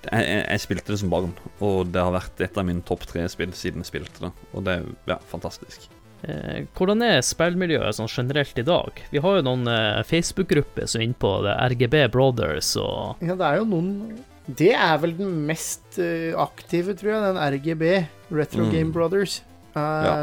jeg, 0.06 0.40
jeg, 0.44 0.60
spilte 0.62 0.92
det 0.92 0.98
som 1.00 1.10
barn, 1.12 1.32
og 1.64 1.92
det 1.92 2.02
har 2.02 2.14
vært 2.14 2.42
et 2.44 2.58
av 2.58 2.66
mine 2.68 2.84
topp 2.86 3.06
tre 3.10 3.24
spill 3.32 3.52
siden 3.56 3.82
jeg 3.84 3.90
spilte 3.90 4.26
det. 4.28 4.32
Og 4.52 4.64
det 4.66 4.78
er 4.78 4.90
ja, 5.10 5.18
fantastisk. 5.30 5.88
Eh, 6.26 6.64
hvordan 6.74 7.02
er 7.06 7.20
spillmiljøet 7.22 7.94
sånn 7.94 8.10
generelt 8.10 8.58
i 8.58 8.66
dag? 8.66 9.02
Vi 9.12 9.20
har 9.22 9.36
jo 9.38 9.44
noen 9.46 9.68
eh, 9.70 10.00
Facebook-grupper 10.08 10.88
som 10.90 11.00
er 11.02 11.06
inne 11.06 11.18
på 11.18 11.30
det, 11.46 11.54
RGB 11.74 12.00
Brothers 12.14 12.72
og 12.80 13.22
Ja, 13.22 13.36
det 13.38 13.46
er 13.46 13.60
jo 13.60 13.68
noen 13.70 13.92
Det 14.48 14.72
er 14.74 14.96
vel 14.98 15.12
den 15.18 15.36
mest 15.46 15.98
uh, 16.00 16.32
aktive, 16.42 16.96
tror 16.98 17.12
jeg, 17.12 17.20
den 17.22 17.42
RGB, 17.54 17.84
Retro 18.32 18.64
Mm. 18.64 18.72
Game 18.72 18.92
Brothers. 18.96 19.42
Uh, 19.76 19.82
Ja. 19.82 20.16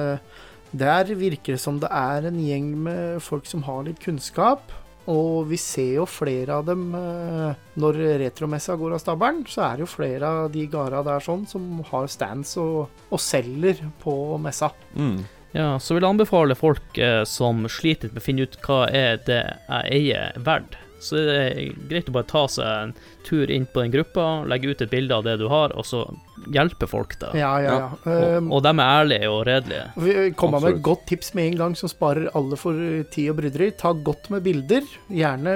Der 0.76 1.08
virker 1.16 1.54
det 1.56 1.62
som 1.62 1.78
det 1.80 1.88
er 1.88 2.26
en 2.28 2.40
gjeng 2.44 2.74
med 2.84 3.22
folk 3.24 3.46
som 3.48 3.62
har 3.64 3.86
litt 3.86 4.02
kunnskap. 4.04 4.74
Og 5.12 5.46
vi 5.50 5.58
ser 5.62 6.00
jo 6.00 6.08
flere 6.10 6.58
av 6.60 6.66
dem 6.66 6.88
eh, 6.98 7.64
når 7.82 8.00
retromessa 8.24 8.78
går 8.80 8.96
av 8.98 9.04
stabelen. 9.04 9.44
Så 9.50 9.62
er 9.68 9.78
det 9.78 9.86
jo 9.86 9.92
flere 9.92 10.32
av 10.42 10.52
de 10.54 10.66
gara 10.72 11.04
der 11.06 11.24
sånn 11.24 11.46
som 11.50 11.84
har 11.92 12.10
stands 12.12 12.56
og, 12.62 12.88
og 13.10 13.22
selger 13.22 13.84
på 14.02 14.16
messa. 14.42 14.72
Mm. 14.98 15.20
Ja, 15.56 15.76
så 15.80 15.96
vil 15.96 16.04
jeg 16.04 16.12
anbefale 16.18 16.58
folk 16.60 16.98
eh, 17.00 17.22
som 17.30 17.64
sliter 17.72 18.12
med 18.12 18.20
å 18.20 18.26
finne 18.26 18.48
ut 18.48 18.58
hva 18.66 18.82
er 18.90 19.22
det 19.28 19.44
jeg 19.44 20.02
eier 20.02 20.42
verdt. 20.44 20.76
Så 21.00 21.20
det 21.20 21.36
er 21.36 21.74
greit 21.90 22.10
å 22.10 22.16
bare 22.16 22.28
ta 22.30 22.46
seg 22.50 22.66
en 22.66 22.94
tur 23.26 23.52
inn 23.52 23.68
på 23.70 23.84
den 23.84 23.94
gruppa, 23.94 24.46
legge 24.50 24.72
ut 24.72 24.82
et 24.82 24.92
bilde 24.92 25.16
av 25.16 25.26
det 25.28 25.36
du 25.42 25.48
har, 25.52 25.74
og 25.76 25.86
så 25.86 26.06
hjelpe 26.54 26.88
folk 26.90 27.18
da. 27.22 27.32
Ja, 27.38 27.54
ja, 27.64 27.78
ja. 27.80 27.88
Og, 27.92 28.04
Um, 28.16 28.52
og 28.54 28.62
de 28.66 28.72
er 28.72 28.84
ærlige 28.84 29.30
og 29.32 29.40
redelige. 29.48 29.86
Vi 30.02 30.28
kommer 30.38 30.64
med 30.64 30.78
et 30.78 30.84
godt 30.86 31.06
tips 31.10 31.34
med 31.38 31.52
en 31.52 31.58
gang 31.62 31.78
som 31.78 31.92
sparer 31.92 32.30
alle 32.38 32.58
for 32.60 32.78
eh, 32.80 33.06
tid 33.12 33.32
og 33.34 33.40
bryderi. 33.40 33.72
Ta 33.78 33.94
godt 33.96 34.30
med 34.34 34.46
bilder. 34.46 34.86
Gjerne 35.10 35.56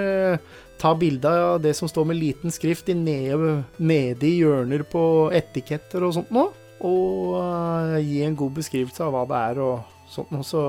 ta 0.80 0.94
bilde 0.96 1.30
av 1.30 1.60
det 1.62 1.74
som 1.78 1.92
står 1.92 2.08
med 2.10 2.20
liten 2.20 2.54
skrift 2.56 2.90
i 2.90 2.96
nede, 2.96 3.64
nede 3.78 4.28
i 4.28 4.40
hjørner 4.40 4.86
på 4.88 5.04
etiketter 5.36 6.06
og 6.08 6.16
sånt 6.18 6.34
noe. 6.36 6.54
Og 6.88 7.36
uh, 7.36 7.98
gi 8.00 8.22
en 8.24 8.38
god 8.40 8.56
beskrivelse 8.62 9.04
av 9.04 9.16
hva 9.16 9.26
det 9.28 9.42
er 9.52 9.64
og 9.66 9.98
sånt 10.10 10.32
noe, 10.34 10.46
så 10.48 10.64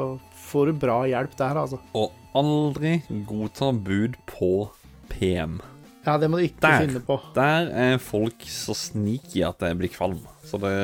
får 0.51 0.70
du 0.70 0.80
bra 0.82 1.03
hjelp 1.09 1.36
der, 1.38 1.62
altså. 1.62 1.78
Og 1.94 2.11
aldri 2.35 3.03
godta 3.26 3.72
bud 3.72 4.16
på 4.26 4.70
PM. 5.11 5.59
Ja, 6.07 6.14
det 6.18 6.31
må 6.33 6.39
du 6.41 6.47
ikke 6.47 6.62
Der. 6.64 6.87
finne 6.87 7.01
på. 7.05 7.18
Der 7.37 7.68
er 7.76 7.99
folk 8.01 8.45
så 8.49 8.72
sneaky 8.74 9.43
at 9.45 9.61
jeg 9.61 9.76
blir 9.78 9.91
kvalm. 9.93 10.20
Så 10.49 10.59
det 10.62 10.74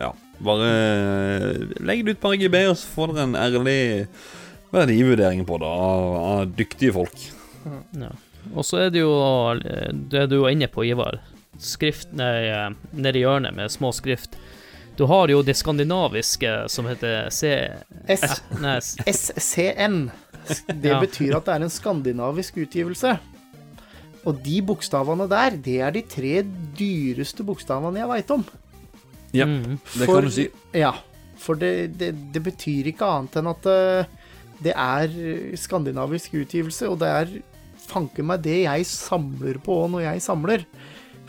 Ja. 0.00 0.12
Bare 0.40 0.70
legg 1.84 2.04
det 2.06 2.14
ut 2.16 2.20
på 2.22 2.30
RGB, 2.32 2.54
og 2.70 2.76
så 2.80 2.86
får 2.94 3.10
dere 3.12 3.24
en 3.28 3.34
ærlig 3.36 4.06
verdivurdering 4.72 5.42
på 5.44 5.58
det 5.60 5.66
av, 5.68 6.06
av 6.16 6.54
dyktige 6.56 6.94
folk. 6.94 7.18
Ja. 7.92 8.08
Og 8.56 8.64
så 8.64 8.86
er 8.86 8.90
det 8.94 9.02
jo 9.02 9.10
eh, 9.52 9.90
det 9.92 10.28
du 10.30 10.38
var 10.40 10.54
inne 10.54 10.68
på, 10.72 10.84
Ivar. 10.88 11.18
Skrift 11.60 12.14
eh, 12.16 12.70
nede 12.96 13.18
i 13.20 13.24
hjørnet 13.26 13.52
med 13.58 13.68
små 13.74 13.90
skrift. 13.92 14.38
Du 14.96 15.04
har 15.10 15.28
jo 15.32 15.42
det 15.44 15.56
skandinaviske 15.56 16.54
som 16.72 16.88
heter 16.88 17.28
C... 17.32 17.52
S 18.08 18.40
Nei, 18.60 18.78
s- 18.80 18.96
SCN. 19.36 20.08
Det 20.84 20.96
betyr 21.04 21.36
at 21.38 21.46
det 21.46 21.54
er 21.56 21.66
en 21.66 21.72
skandinavisk 21.72 22.60
utgivelse. 22.64 23.16
Og 24.28 24.40
de 24.44 24.58
bokstavene 24.64 25.26
der, 25.30 25.56
det 25.56 25.78
er 25.80 25.94
de 25.94 26.02
tre 26.04 26.40
dyreste 26.76 27.44
bokstavene 27.46 28.02
jeg 28.02 28.10
veit 28.10 28.34
om. 28.36 28.44
Ja, 29.32 29.46
Mm. 29.46 29.78
Det 29.78 30.06
kan 30.06 30.26
du 30.26 30.30
si. 30.34 30.48
Ja, 30.74 30.90
for 31.38 31.54
det, 31.54 31.98
det, 32.00 32.10
det 32.34 32.42
betyr 32.42 32.90
ikke 32.90 33.06
annet 33.06 33.36
enn 33.38 33.50
at 33.52 33.68
eh, 33.70 34.10
det 34.60 34.74
er 34.74 35.14
skandinavisk 35.56 36.34
utgivelse, 36.42 36.88
og 36.90 36.98
det 37.00 37.08
er 37.08 37.30
fanken 37.80 38.28
meg 38.28 38.42
det 38.44 38.64
jeg 38.64 38.88
samler 38.88 39.60
på 39.62 39.76
når 39.88 40.04
jeg 40.08 40.24
samler. 40.26 40.66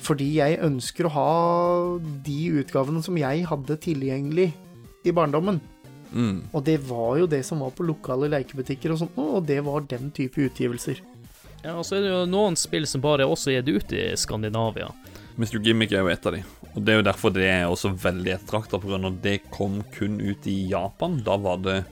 Fordi 0.01 0.27
jeg 0.39 0.59
ønsker 0.65 1.07
å 1.07 1.13
ha 1.13 1.31
de 2.25 2.39
utgavene 2.61 3.03
som 3.05 3.17
jeg 3.21 3.45
hadde 3.47 3.77
tilgjengelig 3.83 4.49
i 5.05 5.13
barndommen. 5.13 5.61
Mm. 6.11 6.43
Og 6.51 6.63
det 6.67 6.77
var 6.87 7.21
jo 7.21 7.29
det 7.31 7.43
som 7.47 7.63
var 7.63 7.73
på 7.75 7.85
lokale 7.87 8.29
lekebutikker 8.31 8.93
og 8.93 9.01
sånt, 9.01 9.17
og 9.19 9.45
det 9.47 9.61
var 9.65 9.87
den 9.89 10.11
type 10.15 10.47
utgivelser. 10.47 11.01
Ja, 11.61 11.75
og 11.77 11.85
så 11.85 11.97
er 11.97 12.05
det 12.05 12.11
jo 12.11 12.25
noen 12.29 12.57
spill 12.57 12.87
som 12.89 13.03
bare 13.03 13.27
også 13.29 13.51
er 13.53 13.61
gitt 13.61 13.69
ut 13.85 13.93
i 13.93 14.05
Skandinavia. 14.17 14.89
Mr. 15.37 15.59
Gimmick 15.63 15.93
er 15.93 16.03
jo 16.03 16.11
et 16.11 16.25
av 16.27 16.35
de. 16.35 16.41
Og 16.71 16.83
det 16.83 16.93
er 16.93 16.99
jo 16.99 17.07
derfor 17.07 17.33
det 17.35 17.47
er 17.47 17.65
også 17.69 17.93
veldig 18.01 18.35
ettertrakta, 18.35 18.79
pga. 18.81 19.11
det 19.23 19.41
kom 19.53 19.81
kun 19.95 20.19
ut 20.21 20.47
i 20.47 20.57
Japan. 20.71 21.19
Da 21.25 21.37
var 21.37 21.61
det 21.63 21.83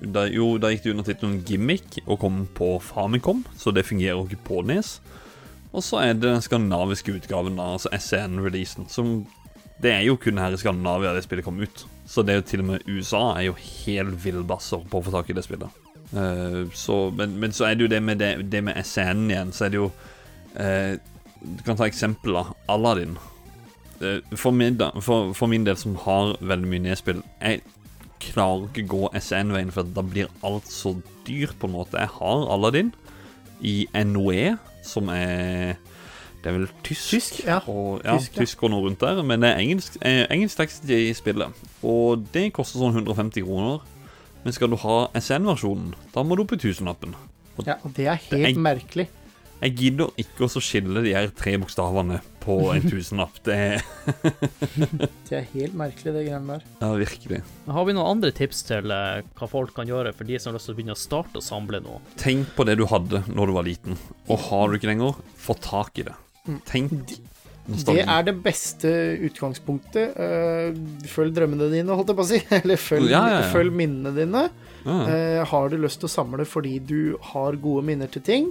da, 0.00 0.24
Jo, 0.32 0.56
da 0.58 0.70
gikk 0.72 0.86
det 0.86 0.92
under 0.94 1.06
tittelen 1.06 1.40
Gimmick 1.46 1.98
og 2.06 2.20
kom 2.22 2.44
på 2.56 2.74
Famicom, 2.80 3.42
så 3.58 3.74
det 3.74 3.84
fungerer 3.84 4.16
jo 4.16 4.26
ikke 4.26 4.46
på 4.48 4.62
Nes. 4.66 4.96
Og 5.72 5.84
så 5.84 6.00
er 6.02 6.14
det 6.14 6.26
den 6.26 6.44
skandinaviske 6.44 7.14
utgaven, 7.16 7.56
da, 7.60 7.72
altså 7.76 7.92
SN-releasen, 7.96 8.88
som 8.92 9.22
Det 9.82 9.90
er 9.90 10.04
jo 10.06 10.14
kun 10.20 10.38
her 10.38 10.54
i 10.54 10.58
Skandinavia 10.60 11.14
det 11.16 11.24
spillet 11.24 11.44
kom 11.44 11.58
ut. 11.58 11.86
Så 12.12 12.20
det 12.22 12.34
er 12.34 12.42
jo 12.42 12.48
til 12.50 12.60
og 12.60 12.66
med 12.68 12.88
USA 12.90 13.22
er 13.38 13.46
jo 13.46 13.54
helt 13.56 14.18
villbasser 14.20 14.82
på 14.90 15.00
å 15.00 15.04
få 15.06 15.14
tak 15.14 15.30
i 15.32 15.36
det 15.36 15.46
spillet. 15.46 15.80
Uh, 16.12 16.68
så, 16.76 17.06
men, 17.16 17.38
men 17.40 17.54
så 17.56 17.70
er 17.70 17.78
det 17.78 17.86
jo 17.86 17.92
det 17.94 18.02
med, 18.04 18.20
det, 18.20 18.34
det 18.52 18.60
med 18.66 18.76
SCN 18.84 19.30
igjen, 19.30 19.52
så 19.56 19.64
er 19.64 19.72
det 19.72 19.78
jo 19.80 19.86
uh, 20.58 20.98
Du 21.40 21.62
kan 21.64 21.78
ta 21.78 21.86
eksempel, 21.88 22.36
da. 22.36 22.42
Aladdin. 22.68 23.16
Uh, 24.02 24.18
For 24.36 24.52
min, 24.52 24.76
da, 24.76 24.90
for, 25.00 25.32
for 25.32 25.48
min 25.48 25.64
del, 25.64 25.78
som 25.80 25.96
har 26.04 26.34
veldig 26.44 26.68
mye 26.68 26.84
nedspill 26.90 27.22
Jeg 27.40 27.62
klarer 28.22 28.68
ikke 28.68 28.84
gå 28.92 29.08
SN-veien, 29.18 29.72
for 29.72 29.88
da 29.96 30.04
blir 30.04 30.28
alt 30.46 30.68
så 30.70 30.92
dyrt, 31.26 31.56
på 31.58 31.70
en 31.70 31.76
måte. 31.78 31.98
Jeg 31.98 32.12
har 32.18 32.44
Aladdin 32.52 32.92
i 33.64 33.86
NOE, 34.04 34.58
som 34.84 35.08
er 35.14 35.78
Det 36.42 36.50
er 36.50 36.58
vel 36.58 36.68
tysk? 36.84 37.08
Tysk, 37.08 37.44
ja. 37.46 37.60
Og, 37.70 38.02
ja, 38.04 38.18
Tysk, 38.18 38.36
ja. 38.36 38.44
tysk 38.44 38.62
og 38.66 38.74
noe 38.74 38.84
rundt 38.84 39.00
der. 39.00 39.22
Men 39.24 39.42
det 39.42 39.54
er 39.54 39.62
engelsk, 39.62 39.96
eh, 40.02 40.26
engelsk 40.28 40.58
tekst 40.60 40.90
i 40.90 41.12
spillet. 41.14 41.71
Og 41.82 42.26
det 42.34 42.48
koster 42.56 42.82
sånn 42.82 42.94
150 43.00 43.42
kroner. 43.46 43.80
Men 44.42 44.54
skal 44.56 44.72
du 44.72 44.78
ha 44.82 44.96
SN-versjonen, 45.18 45.92
da 46.14 46.22
må 46.26 46.34
du 46.38 46.42
opp 46.44 46.54
i 46.56 46.60
tusenlappen. 46.62 47.14
Ja, 47.66 47.76
og 47.84 47.92
det 47.94 48.08
er 48.10 48.22
Det 48.30 48.38
jeg, 48.40 48.54
helt 48.54 48.62
merkelig. 48.64 49.08
Jeg 49.62 49.76
gidder 49.78 50.08
ikke 50.18 50.48
å 50.48 50.58
skille 50.58 51.02
de 51.04 51.12
her 51.14 51.28
tre 51.38 51.52
bokstavene 51.62 52.16
på 52.42 52.56
en 52.74 52.82
tusenlapp. 52.90 53.36
Det 53.46 53.54
er 53.54 53.84
Det 55.28 55.36
er 55.38 55.44
helt 55.52 55.76
merkelig, 55.78 56.10
det 56.16 56.24
greiene 56.26 56.56
der. 56.56 56.64
ja, 56.80 56.88
virkelig. 56.98 57.38
Har 57.70 57.86
vi 57.86 57.94
noen 57.94 58.16
andre 58.16 58.32
tips 58.34 58.64
til 58.66 58.90
eh, 58.90 59.20
hva 59.38 59.48
folk 59.52 59.70
kan 59.76 59.86
gjøre 59.86 60.10
for 60.18 60.26
de 60.26 60.40
som 60.42 60.50
har 60.50 60.58
lyst 60.58 60.66
til 60.66 60.74
å 60.74 60.78
begynne 60.80 60.96
å 60.96 61.02
starte 61.04 61.38
å 61.38 61.44
samle 61.46 61.78
nå? 61.84 62.00
Tenk 62.18 62.50
på 62.56 62.66
det 62.66 62.74
du 62.82 62.88
hadde 62.90 63.22
når 63.30 63.52
du 63.52 63.54
var 63.60 63.68
liten, 63.68 64.00
og 64.26 64.42
har 64.48 64.66
du 64.72 64.80
ikke 64.80 64.90
lenger, 64.90 65.22
få 65.38 65.54
tak 65.62 66.02
i 66.02 66.08
det. 66.10 66.18
Tenk 66.66 66.90
Mm. 66.98 67.28
Det 67.66 68.00
er 68.02 68.24
det 68.26 68.34
beste 68.42 68.90
utgangspunktet. 69.28 70.16
Eh, 70.18 70.74
følg 71.12 71.34
drømmene 71.36 71.68
dine, 71.70 71.94
holdt 71.94 72.10
jeg 72.10 72.18
på 72.18 72.24
å 72.24 72.30
si. 72.32 72.40
Eller 72.62 72.80
følg, 72.80 73.10
Ja, 73.12 73.22
ja, 73.30 73.36
ja. 73.44 73.50
følg 73.52 73.74
minnene 73.78 74.10
dine. 74.16 74.48
Eh, 74.82 75.38
har 75.46 75.70
du 75.70 75.76
lyst 75.78 76.00
til 76.02 76.08
å 76.10 76.14
samle 76.16 76.46
fordi 76.48 76.78
du 76.82 77.14
har 77.32 77.54
gode 77.62 77.84
minner 77.86 78.10
til 78.10 78.24
ting? 78.26 78.48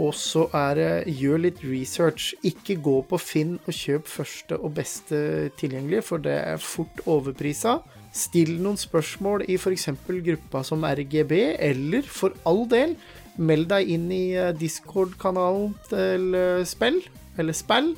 Og 0.00 0.12
så 0.16 0.46
er 0.56 0.76
det 0.76 1.14
gjør 1.20 1.40
litt 1.46 1.62
research. 1.64 2.30
Ikke 2.48 2.76
gå 2.84 2.98
på 3.08 3.18
Finn 3.20 3.56
og 3.66 3.72
kjøp 3.76 4.06
første 4.08 4.56
og 4.60 4.74
beste 4.76 5.50
tilgjengelige, 5.60 6.04
for 6.04 6.20
det 6.24 6.36
er 6.36 6.60
fort 6.64 7.02
overprisa. 7.08 7.78
Still 8.12 8.58
noen 8.60 8.76
spørsmål 8.80 9.46
i 9.48 9.56
f.eks. 9.60 9.88
gruppa 10.04 10.60
som 10.68 10.84
RGB, 10.84 11.32
eller 11.64 12.04
for 12.08 12.36
all 12.48 12.66
del, 12.68 12.94
meld 13.40 13.70
deg 13.72 13.88
inn 13.96 14.08
i 14.12 14.22
eh, 14.36 14.52
Discord-kanalen 14.60 15.72
til 15.88 16.34
Spill, 16.68 17.00
eller 17.38 17.56
Spill, 17.56 17.94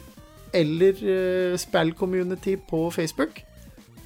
eller 0.55 1.01
uh, 1.03 1.57
Spill-community 1.59 2.57
på 2.71 2.87
Facebook. 2.95 3.43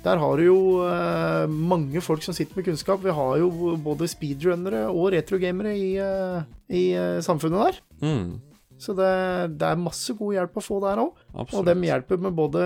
Der 0.04 0.20
har 0.22 0.38
du 0.38 0.44
jo 0.46 0.58
eh, 0.86 1.50
mange 1.50 2.00
folk 2.00 2.22
som 2.22 2.34
sitter 2.36 2.56
med 2.56 2.68
kunnskap. 2.68 3.00
Vi 3.02 3.10
har 3.12 3.38
jo 3.40 3.74
både 3.82 4.06
speedrunnere 4.08 4.84
og 4.92 5.10
retrogamere 5.12 5.72
i, 5.74 5.88
eh, 5.98 6.44
i 6.70 6.82
eh, 6.94 7.18
samfunnet 7.24 7.64
der. 7.66 7.80
Mm, 8.06 8.36
Så 8.78 8.94
det, 8.94 9.58
det 9.58 9.66
er 9.66 9.80
masse 9.82 10.14
god 10.14 10.36
hjelp 10.36 10.60
å 10.60 10.62
få 10.62 10.78
der 10.84 11.02
òg. 11.02 11.18
Og 11.34 11.50
de 11.50 11.64
dem 11.72 11.82
hjelper 11.82 12.20
med 12.22 12.36
både 12.38 12.62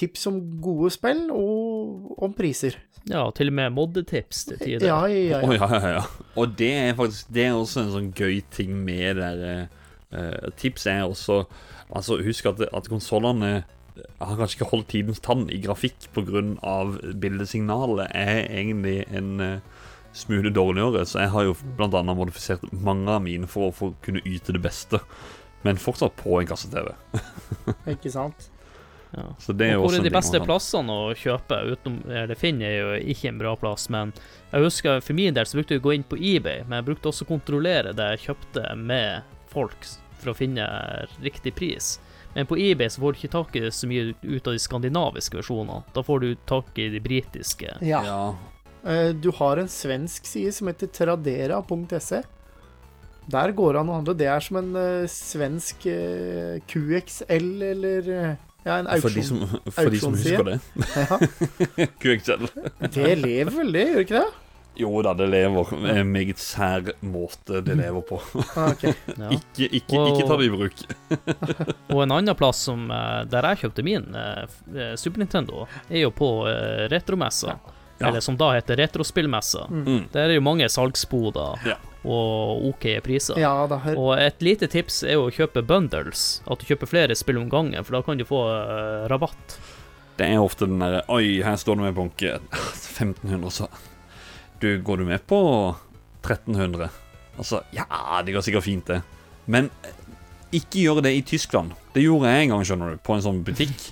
tips 0.00 0.24
om 0.30 0.40
gode 0.64 0.88
spill 0.94 1.26
og 1.36 2.16
om 2.24 2.32
priser. 2.32 2.78
Ja, 3.04 3.26
til 3.36 3.52
og 3.52 3.58
med 3.60 3.76
moddetips 3.76 4.46
til 4.48 4.62
tider. 4.62 4.88
Ja, 4.88 5.02
ja, 5.12 5.36
ja. 5.36 5.42
Oh, 5.44 5.52
ja, 5.52 5.68
ja, 5.68 5.92
ja. 5.98 6.02
Og 6.40 6.56
det 6.56 6.72
er 6.72 6.96
faktisk 6.96 7.28
Det 7.28 7.44
er 7.44 7.52
også 7.52 7.82
en 7.84 7.92
sånn 7.92 8.12
gøy 8.16 8.40
ting 8.56 8.72
med 8.86 9.20
det 9.20 9.32
der 9.44 9.66
eh, 10.16 10.48
Tips 10.56 10.88
er 10.88 11.04
også 11.04 11.42
Altså, 11.94 12.18
husk 12.26 12.46
at, 12.50 12.62
at 12.74 12.90
konsollene 12.90 13.62
har 13.94 14.38
kanskje 14.38 14.58
ikke 14.58 14.70
holdt 14.72 14.88
tidens 14.90 15.22
tann 15.22 15.46
i 15.52 15.60
grafikk 15.62 16.08
pga. 16.14 16.42
bildesignalet 17.22 18.10
er 18.10 18.40
egentlig 18.48 19.04
en 19.14 19.40
uh, 19.40 19.84
smule 20.14 20.50
dårligere, 20.50 21.04
så 21.06 21.24
jeg 21.24 21.30
har 21.34 21.46
jo 21.48 21.54
annet 21.78 22.16
modifisert 22.16 22.66
mange 22.72 23.10
av 23.10 23.22
mine 23.22 23.46
for 23.50 23.68
å 23.68 23.74
få 23.74 23.92
kunne 24.02 24.22
yte 24.26 24.54
det 24.54 24.62
beste, 24.62 25.00
men 25.62 25.80
fortsatt 25.80 26.16
på 26.18 26.40
en 26.40 26.50
kasse-TV. 26.50 26.90
Ikke 27.94 28.12
sant? 28.12 28.50
Ja. 29.14 29.28
Så 29.38 29.54
det 29.54 29.68
er 29.68 29.76
jo 29.76 29.84
hvor 29.84 29.92
også 29.92 30.00
er 30.00 30.02
en 30.02 30.08
de 30.08 30.16
beste 30.16 30.38
plassene 30.42 30.94
å 30.94 31.10
kjøpe? 31.14 31.60
Utenom, 31.70 32.00
eller 32.10 32.38
Finn 32.38 32.58
er 32.66 32.72
jo 32.74 32.94
ikke 33.14 33.30
en 33.30 33.38
bra 33.38 33.52
plass, 33.58 33.86
men 33.94 34.10
jeg 34.50 34.64
husker 34.66 34.98
for 35.06 35.14
min 35.14 35.36
del 35.36 35.46
så 35.46 35.60
brukte 35.60 35.76
jeg 35.76 35.84
å 35.84 35.84
gå 35.84 35.94
inn 35.94 36.06
på 36.08 36.18
eBay, 36.18 36.64
men 36.66 36.80
jeg 36.80 36.88
brukte 36.88 37.12
også 37.12 37.26
å 37.26 37.30
kontrollere 37.30 37.94
det 37.94 38.08
jeg 38.16 38.24
kjøpte 38.24 38.72
med 38.80 39.36
folk 39.54 39.86
for 40.20 40.32
å 40.32 40.36
finne 40.38 40.64
riktig 41.22 41.54
pris. 41.58 41.96
Men 42.34 42.48
på 42.50 42.56
eBay 42.58 42.90
så 42.90 43.00
får 43.02 43.12
du 43.14 43.18
ikke 43.20 43.32
tak 43.34 43.56
i 43.56 43.62
så 43.70 43.86
mye 43.86 44.12
ut 44.22 44.46
av 44.50 44.56
de 44.56 44.62
skandinaviske 44.62 45.38
versjonene. 45.38 45.84
Da 45.94 46.02
får 46.02 46.20
du 46.24 46.30
tak 46.50 46.78
i 46.82 46.88
de 46.90 47.00
britiske. 47.02 47.76
Ja. 47.86 48.00
Ja. 48.06 48.22
Eh, 48.84 49.12
Du 49.14 49.30
har 49.38 49.56
en 49.62 49.68
svensk 49.70 50.26
side 50.26 50.52
som 50.56 50.66
heter 50.70 50.90
tradera.se. 50.90 52.22
Der 53.30 53.52
går 53.56 53.72
det 53.72 53.80
an 53.80 53.88
å 53.92 53.94
handle. 54.00 54.16
Det 54.18 54.26
er 54.28 54.42
som 54.44 54.58
en 54.60 54.74
eh, 54.76 55.06
svensk 55.08 55.86
eh, 55.88 56.58
QXL 56.68 57.46
eller 57.70 58.10
ja, 58.64 58.78
en 58.80 58.88
For 59.00 59.12
de 59.12 59.22
som, 59.24 59.44
for 59.70 59.92
de 59.92 60.00
som 60.00 60.14
husker 60.16 60.44
det. 60.48 60.58
Ja, 60.96 61.18
QXL. 62.02 62.46
det 62.96 63.14
lever 63.20 63.52
vel, 63.60 63.72
det, 63.76 63.86
gjør 63.92 64.06
ikke 64.06 64.20
det? 64.22 64.43
Jo 64.76 64.90
da, 65.06 65.12
det 65.14 65.28
lever. 65.30 65.68
En 65.94 66.08
meget 66.10 66.38
sær 66.42 66.88
måte 67.06 67.60
det 67.62 67.76
lever 67.78 68.02
på. 68.08 68.18
Okay. 68.72 68.94
Ja. 69.14 69.28
Ikke, 69.30 69.68
ikke, 69.78 70.00
ikke 70.10 70.24
ta 70.26 70.36
det 70.40 70.48
i 70.48 70.50
bruk. 70.50 70.80
Og 71.94 72.00
en 72.02 72.14
annen 72.16 72.34
plass 72.38 72.64
som, 72.66 72.88
eh, 72.90 73.20
der 73.30 73.46
jeg 73.52 73.60
kjøpte 73.64 73.84
min 73.86 74.08
eh, 74.18 74.42
eh, 74.74 74.94
Super 74.98 75.22
Nintendo, 75.22 75.68
er 75.88 76.02
jo 76.02 76.10
på 76.14 76.30
eh, 76.50 76.84
retromessa. 76.92 77.54
Ja. 78.00 78.08
Eller 78.08 78.20
som 78.26 78.34
da 78.36 78.48
heter 78.56 78.76
retrospillmessa. 78.82 79.68
Mm. 79.70 80.00
Der 80.12 80.26
er 80.26 80.34
jo 80.34 80.42
mange 80.42 80.66
salgsboder 80.68 81.62
Ja. 81.70 81.76
og 82.02 82.64
OK 82.72 82.88
priser. 83.06 83.38
Ja 83.38 83.52
da. 83.70 83.78
Her. 83.84 83.94
Og 84.02 84.18
et 84.18 84.42
lite 84.42 84.66
tips 84.68 85.04
er 85.06 85.14
jo 85.14 85.28
å 85.28 85.32
kjøpe 85.32 85.62
bundles. 85.62 86.42
At 86.50 86.58
du 86.60 86.66
kjøper 86.72 86.90
flere 86.90 87.14
spill 87.16 87.38
om 87.38 87.46
gangen, 87.52 87.78
for 87.86 87.94
da 88.00 88.02
kan 88.02 88.18
du 88.18 88.26
få 88.26 88.42
eh, 88.50 89.06
rabatt. 89.12 89.56
Det 90.18 90.26
er 90.30 90.42
ofte 90.42 90.66
den 90.70 90.82
derre 90.82 91.00
Oi, 91.10 91.40
her 91.46 91.56
står 91.58 91.78
det 91.78 91.86
med 91.88 91.96
bunke 91.96 92.34
1500, 92.50 93.50
så 93.54 93.70
Du, 94.62 94.68
går 94.82 95.02
du 95.02 95.08
med 95.08 95.26
på 95.26 95.40
1300? 96.24 96.88
Altså, 97.38 97.64
ja, 97.74 97.86
det 98.24 98.34
går 98.34 98.44
sikkert 98.46 98.66
fint, 98.66 98.86
det. 98.86 99.02
Men 99.50 99.70
eh, 99.84 99.96
ikke 100.60 100.84
gjør 100.84 101.02
det 101.04 101.14
i 101.16 101.24
Tyskland. 101.26 101.74
Det 101.94 102.04
gjorde 102.04 102.30
jeg 102.30 102.44
en 102.44 102.54
gang, 102.54 102.64
skjønner 102.66 102.94
du, 102.94 103.02
på 103.04 103.16
en 103.16 103.24
sånn 103.24 103.42
butikk. 103.46 103.90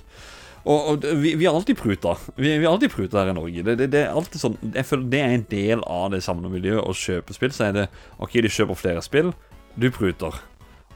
Og, 0.63 0.85
og 0.93 1.05
vi, 1.19 1.33
vi 1.35 1.45
har 1.45 1.55
alltid 1.57 1.75
pruta. 1.75 2.15
Vi, 2.37 2.47
vi 2.47 2.63
har 2.63 2.71
alltid 2.71 2.93
pruta 2.93 3.19
her 3.19 3.33
i 3.33 3.35
Norge. 3.35 3.63
Det, 3.67 3.75
det, 3.81 3.89
det 3.91 4.05
er 4.05 4.15
alltid 4.15 4.39
sånn 4.39 4.55
Jeg 4.71 4.87
føler 4.87 5.09
det 5.11 5.19
er 5.19 5.33
en 5.35 5.47
del 5.49 5.83
av 5.83 6.13
det 6.13 6.21
samme 6.23 6.51
miljøet 6.51 6.87
å 6.87 6.95
kjøpe 6.95 7.35
spill. 7.35 7.51
Så 7.51 7.67
er 7.67 7.75
det 7.75 7.89
OK, 8.23 8.37
de 8.39 8.51
kjøper 8.51 8.79
flere 8.79 9.03
spill, 9.03 9.33
du 9.75 9.89
pruter. 9.91 10.39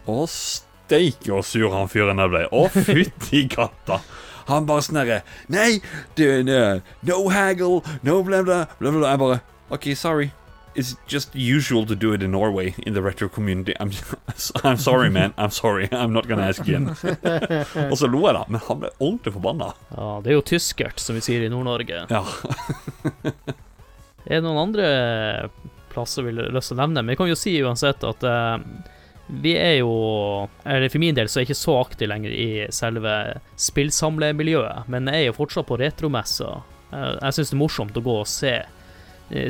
Å, 0.07 0.21
steike 0.31 1.33
og 1.35 1.43
sur 1.43 1.67
han 1.75 1.91
fyren 1.91 2.23
der 2.23 2.31
ble. 2.31 2.45
Å, 2.47 2.63
fytti 2.71 3.43
katta. 3.51 3.99
Han 4.47 4.63
bare 4.63 4.83
sånn 4.85 5.01
herre 5.01 5.17
Nei, 5.51 5.81
det, 6.15 6.29
det, 6.47 6.59
no 7.09 7.25
haggle, 7.27 7.81
no 8.07 8.21
bla, 8.23 8.39
bla, 8.47 8.61
bla, 8.79 8.93
bla. 8.95 9.09
Jeg 9.11 9.19
bare 9.19 9.41
OK, 9.69 9.95
sorry. 9.95 10.31
It's 10.75 10.95
just 11.07 11.33
usual 11.33 11.85
to 11.87 11.95
do 11.95 12.13
it 12.13 12.21
in 12.21 12.31
Norway, 12.31 12.75
in 12.85 12.93
the 12.93 13.01
retro 13.01 13.27
community. 13.27 13.73
I'm, 13.79 13.89
I'm 14.63 14.77
sorry, 14.77 15.09
man. 15.09 15.33
I'm 15.37 15.49
sorry. 15.49 15.89
I'm 15.91 16.13
not 16.13 16.27
gonna 16.27 16.43
ask 16.47 16.61
again. 16.61 16.89
og 17.91 17.97
så 17.97 18.07
lo 18.07 18.21
jeg, 18.27 18.35
da. 18.37 18.43
Men 18.47 18.61
han 18.67 18.79
ble 18.83 18.91
ordentlig 18.99 19.33
forbanna. 19.33 19.71
Ja, 19.95 20.11
det 20.23 20.31
er 20.31 20.37
jo 20.37 20.43
tyskert, 20.45 21.01
som 21.01 21.17
vi 21.17 21.23
sier 21.25 21.41
i 21.41 21.49
Nord-Norge. 21.49 22.05
Ja. 22.13 22.21
Er 24.27 24.41
det 24.41 24.43
noen 24.43 24.59
andre 24.59 24.87
plasser 25.93 26.25
vi 26.27 26.33
har 26.35 26.51
lyst 26.53 26.69
til 26.73 26.77
å 26.77 26.81
nevne? 26.83 27.01
Men 27.01 27.13
jeg 27.15 27.21
kan 27.23 27.29
jo 27.31 27.39
si 27.39 27.55
uansett 27.63 28.03
at 28.03 28.25
uh, 28.27 28.57
Vi 29.41 29.53
er 29.55 29.77
jo 29.79 29.93
Eller 30.67 30.91
for 30.91 30.99
min 30.99 31.15
del 31.15 31.29
så 31.31 31.39
er 31.39 31.45
jeg 31.45 31.53
ikke 31.53 31.61
så 31.63 31.77
aktiv 31.79 32.11
lenger 32.11 32.33
i 32.35 32.49
selve 32.75 33.13
spillsamlemiljøet, 33.55 34.89
men 34.91 35.07
jeg 35.09 35.23
er 35.23 35.29
jo 35.31 35.37
fortsatt 35.39 35.67
på 35.69 35.77
retromesser. 35.79 36.59
Eh, 36.91 37.13
Jeg 37.23 37.37
syns 37.37 37.51
det 37.53 37.57
er 37.57 37.61
morsomt 37.63 37.97
å 37.99 38.03
gå 38.03 38.17
og 38.21 38.27
se 38.29 38.53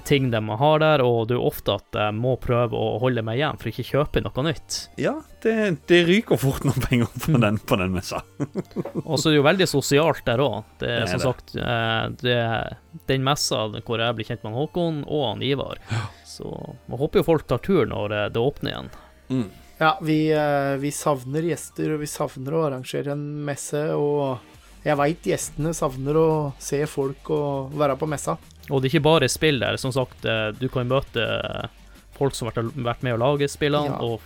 ting 0.10 0.32
de 0.34 0.40
har 0.60 0.80
der, 0.82 1.04
og 1.06 1.28
det 1.30 1.36
er 1.38 1.44
ofte 1.46 1.76
at 1.78 1.98
jeg 2.00 2.16
må 2.18 2.34
prøve 2.42 2.78
å 2.78 2.98
holde 3.02 3.22
meg 3.26 3.38
igjen 3.38 3.60
for 3.60 3.70
å 3.70 3.74
ikke 3.74 3.86
kjøpe 3.92 4.24
noe 4.26 4.46
nytt. 4.48 4.78
Ja, 4.98 5.14
det, 5.44 5.54
det 5.92 6.00
ryker 6.08 6.40
fort 6.42 6.66
noen 6.66 6.82
penger 6.82 7.12
på 7.24 7.38
den, 7.38 7.60
på 7.62 7.78
den 7.78 7.94
messa. 7.94 8.24
Og 9.08 9.20
så 9.20 9.30
er 9.30 9.36
det 9.36 9.38
jo 9.38 9.46
veldig 9.46 9.70
sosialt 9.70 10.24
der 10.26 10.42
òg. 10.44 10.58
Det 10.82 10.90
er 10.96 11.06
som 11.12 11.22
det. 11.22 11.28
sagt 11.28 11.56
eh, 11.62 12.02
det 12.24 12.40
er 12.42 12.76
den 13.12 13.26
messa 13.28 13.68
hvor 13.78 14.02
jeg 14.02 14.18
blir 14.18 14.32
kjent 14.32 14.44
med 14.48 14.58
Håkon 14.58 15.04
og 15.06 15.24
han 15.28 15.46
Ivar. 15.46 15.82
Så 16.26 16.50
jeg 16.50 17.00
håper 17.00 17.22
jo 17.22 17.30
folk 17.30 17.48
tar 17.50 17.62
tur 17.64 17.86
når 17.90 18.18
eh, 18.18 18.28
det 18.34 18.44
åpner 18.44 18.74
igjen. 18.74 18.92
Mm. 19.30 19.48
Ja, 19.78 20.00
vi, 20.02 20.32
eh, 20.34 20.76
vi 20.82 20.92
savner 20.92 21.46
gjester, 21.46 21.94
og 21.94 22.02
vi 22.02 22.10
savner 22.10 22.56
å 22.58 22.64
arrangere 22.72 23.14
en 23.14 23.26
messe. 23.46 23.84
Og 23.94 24.86
jeg 24.86 24.98
veit 24.98 25.30
gjestene 25.30 25.74
savner 25.78 26.18
å 26.18 26.30
se 26.62 26.82
folk 26.90 27.30
og 27.36 27.76
være 27.78 27.98
på 28.00 28.10
messa. 28.10 28.38
Og 28.70 28.82
det 28.82 28.90
er 28.90 28.98
ikke 28.98 29.06
bare 29.08 29.30
spill 29.32 29.60
der. 29.64 29.78
Som 29.78 29.94
sagt, 29.96 30.26
eh, 30.26 30.52
du 30.60 30.68
kan 30.70 30.88
møte 30.90 31.24
folk 32.18 32.36
som 32.36 32.50
har 32.50 32.54
vært- 32.64 33.04
med 33.04 33.14
å 33.16 33.22
lage 33.22 33.48
spillene. 33.48 33.86
Ja. 33.94 34.00
Og 34.02 34.20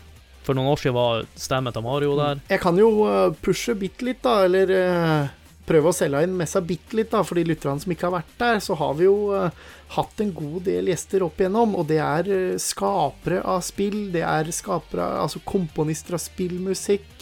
for 0.43 0.55
noen 0.55 0.71
år 0.71 0.79
siden 0.81 0.93
var 0.97 1.25
stemmen 1.35 1.73
til 1.73 1.83
Mario 1.85 2.15
der. 2.17 2.41
Jeg 2.49 2.59
kan 2.61 2.77
jo 2.77 3.05
eh, 3.05 3.29
pushe 3.41 3.75
bitte 3.77 4.01
litt, 4.07 4.21
da, 4.23 4.43
eller 4.45 4.71
eh, 4.71 5.27
prøve 5.67 5.91
å 5.91 5.93
selge 5.93 6.23
inn 6.23 6.35
messa 6.37 6.59
bitte 6.61 6.95
litt, 6.97 7.11
da, 7.11 7.21
for 7.23 7.35
de 7.35 7.43
lytterne 7.43 7.79
som 7.79 7.91
ikke 7.93 8.09
har 8.09 8.15
vært 8.21 8.37
der. 8.39 8.59
Så 8.59 8.75
har 8.79 8.95
vi 8.97 9.05
jo 9.05 9.31
eh, 9.37 9.51
hatt 9.89 10.19
en 10.23 10.33
god 10.33 10.63
del 10.65 10.85
gjester 10.89 11.21
opp 11.27 11.37
igjennom, 11.37 11.75
og 11.77 11.87
det 11.91 11.99
er 11.99 12.31
eh, 12.31 12.57
skapere 12.57 13.43
av 13.45 13.61
spill. 13.61 14.09
Det 14.11 14.23
er 14.25 14.49
skapere, 14.55 15.05
altså 15.21 15.43
komponister 15.45 16.17
av 16.17 16.23
spillmusikk. 16.23 17.20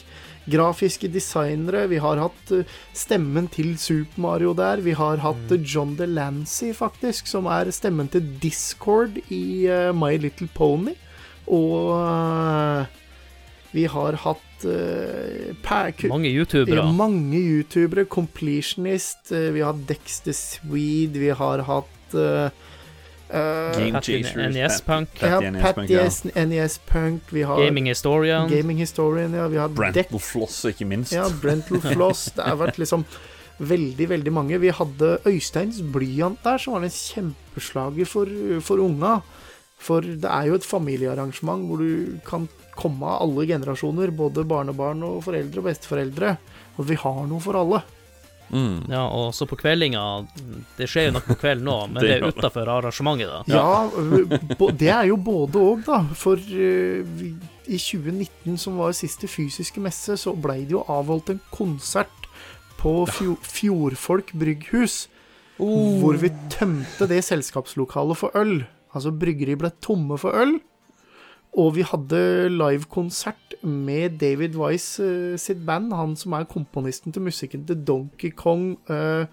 Grafiske 0.49 1.09
designere. 1.11 1.87
Vi 1.91 1.99
har 2.03 2.21
hatt 2.21 2.53
eh, 2.55 2.77
stemmen 2.97 3.49
til 3.53 3.75
Super 3.79 4.21
Mario 4.25 4.53
der. 4.57 4.83
Vi 4.85 4.95
har 4.97 5.21
hatt 5.23 5.53
eh, 5.53 5.61
John 5.61 5.95
Delancey, 5.99 6.73
faktisk, 6.77 7.29
som 7.29 7.49
er 7.51 7.71
stemmen 7.75 8.09
til 8.11 8.25
Discord 8.41 9.21
i 9.29 9.67
eh, 9.69 9.91
My 9.95 10.15
Little 10.17 10.49
Pony. 10.55 10.95
Og 11.49 11.95
vi 13.71 13.85
har 13.85 14.17
hatt 14.23 14.65
uh, 14.65 16.09
Mange 16.09 16.29
youtubere. 16.29 16.91
mange 16.93 17.37
youtubere. 17.37 18.05
Completionist. 18.05 19.31
Uh, 19.31 19.53
vi 19.53 19.61
har 19.61 19.77
Dexter 19.87 20.33
Swede. 20.33 21.19
Vi 21.19 21.29
har 21.29 21.65
hatt 21.67 22.15
eh, 22.17 22.49
eh, 23.29 24.49
NES 24.49 24.81
Punk. 24.85 25.11
Patty 25.19 25.45
ja, 25.45 25.51
NES 25.51 25.63
Punk, 25.63 25.75
Patty 25.77 25.93
ja. 25.93 26.45
NES 26.45 26.77
Punk. 26.89 27.33
Vi 27.35 27.43
har 27.47 27.63
Gaming 27.63 27.89
Historian. 27.91 28.49
Gaming 28.49 28.77
Historian. 28.77 29.33
Ja, 29.33 29.47
vi 29.47 29.57
har. 29.57 29.69
Brental 29.69 30.19
Floss, 30.19 30.63
ikke 30.65 30.87
minst. 30.89 31.13
Ja, 31.15 31.29
Brental 31.41 31.81
Floss. 31.93 32.29
Det 32.35 32.45
har 32.45 32.59
vært 32.59 32.79
liksom 32.81 33.05
veldig, 33.59 34.07
veldig 34.13 34.33
mange. 34.33 34.59
Vi 34.61 34.71
hadde 34.73 35.17
Øysteins 35.27 35.81
blyant 35.93 36.41
der, 36.45 36.57
som 36.61 36.77
var 36.77 36.87
en 36.87 36.95
kjempeslager 36.95 38.07
for, 38.07 38.31
for 38.65 38.81
unga. 38.83 39.19
For 39.79 40.03
det 40.03 40.27
er 40.27 40.49
jo 40.49 40.57
et 40.59 40.67
familiearrangement 40.67 41.67
hvor 41.67 41.83
du 41.83 42.19
kan 42.27 42.47
komme 42.79 43.07
av 43.07 43.23
alle 43.25 43.45
generasjoner, 43.47 44.11
både 44.15 44.47
barnebarn 44.47 45.03
og 45.07 45.23
foreldre 45.27 45.61
og 45.61 45.69
besteforeldre. 45.69 46.35
Og 46.79 46.87
vi 46.87 46.99
har 46.99 47.23
noe 47.27 47.43
for 47.43 47.59
alle. 47.59 47.83
Mm. 48.49 48.89
Ja, 48.89 49.03
og 49.13 49.29
så 49.37 49.45
på 49.45 49.59
kveldinga 49.59 50.01
Det 50.77 50.87
skjer 50.89 51.09
jo 51.09 51.11
noe 51.13 51.25
på 51.27 51.35
kvelden 51.37 51.67
nå, 51.69 51.75
men 51.91 51.99
Det 52.01 52.07
det 52.07 52.15
er 52.15 52.31
utafor 52.33 52.71
arrangementet, 52.73 53.29
da. 53.29 53.43
Ja, 53.45 54.69
det 54.73 54.89
er 54.89 55.09
jo 55.11 55.19
både 55.21 55.61
og, 55.61 55.83
da. 55.85 56.01
For 56.17 56.39
eh, 56.39 57.05
i 57.69 57.77
2019, 57.77 58.57
som 58.57 58.79
var 58.81 58.95
siste 58.97 59.29
fysiske 59.29 59.81
messe, 59.83 60.17
så 60.17 60.33
blei 60.33 60.63
det 60.63 60.73
jo 60.73 60.85
avholdt 60.89 61.29
en 61.35 61.43
konsert 61.53 62.25
på 62.79 63.03
Fjo 63.11 63.35
Fjordfolk 63.43 64.33
brygghus. 64.39 65.03
Hvor 65.59 66.15
vi 66.21 66.31
tømte 66.53 67.05
det 67.11 67.19
selskapslokalet 67.27 68.17
for 68.17 68.35
øl. 68.39 68.61
Altså 68.95 69.11
bryggeriet 69.11 69.59
ble 69.59 69.71
tomme 69.83 70.17
for 70.17 70.33
øl. 70.39 70.55
Og 71.59 71.73
vi 71.75 71.83
hadde 71.85 72.21
livekonsert 72.53 73.48
med 73.63 74.19
David 74.21 74.55
Wise 74.55 75.03
uh, 75.03 75.37
sitt 75.37 75.65
band, 75.65 75.91
han 75.93 76.15
som 76.15 76.33
er 76.33 76.45
komponisten 76.49 77.11
til 77.15 77.21
musikken 77.25 77.65
til 77.67 77.81
Donkey 77.87 78.31
Kong, 78.35 78.77
uh, 78.89 79.25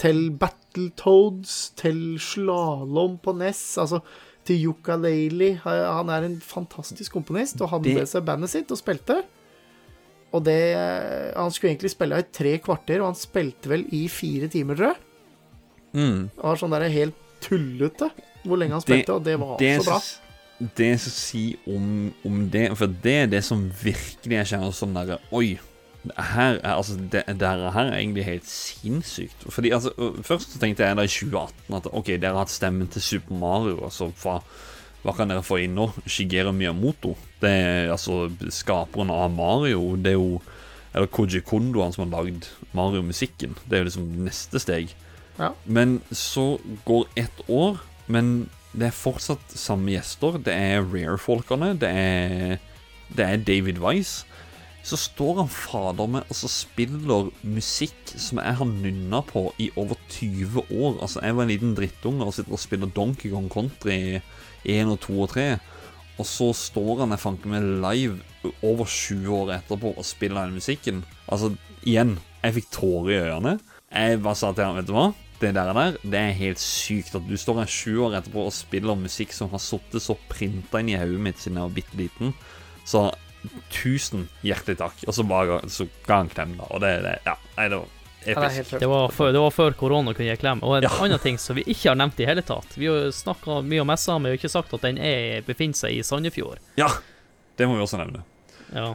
til 0.00 0.30
Battletoads, 0.40 1.72
til 1.76 2.16
Slalåm 2.20 3.18
på 3.24 3.32
Ness, 3.36 3.76
altså 3.80 4.00
til 4.46 4.60
Yukalele. 4.68 5.56
Han 5.64 6.08
er 6.12 6.26
en 6.28 6.36
fantastisk 6.40 7.12
komponist, 7.16 7.60
og 7.60 7.70
hadde 7.70 7.84
Det- 7.90 7.94
med 7.96 8.06
seg 8.08 8.24
bandet 8.24 8.50
sitt 8.50 8.70
og 8.70 8.78
spilte. 8.78 9.22
Og 10.32 10.44
det 10.44 10.76
Han 11.36 11.50
skulle 11.50 11.72
egentlig 11.72 11.90
spille 11.90 12.18
i 12.18 12.22
tre 12.32 12.58
kvarter, 12.58 13.00
og 13.00 13.06
han 13.06 13.14
spilte 13.14 13.68
vel 13.68 13.86
i 13.92 14.06
fire 14.08 14.48
timer, 14.48 14.74
tror 14.76 14.86
jeg. 14.92 14.96
Mm. 15.94 16.30
Det 16.36 16.42
var 16.44 16.56
sånn 16.56 16.70
der 16.70 16.88
helt 16.88 17.14
tullete 17.40 18.10
hvor 18.44 18.56
lenge 18.58 18.72
han 18.72 18.80
Det- 18.80 18.88
spilte, 18.88 19.14
og 19.14 19.24
det 19.24 19.38
var 19.40 19.56
det 19.58 19.80
så 19.82 19.90
bra. 19.90 20.00
Som- 20.58 20.70
Det 20.76 20.86
jeg 20.86 21.00
skal 21.00 21.12
si 21.12 21.56
om, 21.66 22.14
om 22.24 22.50
det 22.50 22.76
For 22.78 22.86
det 22.86 23.14
er 23.22 23.26
det 23.26 23.44
som 23.44 23.70
virkelig 23.82 24.36
jeg 24.38 24.46
kjenner 24.46 24.72
sånn 24.72 24.94
derre 24.94 25.18
Oi. 25.32 25.58
Her 26.16 26.60
er, 26.62 26.76
altså, 26.76 26.94
det, 27.10 27.24
det 27.26 27.48
her 27.48 27.72
er 27.90 27.96
egentlig 27.98 28.24
helt 28.24 28.46
sinnssykt. 28.46 29.42
Fordi 29.50 29.72
altså, 29.74 29.90
Først 30.22 30.52
så 30.54 30.60
tenkte 30.62 30.84
jeg 30.86 30.96
da 30.96 31.02
i 31.02 31.10
2018 31.10 31.74
at 31.80 31.88
OK, 31.92 32.06
dere 32.06 32.30
har 32.32 32.44
hatt 32.44 32.52
stemmen 32.54 32.86
til 32.88 33.02
Super 33.02 33.34
Mario. 33.34 33.80
Altså, 33.84 34.12
hva, 34.22 34.36
hva 35.02 35.14
kan 35.16 35.28
dere 35.32 35.42
få 35.42 35.58
inn 35.64 35.74
nå? 35.74 35.88
Shigeru 36.06 36.52
Miyamoto. 36.54 37.16
Det 37.42 37.50
er 37.50 37.90
altså 37.90 38.28
skaperen 38.54 39.10
av 39.10 39.32
Mario. 39.34 39.96
Det 39.96 40.14
er 40.14 40.20
jo 40.20 40.40
Eller 40.94 41.10
Koji 41.12 41.42
Kondo, 41.44 41.82
han 41.82 41.92
som 41.92 42.06
har 42.06 42.22
lagd 42.22 42.46
Mario-musikken. 42.72 43.56
Det 43.68 43.74
er 43.76 43.82
jo 43.82 43.88
liksom 43.90 44.06
neste 44.24 44.62
steg. 44.62 44.94
Ja. 45.40 45.50
Men 45.66 45.98
så 46.10 46.54
går 46.86 47.04
ett 47.16 47.42
år, 47.52 47.82
men 48.08 48.48
det 48.72 48.88
er 48.88 48.96
fortsatt 48.96 49.54
samme 49.56 49.94
gjester. 49.94 50.40
Det 50.42 50.54
er 50.54 50.84
Rare-folkene, 50.84 51.74
det 51.80 51.92
det 53.14 53.22
er 53.24 53.36
David 53.36 53.78
Wise. 53.78 54.26
Så 54.86 54.98
står 55.00 55.40
han 55.40 55.48
fader 55.50 56.06
meg 56.10 56.28
og 56.30 56.38
så 56.38 56.48
spiller 56.50 57.30
musikk 57.42 58.12
som 58.14 58.38
jeg 58.38 58.58
har 58.60 58.68
nynna 58.70 59.20
på 59.26 59.48
i 59.62 59.68
over 59.74 59.98
20 60.14 60.62
år. 60.70 61.00
Altså, 61.02 61.22
jeg 61.24 61.36
var 61.36 61.42
en 61.42 61.50
liten 61.50 61.74
drittunge 61.74 62.26
og 62.26 62.36
sitter 62.36 62.54
og 62.54 62.62
spiller 62.62 62.92
Donkey 62.94 63.32
Kong 63.32 63.48
Country 63.50 64.20
1 64.62 64.92
og 64.92 65.00
2 65.02 65.18
og 65.24 65.32
3. 65.34 65.48
Og 66.16 66.28
så 66.30 66.52
står 66.54 67.02
han 67.02 67.16
jeg 67.16 67.22
fanker 67.24 67.50
meg 67.50 67.66
live 67.82 68.52
over 68.62 68.86
20 68.86 69.34
år 69.34 69.56
etterpå 69.58 69.90
og 69.96 70.06
spiller 70.06 70.46
den 70.46 70.54
musikken. 70.60 71.02
Altså, 71.26 71.50
igjen, 71.82 72.16
jeg 72.44 72.60
fikk 72.60 72.70
tårer 72.78 73.10
i 73.10 73.20
øynene. 73.26 73.58
Jeg 73.90 74.22
bare 74.22 74.38
sa 74.38 74.52
til 74.54 74.68
han, 74.68 74.78
vet 74.78 74.86
du 74.86 74.94
hva? 74.94 75.10
Det 75.40 75.50
der, 75.54 75.72
der, 75.76 75.96
det 76.02 76.20
er 76.20 76.32
helt 76.38 76.58
sykt 76.62 77.14
at 77.18 77.26
du 77.28 77.34
står 77.36 77.58
her 77.60 77.68
sju 77.68 77.98
år 78.06 78.14
etterpå 78.20 78.46
og 78.48 78.54
spiller 78.56 78.96
musikk 78.96 79.34
som 79.36 79.50
har 79.52 79.60
sittet 79.60 80.00
så 80.00 80.16
printa 80.30 80.80
inn 80.80 80.88
i 80.94 80.96
hodet 80.96 81.20
mitt 81.20 81.42
siden 81.42 81.58
jeg 81.60 81.68
var 81.68 81.74
bitte 81.76 81.98
liten. 82.00 82.32
Så 82.88 83.02
tusen 83.70 84.28
hjertelig 84.46 84.78
takk. 84.80 85.04
Og 85.06 85.14
så 85.14 85.24
bare 85.28 85.60
så 85.72 85.86
ga 86.06 86.22
han 86.22 86.30
klem, 86.32 86.56
da. 86.58 86.68
Og 86.72 86.80
det, 86.80 86.94
det 87.04 87.18
Ja, 87.26 87.36
nei, 87.58 87.68
det 87.68 87.82
var 87.82 87.92
episk. 88.26 88.72
Det 88.80 88.88
var, 88.90 89.12
før, 89.14 89.32
det 89.36 89.42
var 89.44 89.52
før 89.54 89.76
korona 89.78 90.14
kunne 90.16 90.30
gi 90.32 90.40
klem. 90.40 90.62
Og 90.66 90.78
en 90.78 90.86
Ja. 90.88 90.90
annen 91.04 91.20
ting 91.22 91.38
som 91.38 91.56
vi 91.60 91.62
ikke 91.66 91.92
har 91.92 91.98
nevnt 92.00 92.18
i 92.20 92.26
hele 92.26 92.42
tatt 92.42 92.72
Vi 92.78 92.88
har 92.90 93.10
snakka 93.14 93.60
mye 93.62 93.80
om 93.84 93.86
messa, 93.92 94.16
men 94.18 94.30
vi 94.32 94.36
har 94.36 94.40
ikke 94.40 94.50
sagt 94.56 94.72
at 94.74 94.82
den 94.88 94.98
er, 94.98 95.42
befinner 95.46 95.74
seg 95.78 95.94
i 95.98 96.02
Sandefjord. 96.02 96.58
Ja, 96.80 96.88
det 97.56 97.68
må 97.68 97.76
vi 97.76 97.84
også 97.84 98.00
nevne. 98.00 98.24
Ja, 98.74 98.94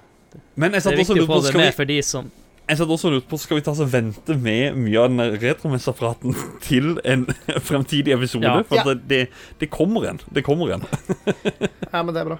Men 0.55 0.73
jeg 0.73 0.81
satt 0.83 0.97
også 0.99 1.13
og 1.13 1.17
lurte 1.17 1.27
lurt 1.27 1.43
på 1.43 1.47
skal 1.47 1.61
vi, 1.61 1.71
for 1.75 1.85
de 1.85 2.01
som 2.01 2.31
Jeg 2.69 2.79
satt 2.79 2.91
også 2.93 3.09
lurt 3.11 3.25
på 3.27 3.39
Skal 3.41 3.57
vi 3.59 3.63
ta 3.65 3.73
oss 3.73 3.81
og 3.83 3.89
vente 3.91 4.35
med 4.39 4.77
mye 4.79 5.01
av 5.01 5.11
den 5.11 5.37
retromessapraten 5.41 6.35
til 6.67 6.93
en 7.03 7.25
fremtidig 7.69 8.15
episode? 8.15 8.47
Ja. 8.47 8.63
For 8.67 8.79
ja. 8.79 8.85
det, 8.91 9.09
det, 9.09 9.21
det 9.63 9.71
kommer 9.73 10.07
en. 10.13 10.21
Det 10.31 10.45
kommer 10.47 10.77
en. 10.77 10.87
Ja, 11.91 11.99
men 12.05 12.13
det 12.15 12.21
er 12.21 12.29
bra. 12.29 12.37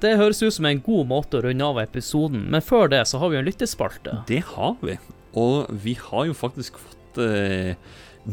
Det 0.00 0.16
høres 0.18 0.40
ut 0.42 0.54
som 0.56 0.66
en 0.66 0.80
god 0.82 1.06
måte 1.10 1.38
å 1.38 1.44
runde 1.44 1.66
av 1.66 1.78
episoden, 1.82 2.46
men 2.50 2.64
før 2.64 2.88
det 2.90 3.04
så 3.06 3.20
har 3.20 3.30
vi 3.30 3.38
en 3.38 3.46
lyttespalte. 3.46 4.16
Det 4.26 4.40
har 4.56 4.78
vi. 4.80 4.96
Og 5.38 5.68
vi 5.84 5.94
har 6.00 6.24
jo 6.26 6.34
faktisk 6.34 6.80
fått 6.80 7.20
eh, 7.22 7.76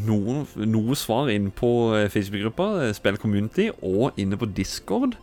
noen, 0.08 0.46
noe 0.64 0.98
svar 0.98 1.30
inn 1.34 1.52
på 1.56 1.72
eh, 1.98 2.08
Facebook-gruppa, 2.14 2.70
eh, 2.86 2.94
Spill 2.98 3.20
Community, 3.22 3.70
og 3.86 4.18
inne 4.20 4.40
på 4.40 4.50
Discord. 4.58 5.18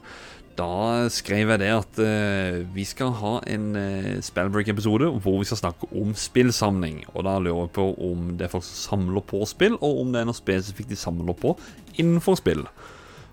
Da 0.55 1.09
skrev 1.11 1.51
jeg 1.51 1.61
det 1.65 1.71
at 1.75 1.97
uh, 1.99 2.61
vi 2.75 2.85
skal 2.87 3.11
ha 3.19 3.33
en 3.51 3.73
uh, 3.75 4.11
Spellbreak-episode 4.23 5.09
hvor 5.25 5.41
vi 5.41 5.49
skal 5.49 5.59
snakke 5.65 5.89
om 5.91 6.13
spillsamling. 6.15 7.03
Og 7.15 7.27
da 7.27 7.39
lurer 7.43 7.65
jeg 7.65 7.75
på 7.81 7.89
om 8.11 8.29
det 8.39 8.47
er 8.47 8.53
folk 8.53 8.67
som 8.67 8.83
samler 8.99 9.25
på 9.27 9.43
spill, 9.51 9.75
og 9.81 10.05
om 10.05 10.13
det 10.15 10.23
er 10.23 10.29
noe 10.31 10.39
spesifikt 10.39 10.95
de 10.95 11.01
samler 11.01 11.35
på 11.35 11.57
innenfor 11.99 12.39
spill. 12.39 12.63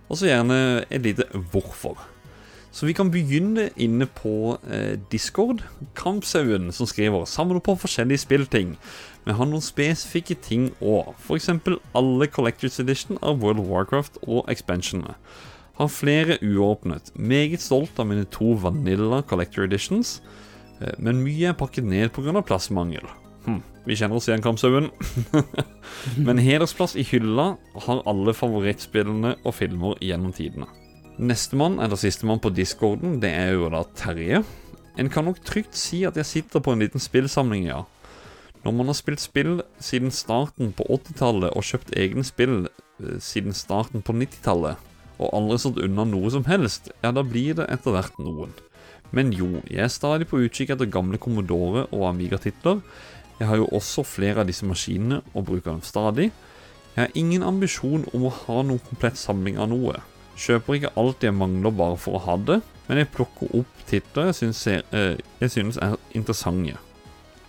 Og 0.10 0.18
så 0.18 0.32
gjerne 0.32 0.58
et 0.90 1.06
lite 1.06 1.30
hvorfor. 1.54 2.02
Så 2.72 2.88
vi 2.88 2.94
kan 2.96 3.12
begynne 3.12 3.70
inne 3.76 4.08
på 4.08 4.58
eh, 4.72 4.96
Discord. 5.12 5.64
Kampsauen 5.96 6.72
som 6.72 6.88
skriver 6.88 7.26
samler 7.28 7.60
på 7.60 7.76
forskjellige 7.76 8.24
spillting. 8.24 8.78
Men 9.26 9.36
har 9.36 9.50
noen 9.50 9.64
spesifikke 9.64 10.38
ting 10.40 10.70
òg. 10.80 11.12
F.eks. 11.20 11.50
alle 11.94 12.28
Collectors 12.32 12.80
Edition 12.80 13.20
av 13.22 13.44
World 13.44 13.60
of 13.60 13.68
Warcraft 13.68 14.22
og 14.24 14.48
expansionene. 14.52 15.18
Har 15.82 15.90
flere 15.90 16.36
uåpnet. 16.46 17.08
Meget 17.18 17.62
stolt 17.62 17.98
av 18.00 18.06
mine 18.06 18.28
to 18.30 18.52
Vanilla 18.62 19.24
Collector 19.26 19.64
Editions, 19.66 20.20
eh, 20.78 20.92
men 21.02 21.24
mye 21.26 21.48
er 21.50 21.56
pakket 21.58 21.88
ned 21.90 22.12
pga. 22.14 22.44
plassmangel. 22.46 23.08
Hm, 23.48 23.64
vi 23.88 23.96
kjenner 23.96 24.20
oss 24.20 24.28
igjen, 24.30 24.44
Kamshaugen. 24.46 24.92
men 26.28 26.38
hedersplass 26.38 26.94
i 26.96 27.02
hylla 27.02 27.56
har 27.88 28.04
alle 28.06 28.34
favorittspillene 28.38 29.40
og 29.42 29.56
filmer 29.58 29.98
gjennom 29.98 30.36
tidene. 30.38 30.68
Nestemann, 31.18 31.80
eller 31.80 31.98
sistemann 31.98 32.40
på 32.40 32.54
discorden, 32.54 33.18
det 33.20 33.34
er 33.34 33.56
jo 33.56 33.74
da 33.74 33.82
Terje. 33.98 34.44
En 35.02 35.10
kan 35.10 35.26
nok 35.26 35.42
trygt 35.42 35.74
si 35.74 36.04
at 36.06 36.16
jeg 36.16 36.30
sitter 36.30 36.62
på 36.62 36.76
en 36.76 36.86
liten 36.86 37.02
spillsamling, 37.02 37.66
ja. 37.72 37.82
Når 38.62 38.78
man 38.78 38.86
har 38.86 39.00
spilt 39.02 39.26
spill 39.26 39.64
siden 39.82 40.14
starten 40.14 40.76
på 40.78 40.86
80-tallet 40.86 41.58
og 41.58 41.66
kjøpt 41.66 41.98
egne 41.98 42.22
spill 42.22 42.68
eh, 42.68 43.18
siden 43.18 43.58
starten 43.58 44.06
på 44.06 44.14
90-tallet, 44.14 44.78
og 45.22 45.32
aldri 45.38 45.60
stått 45.62 45.80
unna 45.86 46.06
noe 46.10 46.32
som 46.34 46.46
helst, 46.50 46.92
ja, 47.04 47.14
da 47.14 47.24
blir 47.24 47.56
det 47.60 47.70
etter 47.72 47.96
hvert 47.96 48.18
noen. 48.22 48.54
Men 49.16 49.34
jo, 49.36 49.60
jeg 49.68 49.84
er 49.86 49.92
stadig 49.92 50.30
på 50.32 50.40
utkikk 50.42 50.72
etter 50.74 50.90
gamle 50.90 51.20
Commodore 51.22 51.86
og 51.92 52.08
Amiga-titler. 52.10 52.80
Jeg 53.42 53.50
har 53.50 53.60
jo 53.60 53.68
også 53.76 54.06
flere 54.08 54.44
av 54.44 54.50
disse 54.50 54.68
maskinene 54.68 55.20
og 55.34 55.48
bruker 55.50 55.74
dem 55.74 55.84
stadig. 55.86 56.30
Jeg 56.96 57.02
har 57.06 57.18
ingen 57.20 57.44
ambisjon 57.44 58.06
om 58.16 58.28
å 58.28 58.36
ha 58.44 58.62
noen 58.64 58.82
komplett 58.88 59.20
samling 59.20 59.60
av 59.60 59.72
noe. 59.72 60.00
Kjøper 60.40 60.78
ikke 60.78 60.94
alt 61.00 61.24
jeg 61.26 61.36
mangler 61.36 61.76
bare 61.76 61.98
for 62.00 62.18
å 62.18 62.24
ha 62.26 62.38
det, 62.40 62.62
men 62.88 63.02
jeg 63.02 63.12
plukker 63.14 63.52
opp 63.62 63.84
titler 63.90 64.32
jeg 64.32 64.38
synes, 64.40 64.62
er, 64.68 64.82
eh, 64.96 65.20
jeg 65.42 65.54
synes 65.54 65.78
er 65.78 65.98
interessante. 66.16 66.78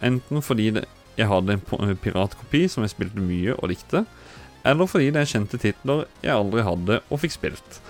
Enten 0.03 0.43
fordi 0.43 0.71
det, 0.79 0.85
jeg 1.17 1.29
hadde 1.31 1.59
en 1.59 1.97
piratkopi 2.03 2.67
som 2.69 2.83
jeg 2.83 2.95
spilte 2.95 3.23
mye 3.23 3.55
og 3.59 3.71
likte, 3.71 4.05
eller 4.69 4.89
fordi 4.91 5.11
det 5.15 5.23
er 5.23 5.31
kjente 5.31 5.61
titler 5.61 6.07
jeg 6.23 6.35
aldri 6.35 6.65
hadde 6.67 7.01
og 7.09 7.21
fikk 7.23 7.37
spilt. 7.37 7.81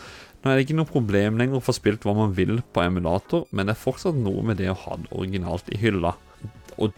Nå 0.42 0.50
er 0.50 0.58
det 0.58 0.64
ikke 0.66 0.78
noe 0.80 0.90
problem 0.90 1.38
lenger 1.38 1.60
å 1.60 1.64
få 1.64 1.74
spilt 1.76 2.02
hva 2.06 2.14
man 2.18 2.32
vil 2.34 2.58
på 2.74 2.82
emulator, 2.82 3.44
men 3.54 3.68
det 3.68 3.76
er 3.76 3.84
fortsatt 3.84 4.18
noe 4.18 4.42
med 4.46 4.58
det 4.58 4.72
å 4.72 4.78
ha 4.86 4.96
det 4.98 5.12
originalt 5.14 5.68
i 5.70 5.78
hylla. 5.78 6.16
Og 6.82 6.96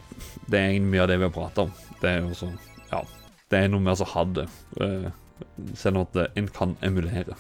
det 0.49 0.59
er 0.59 0.70
egentlig 0.70 0.95
mye 0.95 1.05
av 1.05 1.11
det 1.11 1.18
vi 1.20 1.29
har 1.29 1.35
prata 1.35 1.66
om. 1.66 1.75
Det 2.01 2.11
er 2.11 2.22
jo 2.25 2.39
sånn 2.39 2.57
Ja. 2.93 3.03
Det 3.53 3.61
er 3.61 3.68
noe 3.68 3.85
med 3.85 4.01
å 4.01 4.07
ha 4.09 4.22
det, 4.25 4.47
eh, 4.81 5.11
selv 5.77 6.01
om 6.01 6.07
at 6.07 6.39
en 6.39 6.49
kan 6.49 6.77
emulere. 6.83 7.37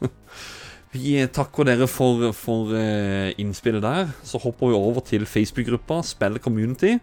Vi 0.90 1.14
takker 1.30 1.68
dere 1.68 1.86
for, 1.86 2.32
for 2.34 2.72
eh, 2.74 3.30
innspillet 3.38 3.82
der. 3.84 4.08
Så 4.26 4.40
hopper 4.42 4.72
vi 4.72 4.78
over 4.78 5.04
til 5.06 5.22
Facebook-gruppa 5.22 6.00
Spill 6.02 6.40
Community. 6.42 6.96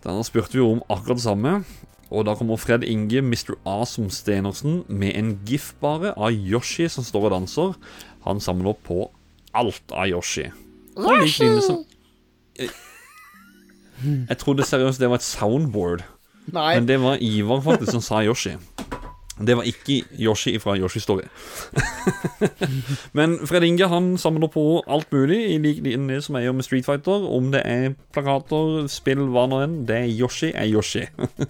Der 0.00 0.22
spurte 0.24 0.56
vi 0.56 0.64
om 0.64 0.80
akkurat 0.88 1.20
det 1.20 1.26
samme. 1.26 1.52
Og 2.10 2.26
da 2.28 2.36
kommer 2.38 2.58
Fred 2.60 2.84
Inge, 2.86 3.18
Mr. 3.22 3.56
Awesome 3.66 4.10
Stenersen, 4.14 4.84
med 4.88 5.16
en 5.18 5.32
gif 5.48 5.72
bare 5.82 6.12
av 6.14 6.30
Yoshi 6.32 6.86
som 6.92 7.04
står 7.06 7.28
og 7.28 7.34
danser. 7.34 7.74
Han 8.26 8.40
samler 8.42 8.74
opp 8.74 8.82
på 8.86 9.00
alt 9.56 9.94
av 9.94 10.06
Yoshi. 10.10 10.46
Jeg, 12.56 12.70
jeg 14.30 14.38
trodde 14.38 14.64
seriøst 14.66 15.02
det 15.02 15.10
var 15.10 15.20
et 15.20 15.26
soundboard. 15.26 16.04
Nei, 16.54 16.76
Men 16.78 16.86
det 16.86 17.00
var 17.02 17.18
Ivar 17.20 17.60
faktisk 17.64 17.90
som 17.96 18.04
sa 18.04 18.22
Yoshi. 18.22 18.54
Det 19.36 19.56
var 19.56 19.66
ikke 19.68 20.00
Yoshi 20.16 20.54
fra 20.58 20.76
Yoshi 20.78 21.00
Story. 21.00 21.26
Men 23.18 23.36
Fred 23.44 23.66
Inge 23.68 23.88
han 23.88 24.14
samler 24.18 24.48
på 24.48 24.82
alt 24.88 25.12
mulig, 25.12 25.42
i 25.52 25.58
lik 25.60 25.82
linje 25.84 26.22
som 26.24 26.38
jeg 26.38 26.48
gjør 26.48 26.56
med 26.56 26.64
Street 26.64 26.86
Fighter. 26.88 27.26
Om 27.36 27.50
det 27.52 27.62
er 27.64 27.96
plakater, 28.16 28.86
spill, 28.88 29.26
hva 29.34 29.44
nå 29.50 29.60
enn. 29.66 29.76
Det 29.88 29.98
er 30.06 30.08
Yoshi 30.08 30.54
er 30.54 30.70
Yoshi. 30.72 31.04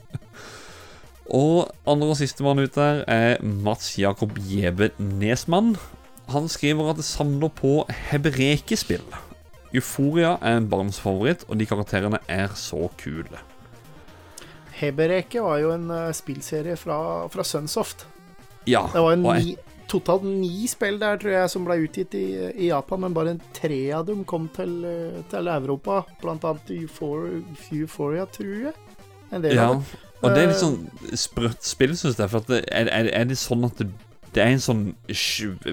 Og 1.26 1.72
andre 1.90 2.12
og 2.14 2.18
sistemann 2.20 2.62
ut 2.62 2.76
der 2.76 3.02
er 3.10 3.40
Mats 3.42 3.96
Jakob 3.98 4.36
Jebe 4.38 4.92
Nesmann. 4.98 5.74
Han 6.30 6.46
skriver 6.48 6.90
at 6.90 7.00
det 7.00 7.06
samler 7.06 7.50
på 7.54 7.80
heberekespill. 8.10 9.02
Euforia 9.74 10.36
er 10.40 10.60
en 10.60 10.70
barns 10.70 11.00
favoritt, 11.02 11.44
og 11.48 11.58
de 11.58 11.66
karakterene 11.66 12.22
er 12.30 12.54
så 12.54 12.86
kule. 12.98 13.42
Hebereke 14.80 15.40
var 15.44 15.58
jo 15.62 15.70
en 15.74 15.88
eh, 15.90 16.10
spillserie 16.16 16.76
fra, 16.76 16.98
fra 17.32 17.44
Sunsoft. 17.46 18.06
Ja, 18.68 18.84
Det 18.92 19.00
var 19.02 19.12
en 19.14 19.22
ni, 19.22 19.54
totalt 19.88 20.24
ni 20.26 20.66
spill 20.68 20.98
der, 20.98 21.16
tror 21.22 21.32
jeg, 21.36 21.50
som 21.52 21.64
ble 21.68 21.76
utgitt 21.84 22.14
i, 22.18 22.24
i 22.58 22.68
Japan, 22.72 23.04
men 23.04 23.14
bare 23.14 23.36
en 23.36 23.42
tre 23.54 23.78
av 23.94 24.06
dem 24.08 24.24
kom 24.28 24.48
til, 24.56 24.72
eh, 24.84 25.20
til 25.30 25.48
Europa. 25.52 26.00
Blant 26.22 26.44
annet 26.44 26.72
Euphoria, 26.74 27.42
Euphoria, 27.72 28.26
tror 28.26 28.56
jeg. 28.68 28.74
En 29.32 29.42
del 29.42 29.54
Ja, 29.56 29.68
av 29.70 29.80
det. 29.82 30.02
og 30.22 30.34
det 30.34 30.42
er 30.42 30.50
litt 30.50 30.56
Eh, 30.56 30.64
sånn 30.64 31.16
sprøtt 31.18 31.62
spill, 31.66 31.94
syns 31.98 32.18
jeg. 32.18 32.30
For 32.30 32.40
det, 32.50 32.64
er, 32.70 32.90
er 32.90 33.24
det 33.30 33.38
sånn 33.38 33.64
at 33.66 33.78
det, 33.78 33.88
det 34.34 34.42
er 34.44 34.52
en 34.56 34.62
sånn 34.62 34.84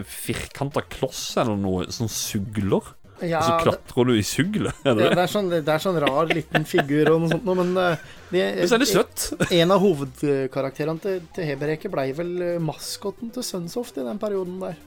firkanta 0.06 0.82
kloss 0.90 1.36
eller 1.42 1.58
noe 1.60 1.90
som 1.92 2.08
sugler? 2.08 2.94
Ja, 3.24 3.40
og 3.40 3.46
så 3.48 3.58
klatrer 3.64 4.10
du 4.10 4.14
i 4.18 4.24
suglet? 4.28 4.76
Er 4.84 4.90
ja, 4.90 4.94
det 4.98 5.04
det? 5.06 5.16
det, 5.16 5.24
er 5.24 5.32
sånn, 5.32 5.50
det 5.54 5.74
er 5.74 5.84
sånn 5.84 6.00
rar 6.04 6.28
liten 6.34 6.66
figur 6.68 7.12
og 7.14 7.22
noe 7.24 7.32
sånt 7.32 7.46
noe, 7.48 7.56
men 7.62 7.72
eh, 7.80 8.04
det, 8.34 8.44
er 8.68 8.82
det 8.84 8.90
søtt. 8.90 9.28
En 9.62 9.72
av 9.76 9.80
hovedkarakterene 9.84 11.00
til, 11.04 11.22
til 11.36 11.48
Hebereke 11.52 11.92
blei 11.94 12.10
vel 12.18 12.34
eh, 12.42 12.60
maskoten 12.64 13.32
til 13.36 13.46
Sunsoft 13.48 13.98
i 14.02 14.06
den 14.06 14.20
perioden 14.22 14.60
der. 14.64 14.78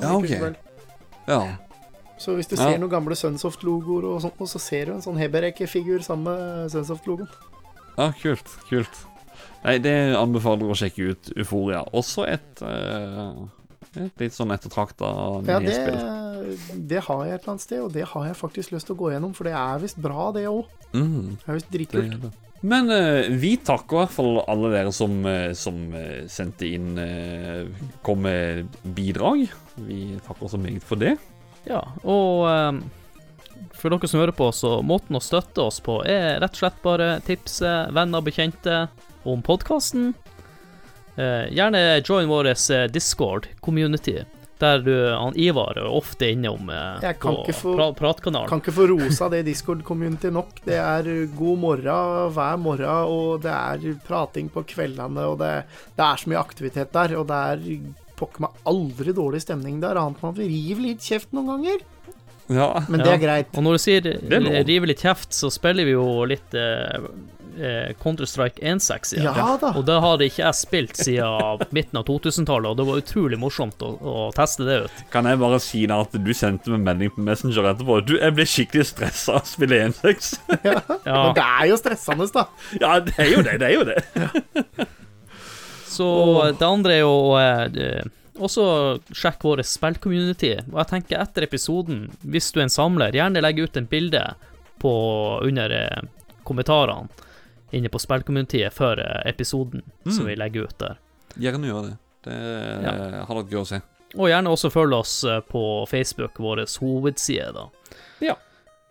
Ja, 0.00 0.14
ok. 0.16 0.56
Ja. 1.28 1.40
Så 2.20 2.34
hvis 2.36 2.50
du 2.50 2.56
Ja. 2.58 2.66
ser 2.68 2.78
noen 2.82 2.92
gamle 2.92 3.16
Sunsoft-logoer 3.16 4.04
og 4.10 4.18
sånt, 4.26 4.40
så 4.50 4.60
ser 4.60 4.90
du 4.90 4.96
en 4.98 5.04
sånn 5.04 5.16
Hebereke-figur 5.20 6.02
sammen 6.04 6.28
med 6.28 6.72
Sunsoft-logoen. 6.74 7.30
ja, 7.96 8.10
kult. 8.20 8.50
Kult. 8.68 9.06
Nei, 9.64 9.78
det 9.80 9.92
anbefaler 10.16 10.68
å 10.72 10.76
sjekke 10.76 11.10
ut 11.14 11.30
Euforia. 11.36 11.82
Også 11.96 12.24
et, 12.28 12.62
eh, 12.64 14.04
et 14.04 14.22
litt 14.22 14.32
sånn 14.36 14.52
ettertrakta 14.54 15.10
Ja, 15.48 15.58
det, 16.74 17.02
har 17.06 17.24
jeg 17.24 17.34
et 17.34 17.40
eller 17.40 17.54
annet 17.54 17.64
sted, 17.64 17.80
og 17.84 17.94
det 17.94 18.06
har 18.12 18.28
jeg 18.28 18.38
faktisk 18.38 18.74
lyst 18.74 18.88
til 18.90 18.96
å 18.96 19.00
gå 19.00 19.10
gjennom, 19.14 19.34
for 19.36 19.48
det 19.48 19.56
er 19.56 19.82
visst 19.82 20.00
bra, 20.00 20.30
det 20.36 20.46
òg. 20.50 20.70
Mm. 20.92 21.36
Det 21.40 21.46
er 21.48 21.58
visst 21.58 21.70
Det 21.70 21.78
dritkult. 21.78 22.14
er 22.14 22.22
det. 22.28 22.32
Men 22.60 22.92
uh, 22.92 23.24
vi 23.40 23.54
takker 23.64 23.96
i 23.96 24.00
hvert 24.02 24.12
fall 24.12 24.40
alle 24.50 24.70
dere 24.74 24.92
som, 24.92 25.14
eh, 25.24 25.52
som 25.56 25.78
eh, 25.96 26.26
sendte 26.28 26.68
inn 26.68 26.92
uh, 27.00 27.64
Kom 28.04 28.20
med 28.26 28.68
bidrag. 28.84 29.46
Vi 29.80 30.18
takker 30.26 30.52
så 30.52 30.60
meget 30.60 30.84
for 30.84 31.00
det. 31.00 31.16
Ja, 31.68 31.84
og 32.04 32.48
um 32.48 32.82
for 33.76 33.92
dere 33.92 34.08
som 34.08 34.20
hører 34.20 34.32
på, 34.36 34.46
så 34.56 34.80
måten 34.84 35.16
å 35.16 35.20
støtte 35.24 35.62
oss 35.62 35.78
på 35.84 35.98
er 36.08 36.38
rett 36.40 36.56
og 36.56 36.60
slett 36.62 36.78
bare 36.84 37.08
tipse 37.24 37.68
venner 37.92 38.20
og 38.20 38.26
bekjente 38.26 38.76
om 39.28 39.40
podkasten. 39.44 40.10
gjerne 41.16 42.00
join 42.00 42.28
vår 42.28 42.50
Discord-community, 42.92 44.18
der 44.60 44.82
du, 44.84 44.92
han 45.16 45.36
Ivar 45.40 45.78
er 45.80 45.88
ofte 45.88 46.28
innom 46.34 46.68
eh, 46.70 47.00
Jeg 47.06 47.18
kan 47.22 47.38
på 47.46 47.54
få- 47.56 47.74
pra 47.78 47.88
pratkanalen. 47.98 48.48
Kan 48.50 48.60
ikke 48.62 48.74
få 48.76 48.86
rosa 48.92 49.28
det 49.32 49.44
Discord-community 49.48 50.30
nok. 50.34 50.60
Det 50.66 50.76
er 50.80 51.08
god 51.36 51.58
morgen 51.62 52.32
hver 52.36 52.58
morgen, 52.60 53.08
og 53.10 53.40
det 53.44 53.54
er 53.54 53.96
prating 54.06 54.50
på 54.52 54.62
kveldene, 54.68 55.24
og 55.32 55.38
det, 55.42 55.52
det 55.96 56.04
er 56.06 56.20
så 56.22 56.30
mye 56.32 56.40
aktivitet 56.44 56.92
der. 56.96 57.16
Og 57.20 57.26
det 57.30 57.40
er 57.54 57.80
pokker 58.20 58.44
meg 58.44 58.58
aldri 58.68 59.14
dårlig 59.16 59.40
stemning 59.46 59.78
der, 59.80 59.96
annet 59.96 60.20
enn 60.20 60.34
at 60.34 60.38
vi 60.42 60.48
river 60.52 60.82
litt 60.90 61.00
kjeft 61.06 61.30
noen 61.32 61.46
ganger. 61.54 61.86
Ja. 62.50 62.66
Men 62.90 63.00
det 63.00 63.12
er 63.14 63.20
greit. 63.22 63.52
Og 63.56 63.62
når 63.64 63.76
du 63.78 63.80
sier 63.80 64.02
river 64.04 64.64
rive 64.66 64.88
litt 64.90 65.00
kjeft, 65.00 65.32
så 65.32 65.48
spiller 65.54 65.86
vi 65.88 65.94
jo 65.94 66.04
litt 66.28 66.52
eh, 66.58 66.98
eh, 67.58 67.90
Counter-Strike 68.02 68.62
1.6 68.62 69.14
igjen. 69.16 69.26
Ja 69.36 69.56
da. 69.60 69.72
Og 69.78 69.86
det 69.88 69.96
har 70.04 70.22
ikke 70.24 70.42
jeg 70.44 70.58
spilt 70.58 71.00
siden 71.00 71.64
midten 71.76 72.00
av 72.00 72.06
2000-tallet, 72.08 72.70
og 72.70 72.78
det 72.78 72.86
var 72.88 73.00
utrolig 73.02 73.40
morsomt 73.40 73.82
å, 73.86 73.90
å 73.96 74.26
teste 74.36 74.66
det 74.68 74.78
ut. 74.86 75.02
Kan 75.14 75.28
jeg 75.30 75.40
bare 75.40 75.60
si 75.64 75.82
da 75.90 76.00
at 76.04 76.14
du 76.14 76.30
sendte 76.36 76.72
meg 76.74 76.84
melding 76.88 77.14
på 77.16 77.24
Messenger 77.26 77.72
etterpå? 77.72 78.00
Du, 78.06 78.14
jeg 78.20 78.36
ble 78.36 78.46
skikkelig 78.48 78.86
stressa 78.92 79.38
av 79.38 79.44
å 79.44 79.50
spille 79.54 79.82
1-6. 79.88 80.32
Ja, 80.70 80.80
Men 81.24 81.34
det 81.36 81.44
er 81.44 81.66
jo 81.70 81.76
stressende, 81.80 82.26
da. 82.34 82.42
ja, 82.78 82.90
det 83.02 83.14
er 83.18 83.30
jo 83.32 83.42
det. 83.46 83.54
Det 83.60 83.68
er 83.68 83.74
jo 83.74 83.84
det. 83.88 84.86
Så 85.90 86.06
det 86.58 86.66
andre 86.66 86.94
er 86.94 87.00
jo 87.02 87.14
eh, 87.40 88.04
også 88.40 88.64
sjekk 89.16 89.44
vår 89.46 89.62
spillcommunity. 89.66 90.52
Og 90.70 90.78
jeg 90.82 90.90
tenker 90.94 91.20
etter 91.22 91.46
episoden, 91.46 92.06
hvis 92.22 92.50
du 92.52 92.60
er 92.60 92.68
en 92.68 92.72
samler, 92.72 93.16
gjerne 93.16 93.42
legg 93.42 93.60
ut 93.64 93.80
en 93.80 93.88
bilde 93.90 94.22
på 94.80 94.92
under 95.46 95.74
eh, 95.76 96.04
kommentarene 96.48 97.08
inne 97.72 97.88
på 97.92 98.00
spillcommunityet 98.02 98.72
før 98.74 99.00
episoden 99.26 99.82
episoden 99.82 99.82
som 100.12 100.24
Mm. 100.24 100.26
vi 100.26 100.34
legger 100.36 100.62
ut 100.68 100.78
der. 100.78 100.98
Gjerne 101.38 101.66
gjør 101.70 101.82
det. 101.88 101.96
Det 102.22 102.34
Ja. 102.84 103.24
har 103.24 103.34
vært 103.36 103.50
gøy 103.50 103.60
å 103.60 103.66
se. 103.66 103.80
Og 104.18 104.28
gjerne 104.28 104.50
også 104.50 104.70
følg 104.72 104.92
oss 104.94 105.24
eh, 105.24 105.40
på 105.40 105.86
Facebook, 105.88 106.34
vår 106.38 106.64
hovedside, 106.80 107.52
da. 107.54 107.68
Ja. 108.20 108.34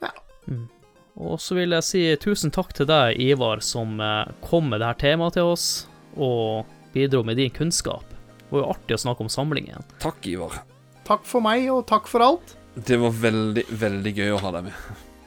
Ja. 0.01 0.11
Mm. 0.47 0.69
Og 1.17 1.37
så 1.39 1.55
vil 1.55 1.71
jeg 1.71 1.83
si 1.83 2.15
tusen 2.15 2.51
takk 2.51 2.71
til 2.73 2.85
deg, 2.85 3.17
Ivar, 3.19 3.59
som 3.61 3.99
eh, 3.99 4.25
kom 4.41 4.69
med 4.69 4.79
dette 4.79 4.99
temaet 5.03 5.33
til 5.33 5.43
oss, 5.43 5.87
og 6.17 6.65
bidro 6.93 7.23
med 7.23 7.35
din 7.37 7.49
kunnskap. 7.51 8.03
Det 8.09 8.51
var 8.51 8.61
jo 8.63 8.69
artig 8.71 8.95
å 8.95 9.03
snakke 9.03 9.21
om 9.21 9.27
samlingen. 9.29 9.83
Takk, 9.99 10.25
Ivar. 10.25 10.61
Takk 11.05 11.25
for 11.25 11.41
meg, 11.41 11.67
og 11.69 11.85
takk 11.85 12.07
for 12.07 12.21
alt. 12.21 12.55
Det 12.75 12.97
var 12.99 13.11
veldig, 13.11 13.65
veldig 13.67 14.15
gøy 14.15 14.31
å 14.37 14.39
ha 14.39 14.51
deg 14.51 14.63
med. 14.63 14.73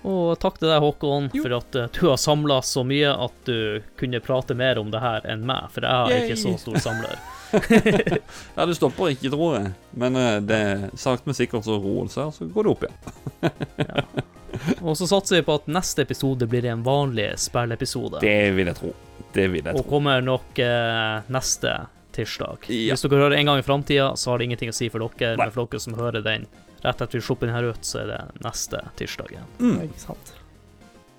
Og 0.02 0.34
takk 0.42 0.56
til 0.58 0.66
deg, 0.66 0.82
Håkon, 0.82 1.28
for 1.36 1.54
at 1.60 1.76
eh, 1.78 1.90
du 1.94 2.00
har 2.08 2.18
samla 2.18 2.58
så 2.66 2.82
mye 2.86 3.12
at 3.12 3.36
du 3.46 3.82
kunne 4.00 4.20
prate 4.24 4.56
mer 4.58 4.80
om 4.82 4.90
det 4.90 5.02
her 5.02 5.28
enn 5.30 5.44
meg, 5.46 5.68
for 5.74 5.86
jeg 5.86 6.16
er 6.16 6.26
ikke 6.26 6.40
så 6.42 6.56
stor 6.60 6.80
samler. 6.82 7.22
Ja, 8.56 8.64
det 8.64 8.78
stopper 8.78 9.10
ikke, 9.12 9.28
tror 9.28 9.58
jeg. 9.58 9.72
Men 10.00 10.16
eh, 10.16 10.38
det 10.40 10.58
er 10.58 10.84
sakte, 10.96 11.28
men 11.28 11.36
sikkert 11.36 11.66
så 11.68 11.76
roer 11.76 12.08
det 12.08 12.14
seg, 12.14 12.30
så 12.32 12.48
går 12.48 12.66
det 12.66 12.72
opp 12.72 12.86
igjen. 12.88 14.22
Og 14.88 14.96
så 14.96 15.08
satser 15.08 15.38
vi 15.38 15.44
på 15.46 15.56
at 15.60 15.68
neste 15.70 16.04
episode 16.06 16.48
blir 16.48 16.66
en 16.70 16.82
vanlig 16.86 17.30
spilleepisode. 17.40 18.20
Det 18.24 18.52
vil 18.56 18.70
jeg 18.72 18.78
tro. 18.78 18.92
Det 19.32 19.46
vil 19.52 19.62
jeg 19.62 19.70
tro. 19.76 19.84
Og 19.84 19.88
kommer 19.90 20.24
nok 20.24 20.58
eh, 20.64 21.30
neste 21.32 21.76
tirsdag. 22.16 22.68
Ja. 22.68 22.92
Hvis 22.96 23.04
dere 23.06 23.22
hører 23.22 23.38
en 23.38 23.48
gang 23.52 23.62
i 23.62 23.64
framtida, 23.66 24.10
så 24.16 24.32
har 24.32 24.40
det 24.40 24.50
ingenting 24.50 24.72
å 24.72 24.76
si 24.76 24.90
for 24.92 25.04
dere. 25.04 25.36
Nei. 25.36 25.46
Men 25.46 25.54
for 25.54 25.68
dere 25.72 25.84
som 25.84 25.96
hører 25.96 26.24
den 26.24 26.48
rett 26.82 27.00
etter 27.04 27.18
vi 27.18 27.22
slipper 27.24 27.46
denne 27.50 27.72
ut, 27.72 27.82
så 27.86 28.02
er 28.02 28.10
det 28.12 28.20
neste 28.44 28.80
tirsdag 28.98 29.32
igjen. 29.36 29.48
Mm. 29.62 29.76
Ikke 29.88 30.02
sant. 30.02 30.32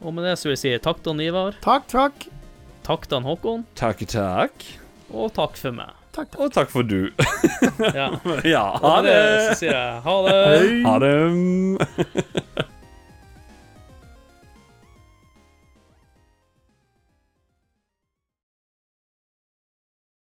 Og 0.04 0.12
med 0.14 0.26
det 0.28 0.36
så 0.40 0.50
vil 0.50 0.56
jeg 0.58 0.64
si 0.66 0.72
takk 0.84 1.00
til 1.06 1.22
Ivar, 1.24 1.56
Takk, 1.64 1.86
takk. 1.92 2.26
takk 2.84 3.06
til 3.08 3.24
Håkon, 3.24 3.64
Takk, 3.80 4.04
takk. 4.12 4.66
og 5.14 5.32
takk 5.38 5.56
for 5.62 5.72
meg. 5.80 5.94
Takk, 6.14 6.28
takk. 6.30 6.42
Og 6.46 6.52
takk 6.54 6.70
for 6.70 6.84
du. 6.86 7.10
Ja. 7.96 8.10
Ja, 8.54 8.66
ha 8.84 8.92
det. 9.02 9.14
det 9.16 9.48
så 9.48 9.56
sier 9.64 9.74
jeg 9.74 10.04
ha 10.06 10.18
det. 10.28 10.36
Hei. 10.52 10.84
Ha 10.86 11.00
det. 11.02 12.68